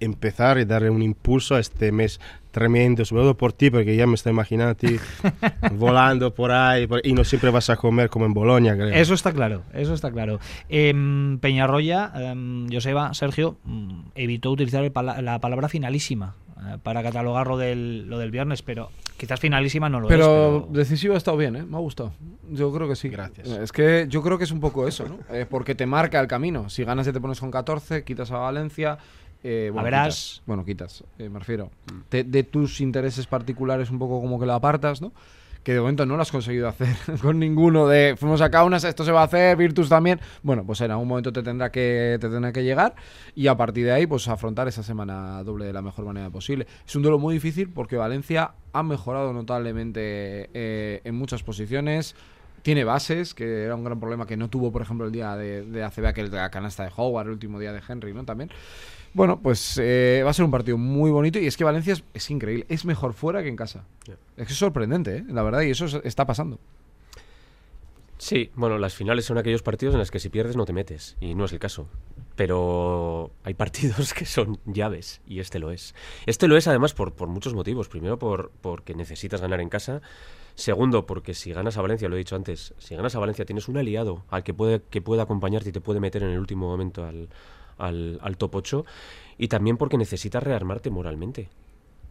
empezar 0.00 0.56
y 0.58 0.64
darle 0.64 0.88
un 0.88 1.02
impulso 1.02 1.54
a 1.54 1.60
este 1.60 1.92
mes 1.92 2.18
tremendo, 2.50 3.04
sobre 3.04 3.22
todo 3.22 3.36
por 3.36 3.52
ti, 3.52 3.70
porque 3.70 3.94
ya 3.96 4.06
me 4.06 4.14
estoy 4.14 4.30
imaginando 4.32 4.72
a 4.72 4.74
ti 4.74 4.96
volando 5.76 6.34
por 6.34 6.50
ahí 6.52 6.86
por- 6.86 7.04
y 7.06 7.12
no 7.12 7.24
siempre 7.24 7.50
vas 7.50 7.70
a 7.70 7.76
comer 7.76 8.08
como 8.10 8.24
en 8.26 8.34
Bolonia, 8.34 8.74
creo. 8.74 8.88
Eso 8.88 9.14
está 9.14 9.32
claro, 9.32 9.62
eso 9.74 9.94
está 9.94 10.10
claro. 10.10 10.40
Em, 10.68 11.38
Peñarroya, 11.38 12.12
em, 12.16 12.68
Joseba, 12.70 13.14
Sergio, 13.14 13.56
mm, 13.64 14.00
evitó 14.14 14.50
utilizar 14.50 14.82
el 14.84 14.92
pala- 14.92 15.20
la 15.22 15.38
palabra 15.40 15.68
finalísima 15.68 16.34
eh, 16.60 16.76
para 16.82 17.02
catalogar 17.02 17.46
lo 17.46 17.56
del, 17.56 18.08
lo 18.08 18.18
del 18.18 18.30
viernes, 18.32 18.62
pero 18.62 18.90
quizás 19.16 19.38
finalísima 19.38 19.88
no 19.88 20.00
lo 20.00 20.08
pero, 20.08 20.24
es. 20.24 20.62
Pero 20.64 20.68
decisivo 20.72 21.14
ha 21.14 21.16
estado 21.18 21.36
bien, 21.36 21.54
¿eh? 21.54 21.62
Me 21.64 21.76
ha 21.76 21.80
gustado. 21.80 22.12
Yo 22.50 22.72
creo 22.72 22.88
que 22.88 22.96
sí. 22.96 23.08
Gracias. 23.08 23.46
Es 23.48 23.70
que 23.72 24.06
yo 24.08 24.22
creo 24.22 24.38
que 24.38 24.44
es 24.44 24.50
un 24.50 24.58
poco 24.60 24.88
eso, 24.88 25.06
¿no? 25.06 25.18
Eh, 25.32 25.46
porque 25.48 25.74
te 25.76 25.86
marca 25.86 26.18
el 26.18 26.26
camino. 26.26 26.68
Si 26.68 26.82
ganas 26.82 27.06
ya 27.06 27.12
te 27.12 27.20
pones 27.20 27.38
con 27.38 27.50
14, 27.52 28.02
quitas 28.04 28.30
a 28.32 28.38
Valencia. 28.38 28.98
Eh, 29.44 29.70
bueno, 29.72 29.84
verás. 29.84 30.06
quitas. 30.34 30.42
Bueno, 30.46 30.64
quitas, 30.64 31.04
eh, 31.18 31.28
me 31.28 31.38
refiero. 31.38 31.70
Te- 32.08 32.24
de 32.24 32.42
tus 32.42 32.80
intereses 32.80 33.26
particulares 33.26 33.90
un 33.90 33.98
poco 33.98 34.20
como 34.20 34.38
que 34.40 34.46
lo 34.46 34.54
apartas, 34.54 35.00
¿no? 35.00 35.12
Que 35.64 35.74
de 35.74 35.80
momento 35.80 36.06
no 36.06 36.16
lo 36.16 36.22
has 36.22 36.30
conseguido 36.30 36.66
hacer 36.68 36.96
con 37.22 37.38
ninguno 37.38 37.88
de 37.88 38.14
fuimos 38.16 38.40
a 38.40 38.48
Kaunas, 38.50 38.84
esto 38.84 39.04
se 39.04 39.12
va 39.12 39.20
a 39.22 39.24
hacer, 39.24 39.56
Virtus 39.56 39.88
también. 39.88 40.18
Bueno, 40.42 40.64
pues 40.64 40.80
en 40.80 40.90
algún 40.92 41.08
momento 41.08 41.32
te 41.32 41.42
tendrá 41.42 41.70
que 41.70 42.16
te 42.20 42.28
tendrá 42.30 42.52
que 42.52 42.62
llegar 42.62 42.94
y 43.34 43.48
a 43.48 43.56
partir 43.56 43.84
de 43.84 43.92
ahí 43.92 44.06
pues 44.06 44.28
afrontar 44.28 44.68
esa 44.68 44.82
semana 44.82 45.42
doble 45.42 45.66
de 45.66 45.72
la 45.72 45.82
mejor 45.82 46.04
manera 46.06 46.30
posible. 46.30 46.66
Es 46.86 46.94
un 46.96 47.02
duelo 47.02 47.18
muy 47.18 47.34
difícil 47.34 47.68
porque 47.70 47.96
Valencia 47.96 48.52
ha 48.72 48.82
mejorado 48.82 49.32
notablemente 49.32 50.48
eh, 50.54 51.00
en 51.04 51.14
muchas 51.16 51.42
posiciones. 51.42 52.14
Tiene 52.62 52.84
bases, 52.84 53.34
que 53.34 53.64
era 53.64 53.74
un 53.74 53.84
gran 53.84 53.98
problema 54.00 54.26
que 54.26 54.36
no 54.36 54.48
tuvo, 54.48 54.70
por 54.72 54.82
ejemplo, 54.82 55.06
el 55.06 55.12
día 55.12 55.36
de, 55.36 55.62
de 55.62 55.82
ACB, 55.84 56.06
aquel 56.06 56.30
de 56.30 56.36
la 56.38 56.50
canasta 56.50 56.84
de 56.84 56.90
Howard, 56.96 57.26
el 57.26 57.32
último 57.32 57.58
día 57.58 57.72
de 57.72 57.80
Henry, 57.86 58.12
¿no? 58.12 58.24
También. 58.24 58.50
Bueno, 59.14 59.40
pues 59.40 59.78
eh, 59.82 60.22
va 60.24 60.30
a 60.30 60.34
ser 60.34 60.44
un 60.44 60.50
partido 60.50 60.76
muy 60.76 61.10
bonito 61.10 61.38
y 61.38 61.46
es 61.46 61.56
que 61.56 61.64
Valencia 61.64 61.94
es, 61.94 62.04
es 62.14 62.30
increíble. 62.30 62.66
Es 62.68 62.84
mejor 62.84 63.14
fuera 63.14 63.42
que 63.42 63.48
en 63.48 63.56
casa. 63.56 63.84
Es 64.36 64.46
que 64.46 64.52
es 64.52 64.58
sorprendente, 64.58 65.16
¿eh? 65.18 65.24
la 65.28 65.42
verdad, 65.42 65.62
y 65.62 65.70
eso 65.70 65.86
es- 65.86 65.94
está 66.04 66.26
pasando. 66.26 66.58
Sí, 68.18 68.50
bueno, 68.56 68.78
las 68.78 68.94
finales 68.94 69.24
son 69.24 69.38
aquellos 69.38 69.62
partidos 69.62 69.94
en 69.94 70.00
los 70.00 70.10
que 70.10 70.18
si 70.18 70.28
pierdes 70.28 70.56
no 70.56 70.64
te 70.64 70.72
metes, 70.72 71.16
y 71.20 71.34
no 71.36 71.44
es 71.44 71.52
el 71.52 71.60
caso. 71.60 71.88
Pero 72.34 73.30
hay 73.44 73.54
partidos 73.54 74.12
que 74.14 74.26
son 74.26 74.58
llaves, 74.66 75.20
y 75.26 75.38
este 75.40 75.58
lo 75.58 75.70
es. 75.70 75.94
Este 76.26 76.48
lo 76.48 76.56
es 76.56 76.66
además 76.66 76.94
por, 76.94 77.12
por 77.12 77.28
muchos 77.28 77.54
motivos. 77.54 77.88
Primero, 77.88 78.18
por, 78.18 78.50
porque 78.60 78.94
necesitas 78.94 79.40
ganar 79.40 79.60
en 79.60 79.68
casa. 79.68 80.02
Segundo, 80.58 81.06
porque 81.06 81.34
si 81.34 81.52
ganas 81.52 81.76
a 81.76 81.82
Valencia, 81.82 82.08
lo 82.08 82.16
he 82.16 82.18
dicho 82.18 82.34
antes, 82.34 82.74
si 82.78 82.96
ganas 82.96 83.14
a 83.14 83.20
Valencia 83.20 83.44
tienes 83.44 83.68
un 83.68 83.76
aliado 83.76 84.24
al 84.28 84.42
que 84.42 84.52
puede, 84.52 84.82
que 84.90 85.00
puede 85.00 85.22
acompañarte 85.22 85.68
y 85.68 85.72
te 85.72 85.80
puede 85.80 86.00
meter 86.00 86.24
en 86.24 86.30
el 86.30 86.38
último 86.40 86.66
momento 86.66 87.04
al, 87.04 87.28
al, 87.76 88.18
al 88.20 88.36
top 88.36 88.56
8. 88.56 88.84
Y 89.38 89.46
también 89.46 89.76
porque 89.76 89.96
necesitas 89.96 90.42
rearmarte 90.42 90.90
moralmente. 90.90 91.48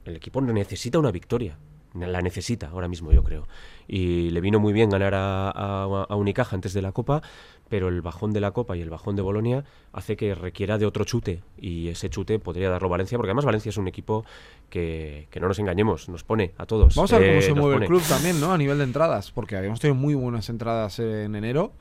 El 0.06 0.16
equipo 0.16 0.40
necesita 0.40 0.98
una 0.98 1.12
victoria. 1.12 1.58
La 1.96 2.22
necesita 2.22 2.68
ahora 2.70 2.88
mismo, 2.88 3.12
yo 3.12 3.24
creo. 3.24 3.48
Y 3.88 4.30
le 4.32 4.42
vino 4.42 4.60
muy 4.60 4.74
bien 4.74 4.90
ganar 4.90 5.14
a, 5.16 5.50
a- 5.50 6.06
a 6.10 6.16
Unicaja 6.16 6.56
antes 6.56 6.74
de 6.74 6.82
la 6.82 6.92
Copa, 6.92 7.22
pero 7.70 7.88
el 7.88 8.02
bajón 8.02 8.34
de 8.34 8.40
la 8.42 8.52
Copa 8.52 8.76
y 8.78 8.82
el 8.82 8.90
bajón 8.90 9.16
de 9.16 9.22
Bolonia 9.22 9.64
hace 9.94 10.16
que 10.16 10.36
requiera 10.36 10.78
de 10.78 10.86
otro 10.86 11.06
chute. 11.06 11.42
Y 11.58 11.88
ese 11.88 12.10
chute 12.10 12.40
podría 12.40 12.70
darlo 12.70 12.90
Valencia, 12.90 13.18
porque 13.18 13.30
además 13.30 13.46
Valencia 13.46 13.70
es 13.70 13.78
un 13.78 13.88
equipo 13.88 14.26
que, 14.70 15.28
que 15.32 15.40
no 15.40 15.48
nos 15.48 15.58
engañemos, 15.60 16.10
nos 16.10 16.24
pone 16.24 16.54
a 16.58 16.66
todos. 16.66 16.96
Vamos 16.96 17.14
a 17.14 17.18
ver 17.20 17.30
cómo 17.30 17.40
eh, 17.40 17.44
se 17.44 17.54
mueve 17.54 17.76
pone. 17.76 17.86
el 17.86 17.90
club 17.90 18.04
también, 18.08 18.40
¿no? 18.40 18.52
A 18.54 18.58
nivel 18.58 18.78
de 18.78 18.84
entradas, 18.84 19.32
porque 19.32 19.56
habíamos 19.56 19.80
tenido 19.80 19.96
muy 19.96 20.14
buenas 20.14 20.50
entradas 20.50 21.00
en 21.00 21.36
enero. 21.36 21.72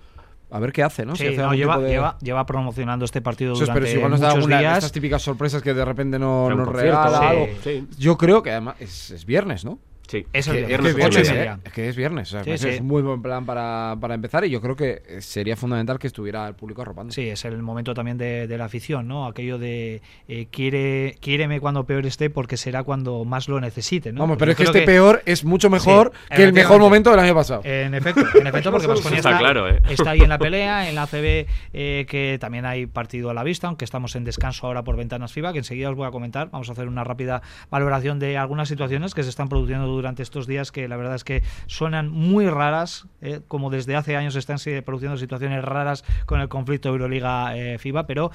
A 0.49 0.61
ver 0.61 0.73
qué 0.73 0.85
hace, 0.85 1.05
¿no? 1.05 1.17
Si 1.17 1.23
Sí, 1.25 1.29
hace 1.31 1.37
no, 1.39 1.43
algún 1.45 1.57
lleva, 1.57 1.75
tipo 1.75 1.85
de- 1.87 1.91
lleva, 1.91 2.19
lleva 2.21 2.47
promocionando 2.47 3.05
este 3.05 3.21
partido 3.21 3.55
durante 3.55 3.73
pero 3.75 3.87
si 3.87 3.95
igual 3.97 4.13
nos 4.13 4.21
da 4.21 4.29
muchos 4.29 4.37
alguna 4.45 4.57
de 4.59 4.63
días. 4.63 4.79
estas 4.79 4.93
típicas 4.93 5.21
sorpresas 5.23 5.61
que 5.61 5.75
de 5.75 5.85
repente 5.85 6.21
no, 6.21 6.49
nos 6.49 6.69
concierto, 6.69 7.03
regala 7.03 7.19
sí, 7.19 7.25
algo. 7.27 7.47
sí. 7.65 7.87
Yo 7.99 8.17
creo 8.17 8.45
que 8.45 8.53
además 8.53 8.77
es, 8.79 9.11
es 9.11 9.27
viernes, 9.27 9.65
¿no? 9.65 9.81
Sí, 10.07 10.27
Es 10.33 10.49
que, 10.49 10.59
el 10.59 10.65
es 10.65 10.69
viernes, 10.69 10.95
que 10.95 11.01
es 11.01 11.07
viernes. 11.07 11.31
¿eh? 11.31 11.61
Es 11.65 11.73
que 11.73 11.89
es 11.89 11.97
viernes. 11.97 12.29
o 12.29 12.31
sea, 12.31 12.45
Sí, 12.45 12.51
me 12.51 12.53
parece 12.57 12.69
sí. 12.69 12.75
Es 12.75 12.81
un 12.81 12.87
muy 12.87 13.03
buen 13.03 13.23
plan 13.23 13.45
para, 13.45 13.97
para 14.01 14.15
empezar 14.15 14.45
y 14.45 14.51
yo 14.51 14.61
creo 14.61 14.77
que 14.77 15.03
sería 15.21 15.57
fundamental 15.57 15.99
que 15.99 16.07
estuviera 16.07 16.47
el 16.49 16.55
público 16.55 16.83
arropando. 16.83 17.13
Sí, 17.13 17.29
es 17.29 17.45
el 17.45 17.63
momento 17.63 17.95
también 17.95 18.19
de, 18.19 18.47
de 18.47 18.59
la 18.59 18.67
afición, 18.67 19.09
¿no? 19.09 19.27
Aquello 19.27 19.59
de 19.59 20.03
eh, 20.29 20.47
quiere, 20.51 21.17
quiéreme 21.21 21.61
cuando 21.61 21.85
peor 21.85 22.07
esté 22.07 22.31
porque 22.31 22.57
será 22.57 22.83
cuando 22.83 23.25
más 23.25 23.49
lo 23.49 23.61
necesite, 23.61 24.13
¿no? 24.13 24.21
Vamos, 24.21 24.37
Pues 24.37 24.41
pero 24.41 24.53
es 24.53 24.57
que 24.57 24.65
este 24.65 24.83
peor 24.83 25.23
es 25.27 25.45
mucho 25.45 25.71
mejor 25.71 26.13
Sí, 26.29 26.37
que 26.37 26.45
el 26.45 26.53
mejor 26.53 26.81
momento 26.81 27.11
del 27.11 27.21
año 27.21 27.35
pasado. 27.35 27.63
En 27.65 27.95
efecto, 27.95 28.23
en 28.39 28.47
efecto, 28.47 28.71
porque 28.71 28.87
Baskonia 28.87 29.19
Está 29.19 29.31
está, 29.31 29.41
claro, 29.41 29.69
¿eh? 29.69 29.81
está 29.89 30.11
ahí 30.11 30.21
en 30.21 30.29
la 30.29 30.39
pelea, 30.39 30.89
en 30.89 30.95
la 30.95 31.03
ACB, 31.03 31.47
eh, 31.73 32.07
que 32.09 32.39
también 32.41 32.65
hay 32.65 32.87
partido 32.87 33.31
a 33.31 33.35
la 33.35 33.43
vista, 33.43 33.67
aunque 33.67 33.85
estamos 33.85 34.15
en 34.17 34.25
descanso 34.25 34.67
ahora 34.67 34.85
por 34.85 34.97
ventanas 34.97 35.33
FIBA, 35.33 35.53
que 35.53 35.59
enseguida 35.59 35.91
os 35.91 35.97
voy 35.97 36.07
a 36.07 36.11
comentar. 36.11 36.51
Vamos 36.51 36.69
a 36.69 36.73
hacer 36.73 36.89
una 36.89 37.05
rápida 37.05 37.43
valoración 37.71 38.19
de 38.19 38.37
algunas 38.37 38.69
situaciones 38.69 39.15
que 39.15 39.23
se 39.23 39.31
están 39.31 39.49
produciendo 39.49 39.87
durante 39.97 40.23
estos 40.23 40.47
días, 40.47 40.71
que 40.73 40.87
la 40.89 40.97
verdad 40.97 41.15
es 41.17 41.25
que 41.25 41.43
suenan 41.67 42.09
muy 42.11 42.49
raras, 42.49 43.07
eh, 43.21 43.41
como 43.49 43.71
desde 43.71 43.97
hace 43.97 44.17
años 44.17 44.37
están 44.37 44.59
eh, 44.67 44.83
produciendo 44.83 45.17
situaciones 45.17 45.65
raras 45.65 46.05
con 46.27 46.41
el 46.41 46.49
conflicto 46.49 46.89
Euroliga-FIBA, 46.91 48.07
pero 48.07 48.31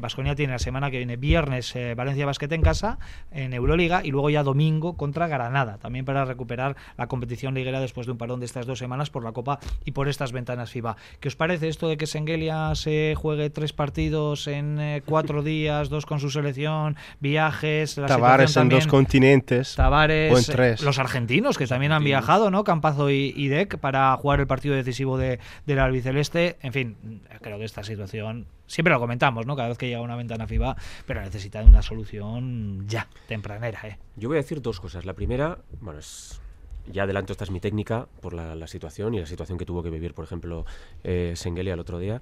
Vasconia 0.00 0.34
tiene 0.34 0.52
la 0.52 0.58
semana 0.58 0.90
que 0.90 0.96
viene 0.98 1.16
viernes 1.16 1.74
eh, 1.76 1.94
Valencia 1.94 2.26
Basket 2.26 2.52
en 2.52 2.62
casa, 2.62 2.98
en 3.30 3.52
Euroliga, 3.52 4.02
y 4.04 4.10
luego 4.10 4.30
ya 4.30 4.42
domingo 4.42 4.96
contra 4.96 5.28
Granada, 5.28 5.78
también 5.78 6.04
para 6.04 6.24
recuperar 6.24 6.76
la 6.96 7.06
competición 7.06 7.54
liguera 7.54 7.80
después 7.80 8.06
de 8.06 8.12
un 8.12 8.18
parón 8.18 8.40
de 8.40 8.46
estas 8.46 8.66
dos 8.66 8.78
semanas 8.78 9.10
por 9.10 9.24
la 9.24 9.32
Copa 9.32 9.58
y 9.84 9.92
por 9.92 10.08
estas 10.08 10.32
ventanas 10.32 10.70
FIBA. 10.70 10.96
¿Qué 11.20 11.28
os 11.28 11.36
parece 11.36 11.68
esto 11.68 11.88
de 11.88 11.96
que 11.96 12.06
Sengelia 12.06 12.74
se 12.74 13.14
juegue 13.16 13.50
tres 13.50 13.72
partidos 13.72 14.46
en 14.46 14.78
eh, 14.80 15.02
cuatro 15.04 15.42
días, 15.44 15.88
dos 15.88 16.06
con 16.06 16.20
su 16.20 16.30
selección, 16.30 16.96
viajes, 17.20 17.96
la 17.98 18.06
Tavares 18.06 18.56
en 18.56 18.68
dos 18.68 18.80
también- 18.84 18.88
continentes 18.88 19.74
Tavares, 19.74 20.32
o 20.32 20.38
en 20.38 20.44
tres. 20.44 20.82
los 20.82 20.98
argentinos 21.00 21.58
que 21.58 21.66
también 21.66 21.92
han 21.92 22.04
viajado, 22.04 22.50
¿no? 22.50 22.62
Campazo 22.62 23.10
y, 23.10 23.32
y 23.36 23.48
Dec 23.48 23.78
para 23.78 24.16
jugar 24.16 24.40
el 24.40 24.46
partido 24.46 24.74
decisivo 24.74 25.18
de, 25.18 25.40
del 25.66 25.78
albiceleste. 25.78 26.56
En 26.62 26.72
fin, 26.72 27.22
creo 27.40 27.58
que 27.58 27.64
esta 27.64 27.82
situación 27.82 28.46
siempre 28.66 28.94
lo 28.94 29.00
comentamos, 29.00 29.46
¿no? 29.46 29.56
Cada 29.56 29.68
vez 29.68 29.78
que 29.78 29.88
llega 29.88 30.00
una 30.00 30.16
ventana 30.16 30.46
FIBA, 30.46 30.76
pero 31.06 31.20
necesita 31.20 31.60
de 31.60 31.66
una 31.66 31.82
solución 31.82 32.86
ya, 32.86 33.08
tempranera, 33.26 33.80
¿eh? 33.84 33.98
Yo 34.16 34.28
voy 34.28 34.38
a 34.38 34.42
decir 34.42 34.62
dos 34.62 34.78
cosas. 34.78 35.04
La 35.04 35.14
primera, 35.14 35.58
bueno, 35.80 35.98
es. 35.98 36.40
Ya 36.86 37.02
adelanto, 37.04 37.32
esta 37.32 37.44
es 37.44 37.50
mi 37.50 37.60
técnica 37.60 38.08
por 38.20 38.32
la, 38.32 38.54
la 38.54 38.66
situación 38.66 39.14
y 39.14 39.20
la 39.20 39.26
situación 39.26 39.58
que 39.58 39.66
tuvo 39.66 39.82
que 39.82 39.90
vivir, 39.90 40.14
por 40.14 40.24
ejemplo, 40.24 40.64
eh, 41.04 41.34
Sengelia 41.36 41.74
el 41.74 41.80
otro 41.80 41.98
día. 41.98 42.20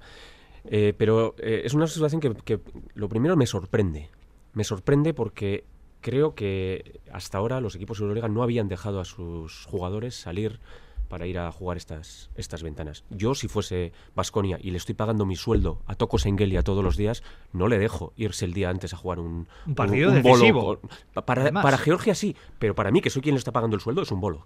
Eh, 0.65 0.93
pero 0.97 1.33
eh, 1.39 1.61
es 1.63 1.73
una 1.73 1.87
situación 1.87 2.19
que, 2.19 2.35
que 2.35 2.59
lo 2.93 3.07
primero 3.07 3.35
me 3.37 3.47
sorprende. 3.47 4.09
Me 4.53 4.63
sorprende 4.63 5.13
porque 5.13 5.63
creo 6.01 6.35
que 6.35 7.01
hasta 7.11 7.37
ahora 7.37 7.61
los 7.61 7.75
equipos 7.75 7.97
de 7.97 8.03
Euroliga 8.03 8.27
no 8.27 8.43
habían 8.43 8.67
dejado 8.67 8.99
a 8.99 9.05
sus 9.05 9.65
jugadores 9.65 10.15
salir 10.15 10.59
para 11.07 11.25
ir 11.25 11.39
a 11.39 11.51
jugar 11.51 11.75
estas, 11.77 12.29
estas 12.35 12.61
ventanas. 12.61 13.03
Yo, 13.09 13.33
si 13.33 13.47
fuese 13.47 13.93
Basconia 14.15 14.59
y 14.61 14.69
le 14.69 14.77
estoy 14.77 14.93
pagando 14.93 15.25
mi 15.25 15.35
sueldo 15.35 15.81
a 15.87 15.95
Toko 15.95 16.19
Sengelia 16.19 16.61
todos 16.61 16.83
los 16.83 16.97
días, 16.97 17.23
no 17.51 17.67
le 17.67 17.79
dejo 17.79 18.13
irse 18.15 18.45
el 18.45 18.53
día 18.53 18.69
antes 18.69 18.93
a 18.93 18.97
jugar 18.97 19.19
un, 19.19 19.47
Un 19.65 19.75
partido 19.75 20.11
bolo 20.11 20.21
decisivo. 20.37 20.65
con- 20.79 20.89
pa- 21.15 21.25
para, 21.25 21.51
para 21.51 21.77
Georgia 21.79 22.13
sí, 22.13 22.35
pero 22.59 22.75
para 22.75 22.91
mí, 22.91 23.01
que 23.01 23.09
soy 23.09 23.23
quien 23.23 23.33
le 23.33 23.39
está 23.39 23.51
pagando 23.51 23.75
el 23.75 23.81
sueldo, 23.81 24.03
es 24.03 24.11
un 24.11 24.21
bolo. 24.21 24.45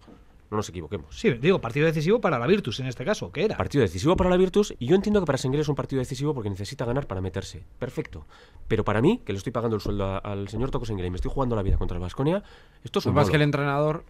No 0.53 0.57
nos 0.57 0.69
equivoquemos. 0.69 1.15
Sí, 1.19 1.31
digo, 1.31 1.59
partido 1.59 1.87
decisivo 1.87 2.21
para 2.21 2.37
la 2.37 2.45
Virtus 2.45 2.79
en 2.79 2.85
este 2.85 3.03
caso, 3.03 3.31
¿qué 3.31 3.45
era? 3.45 3.57
Partido 3.57 3.81
decisivo 3.81 4.15
para 4.15 4.29
la 4.29 4.37
Virtus 4.37 4.75
y 4.77 4.85
yo 4.85 4.95
entiendo 4.95 5.19
que 5.19 5.25
para 5.25 5.39
Sengelia 5.39 5.63
es 5.63 5.67
un 5.67 5.73
partido 5.73 5.99
decisivo 5.99 6.35
porque 6.35 6.51
necesita 6.51 6.85
ganar 6.85 7.07
para 7.07 7.21
meterse. 7.21 7.63
Perfecto. 7.79 8.27
Pero 8.67 8.83
para 8.83 9.01
mí, 9.01 9.21
que 9.25 9.33
le 9.33 9.37
estoy 9.39 9.51
pagando 9.51 9.75
el 9.75 9.81
sueldo 9.81 10.05
a- 10.05 10.19
al 10.19 10.47
señor 10.49 10.69
Toko 10.69 10.85
Sengelia 10.85 11.07
y 11.07 11.09
me 11.09 11.15
estoy 11.15 11.31
jugando 11.33 11.55
la 11.55 11.63
vida 11.63 11.77
contra 11.77 11.97
el 11.97 12.01
Vasconia, 12.03 12.43
esto 12.83 12.99
es 12.99 13.05
un 13.07 13.17
es 13.17 13.29
que 13.31 13.35
el 13.37 13.41
entrenador 13.41 14.03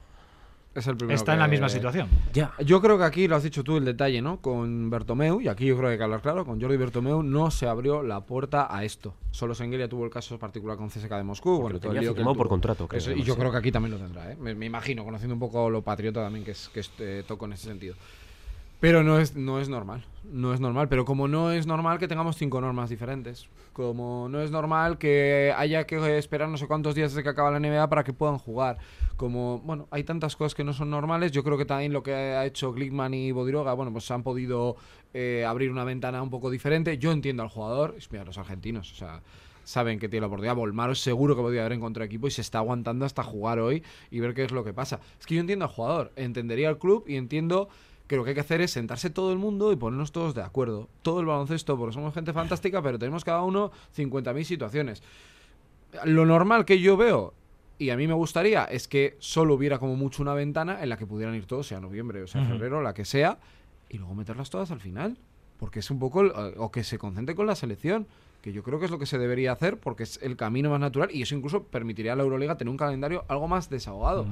es 0.75 0.87
el 0.87 0.97
primero 0.97 1.15
está 1.15 1.33
en 1.33 1.39
la 1.39 1.47
misma 1.47 1.69
situación. 1.69 2.07
Ya. 2.33 2.53
Yo 2.65 2.81
creo 2.81 2.97
que 2.97 3.03
aquí 3.03 3.27
lo 3.27 3.35
has 3.35 3.43
dicho 3.43 3.63
tú 3.63 3.77
el 3.77 3.85
detalle, 3.85 4.21
¿no? 4.21 4.37
Con 4.41 4.89
Bertomeu, 4.89 5.39
y 5.41 5.47
aquí 5.47 5.65
yo 5.65 5.75
creo 5.77 5.89
que 5.89 5.93
hay 5.93 5.97
que 5.97 6.03
hablar 6.03 6.21
claro, 6.21 6.45
con 6.45 6.59
Jordi 6.59 6.77
Bertomeu 6.77 7.21
no 7.21 7.51
se 7.51 7.67
abrió 7.67 8.01
la 8.01 8.21
puerta 8.21 8.67
a 8.69 8.83
esto. 8.83 9.13
Solo 9.31 9.53
Sengelia 9.53 9.87
tuvo 9.87 10.05
el 10.05 10.11
caso 10.11 10.39
particular 10.39 10.77
con 10.77 10.89
CSK 10.89 11.11
de 11.11 11.23
Moscú. 11.23 11.57
bueno, 11.57 11.73
lo 11.73 11.79
todo 11.79 11.91
el 11.91 11.99
lío 11.99 12.15
que 12.15 12.23
por 12.23 12.47
contrato, 12.47 12.87
creo, 12.87 12.97
Eso, 12.97 13.11
y 13.11 13.23
yo 13.23 13.35
creo 13.35 13.51
que 13.51 13.57
aquí 13.57 13.71
también 13.71 13.91
lo 13.91 13.97
tendrá, 13.99 14.31
¿eh? 14.31 14.37
Me, 14.39 14.55
me 14.55 14.65
imagino, 14.65 15.03
conociendo 15.03 15.33
un 15.33 15.39
poco 15.39 15.69
lo 15.69 15.81
patriota 15.81 16.23
también 16.23 16.43
que 16.43 16.51
es 16.51 16.69
que 16.73 16.79
este, 16.79 17.23
toco 17.23 17.45
en 17.45 17.53
ese 17.53 17.67
sentido. 17.67 17.95
Pero 18.83 19.01
no 19.01 19.17
es, 19.17 19.37
no 19.37 19.61
es 19.61 19.69
normal. 19.69 20.03
No 20.25 20.53
es 20.53 20.59
normal. 20.59 20.89
Pero 20.89 21.05
como 21.05 21.29
no 21.29 21.53
es 21.53 21.65
normal 21.65 21.99
que 21.99 22.09
tengamos 22.09 22.35
cinco 22.35 22.59
normas 22.59 22.89
diferentes. 22.89 23.47
Como 23.71 24.27
no 24.27 24.41
es 24.41 24.51
normal 24.51 24.97
que 24.97 25.53
haya 25.55 25.85
que 25.85 26.17
esperar 26.17 26.49
no 26.49 26.57
sé 26.57 26.67
cuántos 26.67 26.93
días 26.93 27.11
desde 27.13 27.23
que 27.23 27.29
acaba 27.29 27.49
la 27.49 27.61
NBA 27.61 27.87
para 27.87 28.03
que 28.03 28.11
puedan 28.11 28.37
jugar. 28.39 28.79
Como, 29.15 29.59
bueno, 29.59 29.87
hay 29.89 30.03
tantas 30.03 30.35
cosas 30.35 30.53
que 30.53 30.65
no 30.65 30.73
son 30.73 30.89
normales. 30.89 31.31
Yo 31.31 31.45
creo 31.45 31.57
que 31.57 31.63
también 31.63 31.93
lo 31.93 32.03
que 32.03 32.13
ha 32.13 32.45
hecho 32.45 32.73
Glickman 32.73 33.13
y 33.13 33.31
Bodiroga, 33.31 33.71
bueno, 33.71 33.93
pues 33.93 34.11
han 34.11 34.21
podido 34.21 34.75
eh, 35.13 35.45
abrir 35.47 35.71
una 35.71 35.85
ventana 35.85 36.21
un 36.21 36.29
poco 36.29 36.51
diferente. 36.51 36.97
Yo 36.97 37.13
entiendo 37.13 37.41
al 37.41 37.47
jugador. 37.47 37.95
Mira, 38.11 38.25
los 38.25 38.37
argentinos, 38.37 38.91
o 38.91 38.95
sea 38.95 39.21
saben 39.65 39.97
que 39.97 40.09
tiene 40.09 40.23
la 40.23 40.27
oportunidad. 40.27 40.57
Volmaro 40.57 40.93
seguro 40.93 41.37
que 41.37 41.41
podía 41.41 41.61
haber 41.61 41.71
encontrado 41.71 42.05
equipo 42.05 42.27
y 42.27 42.31
se 42.31 42.41
está 42.41 42.57
aguantando 42.57 43.05
hasta 43.05 43.23
jugar 43.23 43.59
hoy 43.59 43.81
y 44.11 44.19
ver 44.19 44.33
qué 44.33 44.43
es 44.43 44.51
lo 44.51 44.65
que 44.65 44.73
pasa. 44.73 44.99
Es 45.17 45.25
que 45.25 45.35
yo 45.35 45.39
entiendo 45.39 45.63
al 45.63 45.71
jugador, 45.71 46.11
entendería 46.17 46.67
al 46.67 46.77
club 46.77 47.05
y 47.07 47.15
entiendo 47.15 47.69
que 48.07 48.15
lo 48.17 48.23
que 48.23 48.29
hay 48.31 48.35
que 48.35 48.41
hacer 48.41 48.61
es 48.61 48.71
sentarse 48.71 49.09
todo 49.09 49.31
el 49.31 49.37
mundo 49.39 49.71
y 49.71 49.75
ponernos 49.75 50.11
todos 50.11 50.35
de 50.35 50.41
acuerdo. 50.41 50.89
Todo 51.01 51.19
el 51.21 51.25
baloncesto, 51.25 51.77
porque 51.77 51.93
somos 51.93 52.13
gente 52.13 52.33
fantástica, 52.33 52.81
pero 52.81 52.99
tenemos 52.99 53.23
cada 53.23 53.41
uno 53.43 53.71
50.000 53.95 54.43
situaciones. 54.43 55.01
Lo 56.05 56.25
normal 56.25 56.65
que 56.65 56.79
yo 56.79 56.97
veo, 56.97 57.33
y 57.77 57.91
a 57.91 57.97
mí 57.97 58.07
me 58.07 58.13
gustaría, 58.13 58.65
es 58.65 58.87
que 58.87 59.15
solo 59.19 59.53
hubiera 59.53 59.79
como 59.79 59.95
mucho 59.95 60.21
una 60.21 60.33
ventana 60.33 60.81
en 60.83 60.89
la 60.89 60.97
que 60.97 61.05
pudieran 61.05 61.35
ir 61.35 61.45
todos, 61.45 61.67
sea 61.67 61.79
noviembre 61.79 62.23
o 62.23 62.27
sea 62.27 62.43
febrero, 62.43 62.81
la 62.81 62.93
que 62.93 63.05
sea, 63.05 63.37
y 63.89 63.97
luego 63.99 64.15
meterlas 64.15 64.49
todas 64.49 64.71
al 64.71 64.79
final. 64.79 65.17
Porque 65.59 65.79
es 65.79 65.89
un 65.91 65.99
poco, 65.99 66.21
el- 66.21 66.31
o 66.57 66.71
que 66.71 66.83
se 66.83 66.97
concentre 66.97 67.35
con 67.35 67.45
la 67.47 67.55
selección, 67.55 68.07
que 68.41 68.51
yo 68.51 68.63
creo 68.63 68.79
que 68.79 68.85
es 68.85 68.91
lo 68.91 68.99
que 68.99 69.05
se 69.05 69.17
debería 69.17 69.53
hacer, 69.53 69.77
porque 69.79 70.03
es 70.03 70.19
el 70.21 70.35
camino 70.35 70.69
más 70.69 70.79
natural, 70.79 71.09
y 71.13 71.21
eso 71.21 71.35
incluso 71.35 71.63
permitiría 71.63 72.13
a 72.13 72.15
la 72.17 72.23
Euroliga 72.23 72.57
tener 72.57 72.69
un 72.71 72.77
calendario 72.77 73.23
algo 73.29 73.47
más 73.47 73.69
desahogado. 73.69 74.25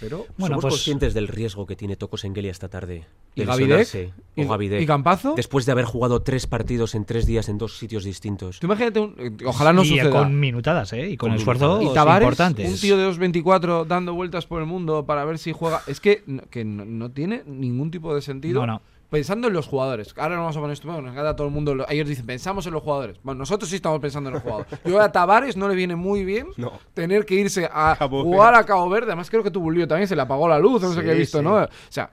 Pero 0.00 0.26
Bueno, 0.36 0.54
Somos 0.56 0.62
pues- 0.62 0.74
conscientes 0.74 1.12
del 1.14 1.26
riesgo 1.28 1.66
que 1.66 1.74
tiene 1.74 1.96
Tocos 1.96 2.24
Engelia 2.24 2.50
esta 2.52 2.68
tarde. 2.68 3.04
¿Y 3.34 3.40
de 3.40 3.46
Gavidec? 3.46 3.78
lesionarse, 3.78 4.14
¿Y- 4.36 4.44
o 4.44 4.48
Gavidec, 4.48 4.80
y 4.82 4.86
Campazo? 4.86 5.34
Después 5.36 5.66
de 5.66 5.72
haber 5.72 5.84
jugado 5.86 6.20
tres 6.22 6.46
partidos 6.46 6.94
en 6.94 7.04
tres 7.04 7.26
días 7.26 7.48
en 7.48 7.58
dos 7.58 7.78
sitios 7.78 8.04
distintos. 8.04 8.60
Tú 8.60 8.66
imagínate, 8.66 9.00
un- 9.00 9.14
eh, 9.18 9.30
ojalá 9.44 9.72
no 9.72 9.82
y 9.82 9.88
suceda. 9.88 10.10
con 10.10 10.38
minutadas, 10.38 10.92
¿eh? 10.92 11.08
Y 11.10 11.16
con, 11.16 11.30
Con 11.30 11.38
esfuerzos 11.38 11.82
Y 11.82 11.92
Tavares, 11.94 12.26
importantes. 12.26 12.70
un 12.70 12.78
tío 12.78 12.96
de 12.96 13.04
2.24 13.04 13.84
dando 13.84 14.14
vueltas 14.14 14.46
por 14.46 14.60
el 14.60 14.66
mundo 14.66 15.04
para 15.04 15.24
ver 15.24 15.38
si 15.38 15.52
juega. 15.52 15.82
Es 15.86 16.00
que, 16.00 16.22
no, 16.26 16.42
que 16.50 16.64
no, 16.64 16.84
no 16.84 17.10
tiene 17.10 17.42
ningún 17.46 17.90
tipo 17.90 18.14
de 18.14 18.22
sentido. 18.22 18.60
No, 18.60 18.66
no. 18.74 18.82
Pensando 19.10 19.48
en 19.48 19.54
los 19.54 19.66
jugadores. 19.66 20.12
Ahora 20.18 20.34
no 20.36 20.42
vamos 20.42 20.56
a 20.56 20.60
poner 20.60 20.74
esto. 20.74 20.86
bueno, 20.86 21.02
Nos 21.02 21.12
encanta 21.12 21.30
a 21.30 21.36
todo 21.36 21.46
el 21.46 21.52
mundo. 21.54 21.74
lo- 21.74 21.88
Ellos 21.88 22.06
dicen, 22.06 22.26
pensamos 22.26 22.66
en 22.66 22.74
los 22.74 22.82
jugadores. 22.82 23.18
Bueno, 23.22 23.38
nosotros 23.38 23.70
sí 23.70 23.76
estamos 23.76 24.00
pensando 24.00 24.28
en 24.28 24.34
los 24.34 24.42
jugadores. 24.42 24.68
Yo 24.84 25.00
a 25.00 25.10
Tavares 25.10 25.56
no 25.56 25.66
le 25.68 25.74
viene 25.74 25.96
muy 25.96 26.24
bien 26.24 26.48
No. 26.58 26.72
tener 26.92 27.24
que 27.24 27.34
irse 27.36 27.70
a 27.72 27.96
Cabo 27.98 28.22
jugar 28.22 28.52
Verde. 28.52 28.62
a 28.62 28.66
Cabo 28.66 28.88
Verde. 28.90 29.06
Además, 29.06 29.30
creo 29.30 29.42
que 29.42 29.50
tuvo 29.50 29.68
un 29.68 29.74
lío 29.76 29.88
también. 29.88 30.06
Se 30.08 30.14
le 30.16 30.20
apagó 30.22 30.46
la 30.46 30.58
luz. 30.58 30.82
No 30.82 30.92
sé 30.92 31.02
qué 31.02 31.12
he 31.12 31.14
visto, 31.14 31.38
sí. 31.38 31.44
¿no? 31.44 31.54
O 31.54 31.68
sea, 31.88 32.10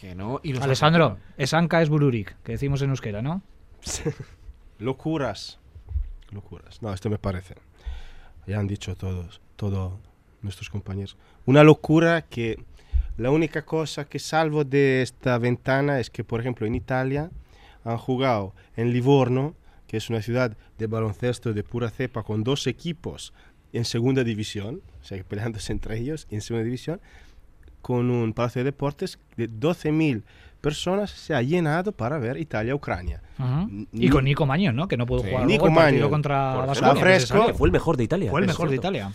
que 0.00 0.14
no. 0.14 0.40
Y 0.42 0.54
los 0.54 0.62
Alessandro, 0.62 1.18
Esanka 1.36 1.82
es 1.82 1.90
Bururik, 1.90 2.34
que 2.42 2.52
decimos 2.52 2.80
en 2.82 2.90
euskera, 2.90 3.20
¿no? 3.20 3.42
Locuras. 4.78 5.58
Locuras. 6.30 6.80
No, 6.82 6.92
esto 6.92 7.10
me 7.10 7.18
parece. 7.18 7.56
Ya 8.46 8.58
han 8.58 8.66
dicho 8.66 8.96
todos, 8.96 9.40
todos 9.56 9.92
nuestros 10.40 10.70
compañeros. 10.70 11.16
Una 11.46 11.62
locura 11.62 12.22
que 12.22 12.64
la 13.16 13.30
única 13.30 13.62
cosa 13.64 14.04
que 14.06 14.18
salvo 14.18 14.64
de 14.64 15.02
esta 15.02 15.38
ventana 15.38 16.00
es 16.00 16.10
que, 16.10 16.24
por 16.24 16.40
ejemplo, 16.40 16.66
en 16.66 16.74
Italia 16.74 17.30
han 17.84 17.98
jugado 17.98 18.54
en 18.76 18.92
Livorno, 18.92 19.54
que 19.86 19.96
es 19.96 20.08
una 20.10 20.22
ciudad 20.22 20.56
de 20.78 20.86
baloncesto 20.86 21.52
de 21.52 21.62
pura 21.62 21.90
cepa, 21.90 22.22
con 22.22 22.42
dos 22.44 22.66
equipos 22.66 23.32
en 23.72 23.84
segunda 23.84 24.24
división, 24.24 24.80
o 25.00 25.04
sea, 25.04 25.22
peleándose 25.24 25.72
entre 25.72 25.98
ellos 25.98 26.26
en 26.30 26.40
segunda 26.40 26.64
división, 26.64 27.00
con 27.80 28.10
un 28.10 28.32
palacio 28.32 28.60
de 28.60 28.66
deportes 28.66 29.18
de 29.36 29.50
12.000 29.50 30.22
personas 30.60 31.10
se 31.10 31.34
ha 31.34 31.42
llenado 31.42 31.92
para 31.92 32.18
ver 32.18 32.38
Italia-Ucrania. 32.38 33.20
Y 33.92 34.08
con 34.08 34.24
Nico 34.24 34.46
Mañón, 34.46 34.76
¿no? 34.76 34.86
Que 34.86 34.96
no 34.96 35.04
pudo 35.04 35.22
Sí, 35.22 35.30
jugar 35.30 35.46
Nico 35.46 35.66
luego 35.68 35.88
el 35.88 36.10
contra 36.10 36.64
fresco. 36.74 36.94
precisamente. 37.00 37.52
Que 37.52 37.58
fue 37.58 37.68
el 37.68 37.72
mejor 37.72 37.96
de 37.96 38.04
Italia. 38.04 38.30
Fue 38.30 38.40
el 38.40 38.46
mejor 38.46 38.70
de. 38.70 38.76
Italia. 38.76 39.12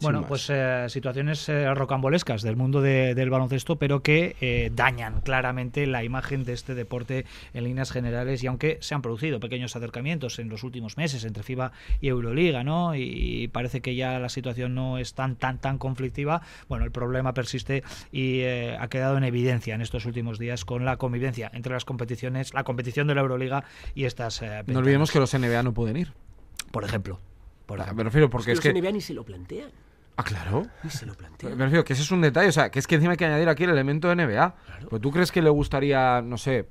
Bueno, 0.00 0.26
pues 0.26 0.48
eh, 0.50 0.86
situaciones 0.88 1.48
eh, 1.48 1.72
rocambolescas 1.74 2.42
del 2.42 2.56
mundo 2.56 2.80
de- 2.80 3.14
del 3.14 3.30
baloncesto, 3.30 3.76
pero 3.76 4.02
que 4.02 4.34
eh, 4.40 4.70
dañan 4.74 5.20
claramente 5.20 5.86
la 5.86 6.02
imagen 6.02 6.44
de 6.44 6.54
este 6.54 6.74
deporte 6.74 7.24
en 7.54 7.64
líneas 7.64 7.92
generales. 7.92 8.42
Y 8.42 8.48
aunque 8.48 8.78
se 8.80 8.94
han 8.94 9.02
producido 9.02 9.38
pequeños 9.38 9.76
acercamientos 9.76 10.38
en 10.40 10.48
los 10.48 10.64
últimos 10.64 10.96
meses 10.96 11.24
entre 11.24 11.42
FIBA 11.44 11.70
y 12.00 12.08
Euroliga, 12.08 12.64
¿no? 12.64 12.94
Y 12.96 13.48
parece 13.52 13.80
que 13.80 13.94
ya 13.94 14.18
la 14.18 14.28
situación 14.28 14.74
no 14.74 14.98
es 14.98 15.14
tan 15.14 15.36
tan 15.36 15.58
tan 15.60 15.78
conflictiva. 15.78 16.42
Bueno, 16.68 16.84
el 16.84 16.90
problema 16.90 17.32
persiste 17.34 17.84
y 18.10 18.40
eh, 18.40 18.76
ha 18.80 18.88
quedado 18.88 19.16
en 19.18 19.24
evidencia 19.24 19.74
en 19.74 19.82
estos 19.82 20.04
últimos 20.06 20.38
días 20.38 20.64
con 20.64 20.84
la 20.84 20.96
convivencia 20.96 21.50
entre 21.54 21.72
las 21.74 21.84
competiciones, 21.84 22.54
la 22.54 22.64
competición 22.64 23.06
de 23.06 23.14
la 23.14 23.20
Euroliga 23.20 23.64
y 23.94 24.04
estas. 24.04 24.42
eh, 24.42 24.62
No 24.66 24.80
olvidemos 24.80 25.12
que 25.12 25.20
los 25.20 25.32
NBA 25.32 25.62
no 25.62 25.72
pueden 25.74 25.96
ir. 25.96 26.12
por 26.72 26.84
ejemplo, 26.84 27.20
por 27.78 27.80
Ah. 27.88 27.92
Me 27.94 28.02
refiero 28.04 28.28
porque 28.30 28.52
Es 28.52 28.58
es 28.58 28.62
que 28.62 28.68
que. 28.68 28.74
los 28.74 28.82
NBA 28.82 28.92
ni 28.92 29.00
se 29.00 29.14
lo 29.14 29.24
plantean. 29.24 29.70
Ah, 30.16 30.22
claro. 30.24 30.66
Ni 30.82 30.90
se 30.90 31.06
lo 31.06 31.14
plantean. 31.14 31.56
Me 31.56 31.64
refiero 31.64 31.84
que 31.84 31.94
ese 31.94 32.02
es 32.02 32.10
un 32.10 32.20
detalle, 32.20 32.48
o 32.48 32.52
sea, 32.52 32.70
que 32.70 32.78
es 32.78 32.86
que 32.86 32.96
encima 32.96 33.12
hay 33.12 33.16
que 33.16 33.24
añadir 33.24 33.48
aquí 33.48 33.64
el 33.64 33.70
elemento 33.70 34.08
de 34.08 34.16
NBA. 34.16 34.54
Pues 34.90 35.00
tú 35.02 35.10
crees 35.10 35.32
que 35.32 35.40
le 35.42 35.48
gustaría, 35.50 36.20
no 36.22 36.36
sé, 36.36 36.66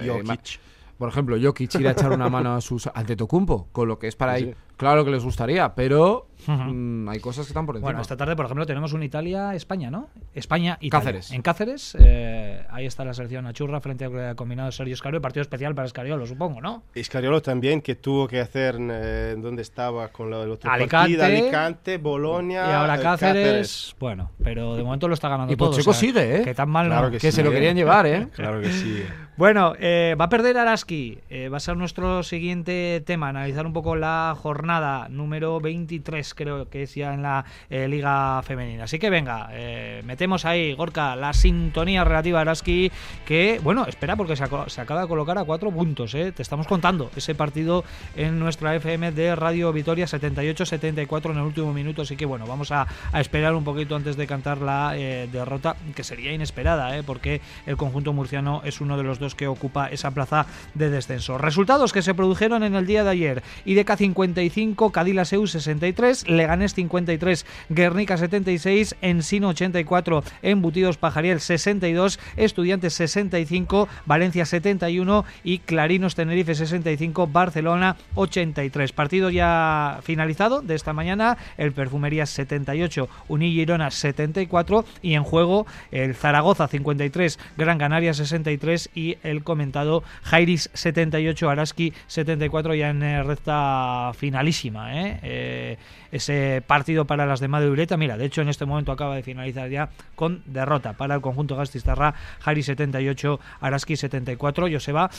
eh, 0.00 0.08
Jokic. 0.08 0.60
por 0.98 1.08
ejemplo, 1.10 1.36
Jokic 1.40 1.74
ir 1.74 1.88
a 1.88 1.90
echar 1.92 2.10
una 2.12 2.28
mano 2.30 2.54
a 2.56 2.60
sus 2.62 2.86
Antetokounmpo, 2.86 3.68
con 3.72 3.86
lo 3.88 3.98
que 3.98 4.08
es 4.08 4.16
para 4.16 4.38
Sí. 4.38 4.44
ahí. 4.44 4.54
Claro 4.76 5.04
que 5.04 5.10
les 5.10 5.24
gustaría, 5.24 5.74
pero 5.74 6.26
mm, 6.46 7.08
hay 7.08 7.18
cosas 7.18 7.46
que 7.46 7.50
están 7.50 7.64
por 7.64 7.76
encima. 7.76 7.86
Bueno, 7.88 8.02
esta 8.02 8.16
tarde, 8.16 8.36
por 8.36 8.44
ejemplo, 8.44 8.66
tenemos 8.66 8.92
un 8.92 9.02
Italia-España, 9.02 9.90
¿no? 9.90 10.08
España-Italia. 10.34 10.90
Cáceres. 10.90 11.30
En 11.32 11.40
Cáceres, 11.42 11.96
eh, 11.98 12.64
ahí 12.70 12.84
está 12.84 13.04
la 13.04 13.14
selección 13.14 13.46
achurra 13.46 13.80
frente 13.80 14.04
al 14.04 14.36
combinado 14.36 14.70
Sergio 14.72 14.92
Escariolo. 14.94 15.22
Partido 15.22 15.42
especial 15.42 15.74
para 15.74 15.86
Escariolo, 15.86 16.26
supongo, 16.26 16.60
¿no? 16.60 16.82
Escariolo 16.94 17.40
también, 17.40 17.80
que 17.80 17.94
tuvo 17.94 18.28
que 18.28 18.38
hacer 18.40 18.76
eh, 18.78 19.34
donde 19.38 19.62
estaba 19.62 20.08
con 20.08 20.30
la, 20.30 20.42
el 20.42 20.50
otro 20.50 20.70
Alicante. 20.70 21.16
partido, 21.16 21.24
Alicante, 21.24 21.96
Bolonia. 21.98 22.66
y 22.68 22.72
ahora 22.72 22.96
eh, 22.96 23.02
Cáceres, 23.02 23.96
bueno, 23.98 24.30
pero 24.42 24.76
de 24.76 24.82
momento 24.84 25.08
lo 25.08 25.14
está 25.14 25.30
ganando 25.30 25.52
Y 25.52 25.56
todo. 25.56 25.70
Pacheco 25.70 25.90
o 25.90 25.94
sea, 25.94 26.00
sigue, 26.00 26.36
¿eh? 26.40 26.42
Que 26.44 26.54
tan 26.54 26.68
mal 26.68 26.86
Claro 26.86 27.06
no. 27.06 27.10
que 27.12 27.18
que 27.18 27.30
sí, 27.30 27.36
se 27.36 27.42
lo 27.42 27.50
eh. 27.50 27.54
querían 27.54 27.76
llevar, 27.76 28.06
¿eh? 28.06 28.28
Claro 28.34 28.60
que 28.60 28.70
sí. 28.70 29.04
Bueno, 29.36 29.74
eh, 29.78 30.16
va 30.18 30.26
a 30.26 30.28
perder 30.30 30.56
Araski. 30.56 31.18
Eh, 31.28 31.50
va 31.50 31.58
a 31.58 31.60
ser 31.60 31.76
nuestro 31.76 32.22
siguiente 32.22 33.02
tema, 33.04 33.28
analizar 33.28 33.66
un 33.66 33.74
poco 33.74 33.94
la 33.94 34.34
jornada 34.36 34.65
número 35.10 35.60
23, 35.60 36.34
creo 36.34 36.68
que 36.68 36.82
es 36.82 36.94
ya 36.94 37.14
en 37.14 37.22
la 37.22 37.44
eh, 37.70 37.88
Liga 37.88 38.42
Femenina. 38.42 38.84
Así 38.84 38.98
que 38.98 39.10
venga, 39.10 39.48
eh, 39.52 40.02
metemos 40.04 40.44
ahí, 40.44 40.74
Gorka, 40.74 41.16
la 41.16 41.32
sintonía 41.32 42.04
relativa 42.04 42.38
a 42.38 42.42
Araski, 42.42 42.90
que, 43.24 43.60
bueno, 43.62 43.86
espera, 43.86 44.16
porque 44.16 44.36
se, 44.36 44.44
acaba 44.44 45.02
de 45.02 45.08
colocar 45.08 45.38
a 45.38 45.44
cuatro 45.44 45.70
puntos. 45.70 46.14
eh. 46.14 46.32
Te 46.32 46.42
estamos 46.42 46.66
contando 46.66 47.10
ese 47.16 47.34
partido 47.34 47.84
en 48.16 48.38
nuestra 48.38 48.74
FM 48.74 49.12
de 49.12 49.34
Radio 49.36 49.72
Vitoria 49.72 50.06
78-74 50.06 51.30
en 51.30 51.36
el 51.38 51.42
último 51.42 51.72
minuto. 51.72 52.02
Así 52.02 52.16
que, 52.16 52.26
bueno, 52.26 52.46
vamos 52.46 52.72
a, 52.72 52.86
a 53.12 53.20
esperar 53.20 53.54
un 53.54 53.64
poquito 53.64 53.96
antes 53.96 54.16
de 54.16 54.26
cantar 54.26 54.58
la 54.58 54.96
eh, 54.96 55.28
derrota, 55.30 55.76
que 55.94 56.04
sería 56.04 56.32
inesperada, 56.32 57.02
porque 57.04 57.40
el 57.66 57.76
conjunto 57.76 58.12
murciano 58.12 58.62
es 58.64 58.80
uno 58.80 58.96
de 58.96 59.02
los 59.02 59.18
dos 59.18 59.34
que 59.34 59.46
ocupa 59.46 59.88
esa 59.88 60.10
plaza 60.10 60.46
de 60.74 60.90
descenso. 60.90 61.38
Resultados 61.38 61.92
que 61.92 62.02
se 62.02 62.14
produjeron 62.14 62.62
en 62.62 62.74
el 62.74 62.86
día 62.86 63.04
de 63.04 63.10
ayer. 63.10 63.42
IDK 63.64 63.96
55, 63.96 64.55
Cadillaceu 64.92 65.46
63, 65.46 66.28
Leganés 66.28 66.72
53, 66.72 67.44
Guernica 67.68 68.16
76, 68.16 68.96
Ensino 69.02 69.48
84, 69.48 70.24
Embutidos 70.40 70.96
Pajariel 70.96 71.40
62, 71.40 72.18
Estudiantes 72.36 72.94
65, 72.94 73.86
Valencia 74.06 74.46
71 74.46 75.26
y 75.44 75.58
Clarinos 75.58 76.14
Tenerife 76.14 76.54
65, 76.54 77.26
Barcelona 77.26 77.96
83. 78.14 78.92
Partido 78.92 79.28
ya 79.28 80.00
finalizado 80.02 80.62
de 80.62 80.74
esta 80.74 80.94
mañana, 80.94 81.36
el 81.58 81.72
Perfumerías 81.72 82.30
78, 82.30 83.10
Unil 83.28 83.52
Girona 83.52 83.90
74 83.90 84.86
y 85.02 85.14
en 85.14 85.24
juego 85.24 85.66
el 85.90 86.14
Zaragoza 86.14 86.66
53, 86.66 87.38
Gran 87.58 87.76
Canaria 87.76 88.14
63 88.14 88.88
y 88.94 89.18
el 89.22 89.44
comentado 89.44 90.02
Jairis 90.22 90.70
78, 90.72 91.50
Araski 91.50 91.92
74 92.06 92.74
ya 92.74 92.88
en 92.88 93.02
eh, 93.02 93.22
recta 93.22 94.12
final. 94.16 94.45
Malísima. 94.46 94.94
¿eh? 94.94 95.76
Ese 96.16 96.62
partido 96.66 97.06
para 97.06 97.26
las 97.26 97.40
de 97.40 97.48
Madrid 97.48 97.66
mira, 97.96 98.16
de 98.16 98.24
hecho 98.24 98.42
en 98.42 98.48
este 98.48 98.64
momento 98.66 98.92
acaba 98.92 99.14
de 99.14 99.22
finalizar 99.22 99.68
ya 99.70 99.90
con 100.14 100.42
derrota 100.46 100.94
para 100.94 101.14
el 101.14 101.20
conjunto 101.20 101.56
Gastistarra, 101.56 102.14
Jari 102.40 102.62
78, 102.62 103.40
Araski 103.60 103.96
74. 103.96 104.68
Joseba, 104.70 105.10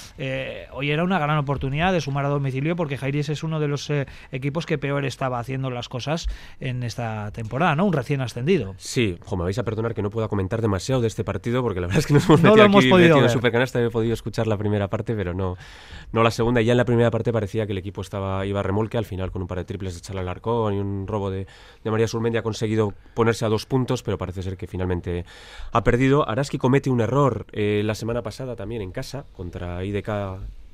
hoy 0.71 0.91
era 0.91 1.03
una 1.03 1.19
gran 1.19 1.37
oportunidad 1.37 1.93
de 1.93 2.01
sumar 2.01 2.25
a 2.25 2.29
domicilio 2.29 2.75
porque 2.75 2.97
Jairi 2.97 3.19
es 3.19 3.43
uno 3.43 3.59
de 3.59 3.67
los 3.67 3.91
equipos 4.31 4.65
que 4.65 4.77
peor 4.77 5.05
estaba 5.05 5.39
haciendo 5.39 5.69
las 5.69 5.89
cosas 5.89 6.27
en 6.59 6.83
esta 6.83 7.31
temporada, 7.31 7.75
¿no? 7.75 7.85
Un 7.85 7.93
recién 7.93 8.21
ascendido. 8.21 8.75
Sí, 8.77 9.17
me 9.37 9.43
vais 9.43 9.57
a 9.59 9.63
perdonar 9.63 9.93
que 9.93 10.01
no 10.01 10.09
pueda 10.09 10.27
comentar 10.27 10.61
demasiado 10.61 11.01
de 11.01 11.07
este 11.07 11.23
partido 11.23 11.61
porque 11.61 11.79
la 11.79 11.87
verdad 11.87 11.99
es 11.99 12.07
que 12.07 12.13
nos 12.13 12.25
hemos 12.29 12.41
metido 12.41 12.63
aquí, 12.63 12.91
metido 12.91 13.23
en 13.23 13.29
Supercanasta, 13.29 13.81
he 13.81 13.89
podido 13.89 14.13
escuchar 14.13 14.47
la 14.47 14.57
primera 14.57 14.87
parte, 14.87 15.15
pero 15.15 15.33
no, 15.33 15.57
no 16.11 16.23
la 16.23 16.31
segunda. 16.31 16.61
Y 16.61 16.65
ya 16.65 16.73
en 16.73 16.77
la 16.77 16.85
primera 16.85 17.11
parte 17.11 17.31
parecía 17.31 17.65
que 17.65 17.73
el 17.73 17.77
equipo 17.77 18.01
estaba 18.01 18.45
iba 18.45 18.59
a 18.59 18.63
remolque, 18.63 18.97
al 18.97 19.05
final 19.05 19.31
con 19.31 19.41
un 19.41 19.47
par 19.47 19.59
de 19.59 19.65
triples 19.65 19.95
de 19.95 20.01
Charla 20.01 20.21
Alarcón 20.21 20.73
y 20.73 20.79
un 20.79 20.86
robo 21.07 21.29
de, 21.29 21.47
María 21.83 22.07
Surmendi 22.07 22.37
ha 22.37 22.43
conseguido 22.43 22.93
ponerse 23.13 23.45
a 23.45 23.49
dos 23.49 23.65
puntos, 23.65 24.03
pero 24.03 24.17
parece 24.17 24.43
ser 24.43 24.57
que 24.57 24.67
finalmente 24.67 25.25
ha 25.71 25.83
perdido. 25.83 26.27
Araski 26.27 26.57
comete 26.57 26.89
un 26.89 27.01
error 27.01 27.45
eh, 27.51 27.81
la 27.83 27.95
semana 27.95 28.21
pasada 28.21 28.55
también 28.55 28.81
en 28.81 28.91
casa 28.91 29.25
contra 29.35 29.83
IDK 29.83 30.09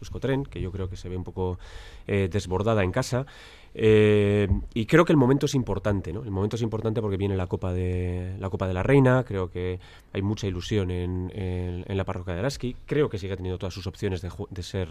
Euskotren, 0.01 0.43
que 0.43 0.61
yo 0.61 0.71
creo 0.71 0.89
que 0.89 0.97
se 0.97 1.09
ve 1.09 1.17
un 1.17 1.23
poco 1.23 1.59
eh, 2.07 2.29
desbordada 2.31 2.83
en 2.83 2.91
casa. 2.91 3.25
Eh, 3.75 4.47
y 4.73 4.85
creo 4.85 5.03
que 5.03 5.13
el 5.13 5.17
momento 5.17 5.47
es 5.47 5.55
importante, 5.55 6.13
¿no? 6.13 6.23
El 6.23 6.29
momento 6.29 6.57
es 6.57 6.61
importante 6.61 7.01
porque 7.01 7.17
viene 7.17 7.35
la 7.35 7.47
Copa 7.47 7.73
de 7.73 8.35
la 8.39 8.49
Copa 8.49 8.67
de 8.67 8.73
la 8.73 8.83
Reina. 8.83 9.23
Creo 9.23 9.49
que 9.49 9.79
hay 10.11 10.21
mucha 10.21 10.45
ilusión 10.45 10.91
en, 10.91 11.83
la 11.87 12.03
parroquia 12.03 12.33
de 12.33 12.41
Araski. 12.41 12.75
Creo 12.85 13.09
que 13.09 13.17
sigue 13.17 13.35
teniendo 13.35 13.57
todas 13.57 13.73
sus 13.73 13.87
opciones 13.87 14.21
de, 14.21 14.29
de 14.49 14.63
ser 14.63 14.89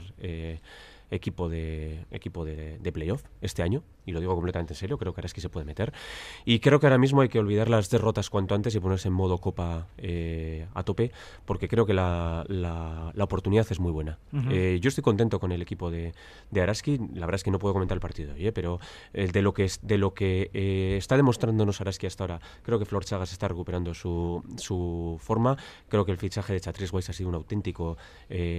equipo 1.12 1.48
de 1.48 2.06
equipo 2.10 2.44
de, 2.44 2.78
de, 2.78 2.92
playoff 2.92 3.22
este 3.42 3.62
año 3.62 3.82
y 4.06 4.12
lo 4.12 4.20
digo 4.20 4.34
completamente 4.34 4.72
en 4.72 4.78
serio 4.78 4.98
creo 4.98 5.12
que 5.12 5.20
Araski 5.20 5.40
se 5.40 5.48
puede 5.48 5.64
meter. 5.66 5.92
Y 6.44 6.58
creo 6.58 6.80
que 6.80 6.86
ahora 6.86 6.98
mismo 6.98 7.20
hay 7.20 7.28
que 7.28 7.38
olvidar 7.38 7.68
las 7.68 7.90
derrotas 7.90 8.30
cuanto 8.30 8.54
antes 8.54 8.74
y 8.74 8.80
ponerse 8.80 9.08
en 9.08 9.14
modo 9.14 9.38
copa 9.38 9.88
eh, 9.98 10.66
a 10.74 10.82
tope 10.82 11.12
porque 11.44 11.68
creo 11.68 11.86
que 11.86 11.94
la, 11.94 12.44
la, 12.48 13.12
oportunidad 13.22 13.66
es 13.70 13.78
muy 13.78 13.92
buena. 13.92 14.18
Eh, 14.50 14.78
yo 14.80 14.88
estoy 14.88 15.02
contento 15.02 15.38
con 15.38 15.52
el 15.52 15.62
equipo 15.62 15.90
de, 15.90 16.12
de, 16.50 16.60
Araski 16.60 16.98
la 17.14 17.26
verdad 17.26 17.36
es 17.36 17.44
que 17.44 17.50
no 17.50 17.58
puedo 17.58 17.74
comentar 17.74 17.96
el 17.96 18.00
partido 18.00 18.34
¿eh? 18.36 18.52
pero 18.52 18.80
de 19.12 19.42
lo 19.42 19.54
que 19.54 19.64
es, 19.64 19.80
de 19.82 19.98
lo 19.98 20.14
que 20.14 20.50
está 20.96 21.16
demostrándonos 21.16 21.80
Araski 21.80 22.06
hasta 22.06 22.24
ahora 22.24 22.40
creo 22.62 22.78
que 22.78 22.84
Flor 22.84 23.04
Chagas 23.04 23.32
está 23.32 23.48
recuperando 23.48 23.94
su, 23.94 24.42
su 24.56 25.18
forma. 25.20 25.56
Creo 25.88 26.04
que 26.04 26.12
el 26.12 26.18
fichaje 26.18 26.54
de 26.54 26.60
Chatris 26.60 26.92
Weiss 26.92 27.10
ha 27.10 27.12
sido 27.12 27.28
un 27.28 27.34
auténtico 27.34 27.96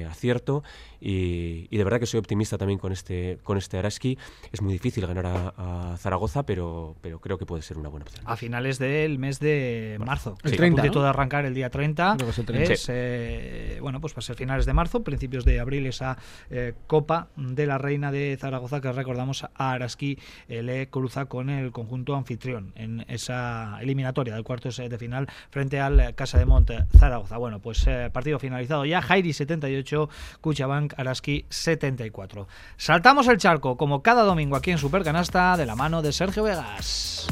acierto 0.08 0.64
y, 1.02 1.68
y 1.70 1.78
de 1.78 1.84
verdad 1.84 2.00
que 2.00 2.06
soy 2.06 2.20
optimista 2.20 2.43
también 2.50 2.80
con 2.80 2.92
este, 2.92 3.40
con 3.44 3.58
este 3.58 3.78
Araski. 3.78 4.18
Es 4.52 4.62
muy 4.62 4.74
difícil 4.74 5.06
ganar 5.08 5.26
a, 5.26 5.96
Zaragoza, 5.98 6.44
pero, 6.44 6.96
pero 7.02 7.20
creo 7.20 7.38
que 7.38 7.46
puede 7.46 7.62
ser 7.62 7.78
una 7.78 7.90
buena 7.90 8.06
opción. 8.06 8.24
A 8.28 8.36
finales 8.36 8.80
del 8.80 9.20
mes 9.20 9.40
de 9.40 9.98
marzo. 10.04 10.38
El 10.44 10.56
30, 10.56 10.82
de 10.82 11.08
arrancar 11.08 11.46
el 11.46 11.54
día 11.54 11.70
30. 11.70 12.18
Es, 12.54 12.88
eh, 12.90 13.78
bueno, 13.82 14.02
pues 14.02 14.14
va 14.14 14.20
a 14.20 14.22
ser 14.22 14.36
finales 14.36 14.66
de 14.66 14.74
marzo, 14.74 15.04
principios 15.04 15.46
de 15.46 15.60
abril 15.60 15.86
esa 15.88 16.18
eh, 16.50 16.74
Copa 16.88 17.30
de 17.36 17.66
la 17.66 17.78
Reina 17.78 18.12
de 18.12 18.38
Zaragoza 18.40 18.82
que 18.82 18.92
recordamos 18.92 19.44
a 19.44 19.72
Araski 19.72 20.18
le 20.48 20.88
cruza 20.90 21.26
con 21.26 21.50
el 21.50 21.72
conjunto 21.72 22.16
anfitrión 22.16 22.74
en 22.76 23.06
esa 23.08 23.78
eliminatoria 23.82 24.34
del 24.34 24.44
cuarto 24.44 24.70
de 24.70 24.98
final 24.98 25.28
frente 25.50 25.80
al 25.80 26.16
Casa 26.16 26.38
de 26.38 26.46
Monte 26.46 26.86
Zaragoza. 26.98 27.38
Bueno, 27.38 27.60
pues 27.60 27.86
eh, 27.88 28.10
partido 28.12 28.40
finalizado 28.40 28.86
ya. 28.86 29.02
Jairi 29.02 29.34
78, 29.34 30.10
Cuchabank 30.42 30.94
Araski 30.98 31.46
74. 31.50 32.33
Saltamos 32.78 33.28
el 33.28 33.38
charco, 33.38 33.78
como 33.78 34.02
cada 34.02 34.24
domingo 34.24 34.56
aquí 34.56 34.72
en 34.72 34.78
Supercanasta, 34.78 35.58
de 35.58 35.66
la 35.66 35.76
mano 35.76 36.02
de 36.02 36.12
Sergio 36.12 36.44
Vegas. 36.44 37.28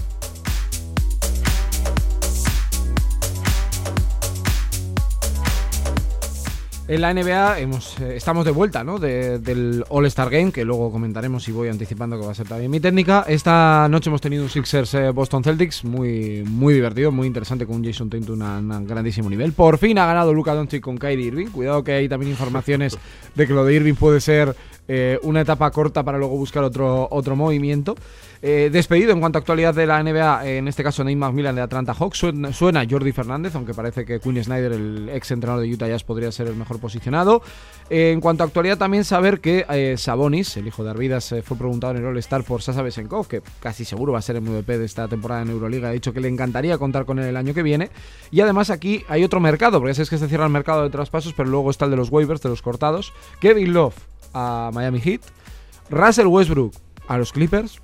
En 6.92 7.00
la 7.00 7.14
NBA 7.14 7.60
eh, 7.62 7.70
estamos 8.16 8.44
de 8.44 8.52
vuelta 8.52 8.84
¿no? 8.84 9.00
del 9.00 9.86
All-Star 9.88 10.30
Game, 10.30 10.52
que 10.52 10.66
luego 10.66 10.92
comentaremos 10.92 11.48
y 11.48 11.54
voy 11.54 11.70
anticipando 11.70 12.20
que 12.20 12.26
va 12.26 12.34
a 12.34 12.36
ser 12.36 12.50
también 12.50 12.70
mi 12.70 12.82
técnica. 12.82 13.24
Esta 13.30 13.88
noche 13.90 14.10
hemos 14.10 14.20
tenido 14.20 14.44
un 14.44 14.50
Sixers 14.50 14.96
eh, 14.96 15.10
Boston 15.12 15.42
Celtics 15.42 15.86
muy, 15.86 16.44
muy 16.46 16.74
divertido, 16.74 17.10
muy 17.10 17.28
interesante, 17.28 17.66
con 17.66 17.78
un 17.78 17.86
Jason 17.86 18.10
Tatum 18.10 18.42
a 18.42 18.58
un 18.58 18.86
grandísimo 18.86 19.30
nivel. 19.30 19.54
Por 19.54 19.78
fin 19.78 19.98
ha 20.00 20.06
ganado 20.06 20.34
Luca 20.34 20.54
Doncic 20.54 20.84
con 20.84 20.98
Kyrie 20.98 21.28
Irving. 21.28 21.48
Cuidado 21.48 21.82
que 21.82 21.94
hay 21.94 22.10
también 22.10 22.32
informaciones 22.32 22.98
de 23.36 23.48
que 23.48 23.54
lo 23.54 23.64
de 23.64 23.74
Irving 23.74 23.96
puede 23.96 24.20
ser 24.20 24.54
eh, 24.94 25.18
una 25.24 25.40
etapa 25.40 25.72
corta 25.72 26.04
para 26.04 26.18
luego 26.18 26.36
buscar 26.36 26.66
otro, 26.66 27.08
otro 27.12 27.38
movimiento. 27.38 27.96
Eh, 28.42 28.70
despedido 28.74 29.14
en 29.14 29.22
cuanto 29.22 29.38
a 29.38 29.40
actualidad 29.40 29.74
de 29.74 29.86
la 29.86 30.04
NBA, 30.04 30.50
en 30.50 30.68
este 30.68 30.84
caso 30.84 31.02
Nate 31.06 31.16
McMillan 31.16 31.56
de 31.56 31.62
Atlanta 31.62 31.94
Hawks, 31.94 32.26
suena, 32.52 32.86
Jordi 32.90 33.14
Fernández, 33.14 33.56
aunque 33.56 33.74
parece 33.74 34.04
que 34.04 34.20
Quinn 34.20 34.44
Snyder, 34.44 34.74
el 34.74 35.08
ex 35.14 35.32
entrenador 35.32 35.64
de 35.64 35.74
Utah 35.74 35.88
Jazz, 35.88 36.04
podría 36.04 36.30
ser 36.34 36.48
el 36.48 36.58
mejor 36.58 36.82
posicionado. 36.82 37.42
Eh, 37.90 38.12
en 38.12 38.20
cuanto 38.20 38.44
a 38.44 38.48
actualidad, 38.48 38.78
también 38.78 39.06
saber 39.06 39.40
que 39.40 39.96
Sabonis, 39.98 40.58
el 40.58 40.68
hijo 40.68 40.84
de 40.84 40.90
Arvidas, 40.90 41.36
fue 41.46 41.56
preguntado 41.56 41.94
en 41.94 42.00
el 42.00 42.06
All-Star 42.08 42.44
por 42.44 42.62
Sasa 42.62 42.82
Besenkov, 42.82 43.30
que 43.30 43.42
casi 43.62 43.86
seguro 43.86 44.12
va 44.12 44.20
a 44.20 44.22
ser 44.22 44.36
el 44.36 44.42
MVP 44.42 44.78
de 44.78 44.84
esta 44.84 45.08
temporada 45.08 45.44
en 45.44 45.52
Euroliga. 45.52 45.88
Ha 45.88 45.94
dicho 45.94 46.12
que 46.12 46.20
le 46.20 46.28
encantaría 46.28 46.78
contar 46.78 47.06
con 47.06 47.18
él 47.20 47.28
el 47.28 47.38
año 47.38 47.54
que 47.54 47.64
viene. 47.64 47.92
Y 48.30 48.42
además 48.42 48.72
aquí 48.72 49.06
hay 49.08 49.24
otro 49.24 49.40
mercado, 49.40 49.80
porque 49.80 49.92
ya 49.92 49.96
sabes 49.96 50.10
que 50.10 50.18
se 50.18 50.28
cierra 50.28 50.48
el 50.48 50.52
mercado 50.52 50.84
de 50.84 50.90
traspasos, 50.90 51.34
pero 51.34 51.48
luego 51.48 51.72
está 51.72 51.86
el 51.86 51.92
de 51.92 51.98
los 51.98 52.12
waivers, 52.12 52.42
de 52.42 52.50
los 52.50 52.62
cortados. 52.62 53.14
Kevin 53.40 53.72
Love 53.72 53.96
a 54.34 54.72
Miami 54.74 55.00
Heat. 55.00 55.22
Russell 55.90 56.28
Westbrook 56.28 56.74
a 57.08 57.18
los 57.18 57.32
Clippers. 57.32 57.80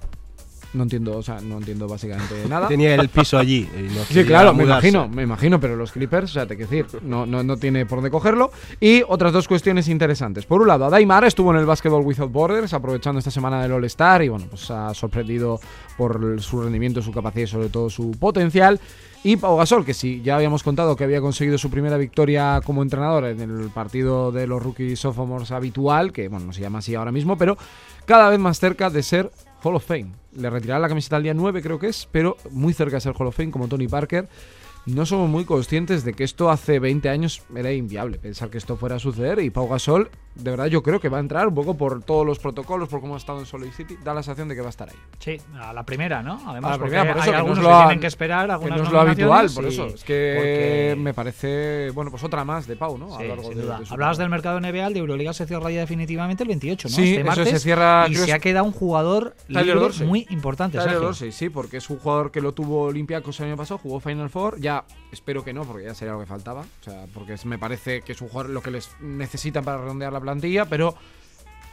No 0.74 0.84
entiendo, 0.84 1.18
o 1.18 1.24
sea, 1.24 1.40
no 1.40 1.58
entiendo 1.58 1.88
básicamente 1.88 2.36
nada. 2.50 2.68
Tenía 2.68 2.96
el 2.96 3.10
piso 3.10 3.38
allí. 3.38 3.68
sí, 4.10 4.24
claro, 4.26 4.54
me 4.54 4.64
imagino, 4.64 5.08
me 5.08 5.24
imagino, 5.24 5.60
pero 5.60 5.76
los 5.76 5.92
Clippers, 5.92 6.32
o 6.32 6.34
sea, 6.34 6.46
te 6.46 6.56
quiero 6.56 6.70
decir, 6.70 7.02
no, 7.04 7.26
no, 7.26 7.42
no, 7.42 7.58
tiene 7.58 7.86
por 7.86 7.98
dónde 7.98 8.12
cogerlo. 8.12 8.52
Y 8.80 9.02
otras 9.08 9.32
dos 9.34 9.48
cuestiones 9.48 9.88
interesantes. 9.88 10.46
Por 10.46 10.62
un 10.62 10.68
lado, 10.68 10.86
Adaimar 10.86 11.24
estuvo 11.24 11.52
en 11.52 11.58
el 11.58 11.66
Basketball 11.66 12.06
Without 12.06 12.32
Borders, 12.32 12.74
aprovechando 12.74 13.20
esta 13.20 13.32
semana 13.32 13.62
del 13.62 13.72
All-Star 13.72 14.24
y 14.24 14.30
bueno, 14.30 14.46
pues 14.50 14.70
ha 14.70 14.94
sorprendido 14.94 15.60
por 15.98 16.42
su 16.42 16.62
rendimiento, 16.62 17.02
su 17.02 17.12
capacidad 17.12 17.46
y 17.46 17.48
sobre 17.48 17.70
todo 17.70 17.90
su 17.90 18.12
potencial. 18.12 18.80
Y 19.28 19.36
Pau 19.36 19.58
Gasol, 19.58 19.84
que 19.84 19.94
sí, 19.94 20.22
ya 20.24 20.38
habíamos 20.38 20.64
contado 20.64 20.96
que 20.96 21.04
había 21.04 21.20
conseguido 21.20 21.58
su 21.58 21.70
primera 21.70 21.98
victoria 21.98 22.62
como 22.64 22.82
entrenador 22.82 23.26
en 23.26 23.42
el 23.42 23.70
partido 23.72 24.32
de 24.32 24.48
los 24.48 24.64
rookies 24.64 25.02
sophomores 25.02 25.52
habitual, 25.52 26.14
que 26.14 26.30
bueno, 26.30 26.46
no 26.46 26.54
se 26.54 26.62
llama 26.62 26.80
así 26.80 26.96
ahora 26.96 27.12
mismo, 27.12 27.38
pero 27.38 27.58
cada 28.06 28.30
vez 28.30 28.40
más 28.40 28.58
cerca 28.58 28.90
de 28.90 29.04
ser 29.04 29.30
Hall 29.64 29.76
of 29.76 29.86
Fame. 29.86 30.14
Le 30.32 30.50
retirará 30.50 30.80
la 30.80 30.88
camiseta 30.88 31.18
al 31.18 31.24
día 31.24 31.34
9, 31.34 31.62
creo 31.62 31.78
que 31.78 31.88
es, 31.88 32.08
pero 32.10 32.38
muy 32.52 32.74
cerca 32.74 32.96
de 32.96 33.02
ser 33.02 33.16
Hall 33.20 33.28
of 33.28 33.36
Fame, 33.36 33.52
como 33.52 33.68
Tony 33.68 33.90
Parker 33.90 34.30
no 34.88 35.06
somos 35.06 35.30
muy 35.30 35.44
conscientes 35.44 36.06
de 36.06 36.14
que 36.14 36.24
esto 36.24 36.50
hace 36.50 36.80
20 36.80 37.10
años 37.10 37.44
era 37.54 37.74
inviable 37.74 38.20
pensar 38.20 38.50
que 38.50 38.58
esto 38.58 38.78
fuera 38.78 38.96
a 38.96 39.00
suceder 39.00 39.40
y 39.40 39.50
Pau 39.50 39.68
Gasol 39.68 40.10
de 40.38 40.52
verdad 40.52 40.68
yo 40.68 40.84
creo 40.84 41.00
que 41.00 41.10
va 41.10 41.18
a 41.18 41.22
entrar 41.22 41.48
un 41.48 41.56
poco 41.56 41.76
por 41.76 42.04
todos 42.04 42.26
los 42.26 42.40
protocolos, 42.40 42.90
por 42.90 43.02
cómo 43.02 43.16
ha 43.16 43.18
estado 43.18 43.40
en 43.40 43.46
Solid 43.46 43.72
City, 43.72 43.98
da 44.04 44.14
la 44.14 44.24
sensación 44.24 44.48
de 44.48 44.56
que 44.56 44.62
va 44.62 44.68
a 44.68 44.70
estar 44.70 44.90
ahí. 44.90 44.96
Sí, 45.20 45.38
a 45.60 45.74
la 45.74 45.84
primera, 45.84 46.22
¿no? 46.22 46.40
Además, 46.48 46.72
a 46.72 46.78
la 46.78 46.84
primera, 46.84 47.14
por 47.14 47.22
eso, 47.22 47.32
hay 47.32 47.38
algunos 47.38 47.60
que, 47.60 47.74
tienen 47.74 48.00
que 48.00 48.08
esperar 48.08 48.52
algunas 48.52 48.76
que 48.76 48.82
no 48.82 48.88
es 48.88 48.94
lo 48.94 49.00
habitual, 49.02 49.50
por 49.54 49.66
eso. 49.66 49.88
Es 49.88 50.04
que 50.04 50.96
me 50.98 51.14
parece, 51.14 51.92
bueno, 51.92 52.12
pues 52.12 52.24
otra 52.24 52.44
más 52.44 52.68
de 52.68 52.76
Pau, 52.76 52.98
¿no? 52.98 53.16
a 53.16 53.22
lo 53.22 53.28
largo 53.30 53.50
de, 53.50 53.86
Hablabas 53.90 54.18
del 54.18 54.30
mercado 54.30 54.60
NBA, 54.60 54.88
el 54.88 54.94
de 54.94 55.00
Euroliga 55.00 55.34
se 55.34 55.46
cierra 55.46 55.72
ya 55.72 55.82
definitivamente 55.82 56.44
el 56.44 56.50
28, 56.50 56.90
¿no? 56.90 56.96
Sí, 56.96 57.12
este 57.12 57.24
martes, 57.24 57.50
se 57.50 57.60
cierra. 57.60 58.08
Y 58.10 58.16
se 58.16 58.34
ha 58.34 58.40
quedado 58.40 58.66
un 58.66 58.72
jugador 58.72 59.36
muy 60.06 60.28
importante, 60.30 60.78
Tyler 60.78 61.00
Dorsey, 61.00 61.32
sí, 61.32 61.50
porque 61.50 61.78
es 61.78 61.90
un 61.90 61.98
jugador 61.98 62.32
que 62.32 62.42
lo 62.42 62.54
tuvo 62.54 62.84
Olympiacos 62.84 63.40
el 63.40 63.48
año 63.48 63.58
pasado, 63.58 63.80
jugó 63.80 64.00
Final 64.00 64.30
Four, 64.30 64.60
ya 64.60 64.86
espero 65.12 65.44
que 65.44 65.54
no, 65.54 65.64
porque 65.64 65.86
ya 65.86 65.94
sería 65.94 66.14
lo 66.14 66.20
que 66.20 66.26
faltaba, 66.26 66.62
o 66.62 66.84
sea, 66.84 67.06
porque 67.14 67.36
me 67.46 67.58
parece 67.58 68.02
que 68.02 68.12
es 68.12 68.22
un 68.22 68.30
jugador 68.30 68.52
lo 68.52 68.62
que 68.62 68.72
les 68.72 68.90
necesitan 69.00 69.64
para 69.64 69.78
redondear 69.78 70.12
la 70.14 70.20
plantilla, 70.22 70.66
pero 70.66 70.96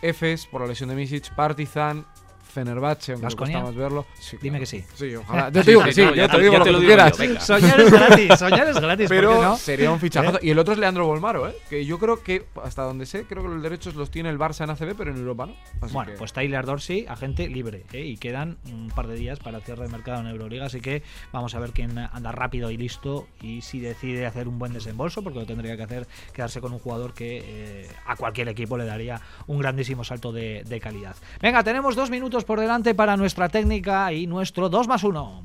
Efes 0.02 0.46
por 0.46 0.60
la 0.60 0.66
lesión 0.66 0.88
de 0.90 0.94
Misic, 0.96 1.34
Partizan, 1.34 2.06
Fenerbahce, 2.54 3.12
aunque 3.12 3.24
nos 3.24 3.36
cuesta 3.36 3.60
más 3.60 3.74
verlo. 3.74 4.06
Dime 4.40 4.60
que 4.60 4.66
sí. 4.66 4.84
Sí, 4.94 5.14
ojalá. 5.16 5.50
Yo 5.50 5.64
te 5.64 5.70
digo 5.72 5.82
que 5.82 5.92
sí, 5.92 6.02
ya, 6.14 6.28
te, 6.28 6.40
digo 6.40 6.58
lo 6.58 6.64
que 6.64 6.86
quieras. 6.86 7.16
Soñar 7.40 7.80
es 7.80 7.90
gratis, 7.90 8.38
soñar 8.38 8.68
es 8.68 8.80
gratis. 8.80 9.08
Pero 9.08 9.42
no? 9.42 9.56
sería 9.56 9.90
un 9.90 9.98
fichajazo. 9.98 10.38
¿Eh? 10.38 10.46
Y 10.46 10.50
el 10.50 10.58
otro 10.58 10.72
es 10.72 10.78
Leandro 10.78 11.06
Bolmaro, 11.06 11.48
¿eh? 11.48 11.56
que 11.68 11.84
yo 11.84 11.98
creo 11.98 12.22
que, 12.22 12.46
hasta 12.62 12.82
donde 12.82 13.06
sé, 13.06 13.24
creo 13.24 13.42
que 13.42 13.48
los 13.48 13.62
derechos 13.62 13.96
los 13.96 14.10
tiene 14.10 14.30
el 14.30 14.38
Barça 14.38 14.64
en 14.64 14.70
ACB, 14.70 14.96
pero 14.96 15.10
en 15.10 15.16
Europa 15.16 15.46
no. 15.46 15.54
bueno, 15.88 16.12
pues 16.16 16.32
Tyler 16.32 16.64
Dorsey, 16.64 17.06
agente 17.08 17.48
libre. 17.48 17.84
¿eh? 17.92 18.04
Y 18.04 18.16
quedan 18.16 18.56
un 18.66 18.90
par 18.94 19.08
de 19.08 19.16
días 19.16 19.40
para 19.40 19.58
el 19.58 19.64
cierre 19.64 19.84
de 19.84 19.88
mercado 19.88 20.20
en 20.20 20.28
Euroliga, 20.28 20.66
así 20.66 20.80
que 20.80 21.02
vamos 21.32 21.54
a 21.54 21.58
ver 21.58 21.72
quién 21.72 21.98
anda 21.98 22.30
rápido 22.30 22.70
y 22.70 22.76
listo 22.76 23.26
y 23.42 23.62
si 23.62 23.80
decide 23.80 24.26
hacer 24.26 24.46
un 24.46 24.58
buen 24.58 24.72
desembolso, 24.72 25.22
porque 25.22 25.40
lo 25.40 25.46
tendría 25.46 25.76
que 25.76 25.82
hacer 25.82 26.06
quedarse 26.32 26.60
con 26.60 26.72
un 26.72 26.78
jugador 26.78 27.14
que 27.14 27.42
eh, 27.44 27.88
a 28.06 28.14
cualquier 28.16 28.48
equipo 28.48 28.78
le 28.78 28.84
daría 28.84 29.20
un 29.46 29.58
grandísimo 29.58 30.04
salto 30.04 30.32
de, 30.32 30.62
de 30.64 30.80
calidad. 30.80 31.16
Venga, 31.40 31.64
tenemos 31.64 31.96
dos 31.96 32.10
minutos 32.10 32.43
por 32.44 32.60
delante 32.60 32.94
para 32.94 33.16
nuestra 33.16 33.48
técnica 33.48 34.12
y 34.12 34.26
nuestro 34.26 34.68
2 34.68 34.88
más 34.88 35.04
1. 35.04 35.44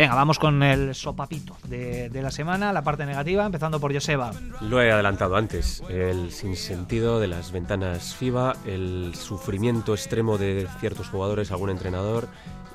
Venga, 0.00 0.14
vamos 0.14 0.38
con 0.38 0.62
el 0.62 0.94
sopapito 0.94 1.58
de, 1.68 2.08
de, 2.08 2.22
la 2.22 2.30
semana, 2.30 2.72
la 2.72 2.82
parte 2.82 3.04
negativa, 3.04 3.44
empezando 3.44 3.78
por 3.80 3.92
Joseba. 3.92 4.30
Lo 4.62 4.80
he 4.80 4.90
adelantado 4.90 5.36
antes, 5.36 5.82
el 5.90 6.32
sinsentido 6.32 7.20
de 7.20 7.26
las 7.26 7.52
ventanas 7.52 8.14
FIBA, 8.14 8.56
el 8.64 9.14
sufrimiento 9.14 9.92
extremo 9.92 10.38
de 10.38 10.66
ciertos 10.80 11.10
jugadores, 11.10 11.52
algún 11.52 11.68
entrenador, 11.68 12.28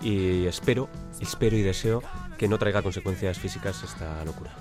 y 0.06 0.46
espero, 0.46 0.88
espero 1.20 1.58
y 1.58 1.64
deseo 1.64 2.04
que 2.38 2.48
no 2.48 2.60
traiga 2.60 2.84
consecuencias 2.84 3.40
físicas 3.40 3.82
esta 3.84 4.24
locura. 4.24 4.52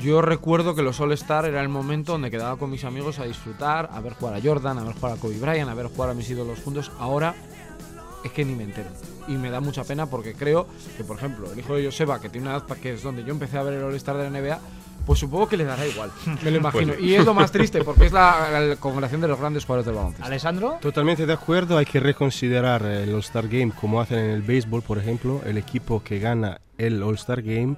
Yo 0.00 0.20
recuerdo 0.20 0.74
que 0.74 0.82
los 0.82 1.00
All-Star 1.00 1.44
era 1.44 1.62
el 1.62 1.68
momento 1.68 2.12
donde 2.12 2.30
quedaba 2.30 2.56
con 2.56 2.68
mis 2.68 2.84
amigos 2.84 3.20
a 3.20 3.24
disfrutar, 3.24 3.88
a 3.92 4.00
ver 4.00 4.14
jugar 4.14 4.34
a 4.34 4.40
Jordan, 4.42 4.78
a 4.78 4.84
ver 4.84 4.94
jugar 4.94 5.12
a 5.12 5.16
Kobe 5.16 5.38
Bryant, 5.38 5.70
a 5.70 5.74
ver 5.74 5.86
jugar 5.86 6.10
a 6.10 6.14
mis 6.14 6.28
ídolos 6.28 6.58
juntos. 6.58 6.90
Ahora 6.98 7.34
es 8.24 8.32
que 8.32 8.44
ni 8.44 8.54
me 8.54 8.64
entero. 8.64 8.90
Y 9.28 9.36
me 9.36 9.50
da 9.50 9.60
mucha 9.60 9.84
pena 9.84 10.06
porque 10.06 10.34
creo 10.34 10.66
que, 10.96 11.04
por 11.04 11.16
ejemplo, 11.16 11.52
el 11.52 11.58
hijo 11.58 11.76
de 11.76 11.84
Joseba, 11.84 12.20
que 12.20 12.28
tiene 12.28 12.48
una 12.48 12.56
edad 12.56 12.66
que 12.76 12.94
es 12.94 13.02
donde 13.02 13.22
yo 13.22 13.30
empecé 13.30 13.58
a 13.58 13.62
ver 13.62 13.74
el 13.74 13.84
All-Star 13.84 14.16
de 14.16 14.28
la 14.28 14.40
NBA, 14.40 14.60
pues 15.08 15.20
supongo 15.20 15.48
que 15.48 15.56
le 15.56 15.64
dará 15.64 15.86
igual. 15.86 16.12
Me 16.44 16.50
lo 16.50 16.58
imagino. 16.58 16.92
y 17.00 17.14
es 17.14 17.24
lo 17.24 17.32
más 17.32 17.50
triste 17.52 17.82
porque 17.82 18.04
es 18.06 18.12
la, 18.12 18.60
la 18.60 18.76
congregación 18.76 19.22
de 19.22 19.28
los 19.28 19.40
grandes 19.40 19.64
jugadores 19.64 19.86
del 19.86 19.94
baloncesto. 19.94 20.26
¿Alessandro? 20.26 20.78
Totalmente 20.82 21.24
de 21.24 21.32
acuerdo. 21.32 21.78
Hay 21.78 21.86
que 21.86 21.98
reconsiderar 21.98 22.84
el 22.84 23.14
All-Star 23.14 23.48
Game 23.48 23.72
como 23.72 24.02
hacen 24.02 24.18
en 24.18 24.30
el 24.32 24.42
béisbol, 24.42 24.82
por 24.82 24.98
ejemplo. 24.98 25.40
El 25.46 25.56
equipo 25.56 26.02
que 26.04 26.18
gana 26.18 26.60
el 26.76 27.02
All-Star 27.02 27.40
Game 27.40 27.76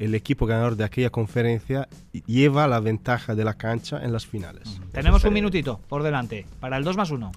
el 0.00 0.16
equipo 0.16 0.46
ganador 0.46 0.74
de 0.76 0.82
aquella 0.82 1.10
conferencia 1.10 1.88
lleva 2.26 2.66
la 2.66 2.80
ventaja 2.80 3.36
de 3.36 3.44
la 3.44 3.54
cancha 3.54 4.02
en 4.02 4.12
las 4.12 4.26
finales. 4.26 4.80
Tenemos 4.90 5.22
un 5.22 5.32
minutito 5.32 5.80
por 5.88 6.02
delante 6.02 6.44
para 6.58 6.76
el 6.76 6.82
2 6.82 6.96
más 6.96 7.12
1. 7.12 7.30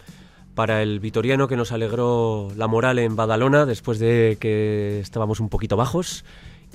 Para 0.55 0.81
el 0.81 0.99
vitoriano 0.99 1.47
que 1.47 1.55
nos 1.55 1.71
alegró 1.71 2.47
la 2.55 2.65
moral 2.65 2.97
en 2.97 3.15
Badalona 3.15 3.67
después 3.67 3.99
de 3.99 4.37
que 4.39 4.99
estábamos 4.99 5.39
un 5.39 5.49
poquito 5.49 5.77
bajos. 5.77 6.25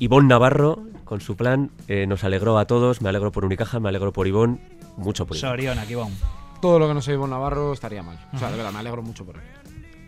Ivón 0.03 0.27
Navarro, 0.27 0.81
con 1.05 1.21
su 1.21 1.37
plan, 1.37 1.71
eh, 1.87 2.09
nos 2.09 2.25
alegró 2.25 2.59
a 2.59 2.65
todos. 2.65 3.03
Me 3.03 3.09
alegro 3.09 3.31
por 3.31 3.45
Unicaja, 3.45 3.79
me 3.79 3.89
alegro 3.89 4.13
por 4.13 4.27
Ivón, 4.27 4.61
mucho 4.97 5.27
por 5.27 5.37
Ivón. 5.37 5.51
Soriona, 5.51 5.85
Ivón. 5.89 6.13
Todo 6.61 6.81
lo 6.81 6.89
que 6.89 6.95
no 6.95 7.01
sea 7.01 7.15
Ivón 7.15 7.31
Navarro 7.31 7.73
estaría 7.73 8.03
mal. 8.03 8.19
O 8.33 8.37
sea, 8.37 8.51
de 8.51 8.57
verdad, 8.57 8.73
me 8.73 8.81
alegro 8.81 9.01
mucho 9.05 9.25
por 9.25 9.37
él. 9.37 9.43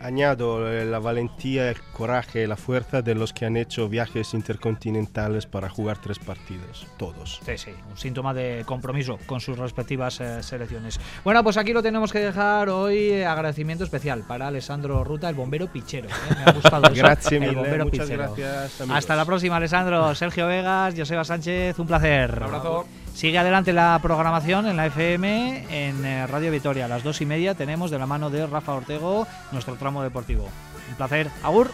Añado 0.05 0.69
la 0.85 0.99
valentía, 0.99 1.69
el 1.69 1.81
coraje 1.91 2.43
y 2.43 2.47
la 2.47 2.55
fuerza 2.57 3.01
de 3.01 3.15
los 3.15 3.33
que 3.33 3.45
han 3.45 3.57
hecho 3.57 3.89
viajes 3.89 4.35
intercontinentales 4.35 5.47
para 5.47 5.67
jugar 5.67 5.97
tres 5.97 6.19
partidos, 6.19 6.85
todos. 6.97 7.39
Sí, 7.43 7.57
sí, 7.57 7.71
un 7.89 7.97
síntoma 7.97 8.33
de 8.33 8.63
compromiso 8.65 9.17
con 9.25 9.39
sus 9.41 9.57
respectivas 9.57 10.21
eh, 10.21 10.43
selecciones. 10.43 10.99
Bueno, 11.23 11.43
pues 11.43 11.57
aquí 11.57 11.73
lo 11.73 11.81
tenemos 11.81 12.11
que 12.11 12.19
dejar 12.19 12.69
hoy. 12.69 12.97
eh, 12.97 13.25
agradecimiento 13.25 13.83
especial 13.83 14.23
para 14.27 14.47
Alessandro 14.47 15.03
Ruta, 15.03 15.27
el 15.27 15.35
bombero 15.35 15.67
pichero. 15.71 16.07
¿eh? 16.07 16.35
Me 16.37 16.43
ha 16.51 16.53
gustado 16.53 16.83
eso. 16.91 16.95
Gracias, 16.95 17.31
el 17.31 17.55
bombero 17.55 17.85
muchas 17.85 18.05
pichero. 18.07 18.23
gracias, 18.35 18.81
amigos. 18.81 18.97
Hasta 18.99 19.15
la 19.15 19.25
próxima, 19.25 19.55
Alessandro. 19.57 20.13
Sergio 20.13 20.45
Vegas, 20.45 20.93
Joseba 20.95 21.23
Sánchez, 21.23 21.79
un 21.79 21.87
placer. 21.87 22.31
Un 22.37 22.43
abrazo. 22.43 22.85
Sigue 23.15 23.37
adelante 23.37 23.71
la 23.71 23.97
programación 24.01 24.67
en 24.67 24.75
la 24.75 24.87
FM, 24.87 25.67
en 25.69 26.05
eh, 26.05 26.27
Radio 26.27 26.51
Vitoria. 26.51 26.83
A 26.83 26.87
las 26.89 27.01
dos 27.01 27.21
y 27.21 27.25
media 27.25 27.55
tenemos 27.55 27.89
de 27.89 27.97
la 27.97 28.05
mano 28.05 28.29
de 28.29 28.45
Rafa 28.45 28.73
Ortego 28.73 29.25
nuestro 29.53 29.75
tramo 29.75 30.03
deportivo. 30.03 30.49
Un 30.89 30.95
placer. 30.95 31.29
Agur. 31.41 31.71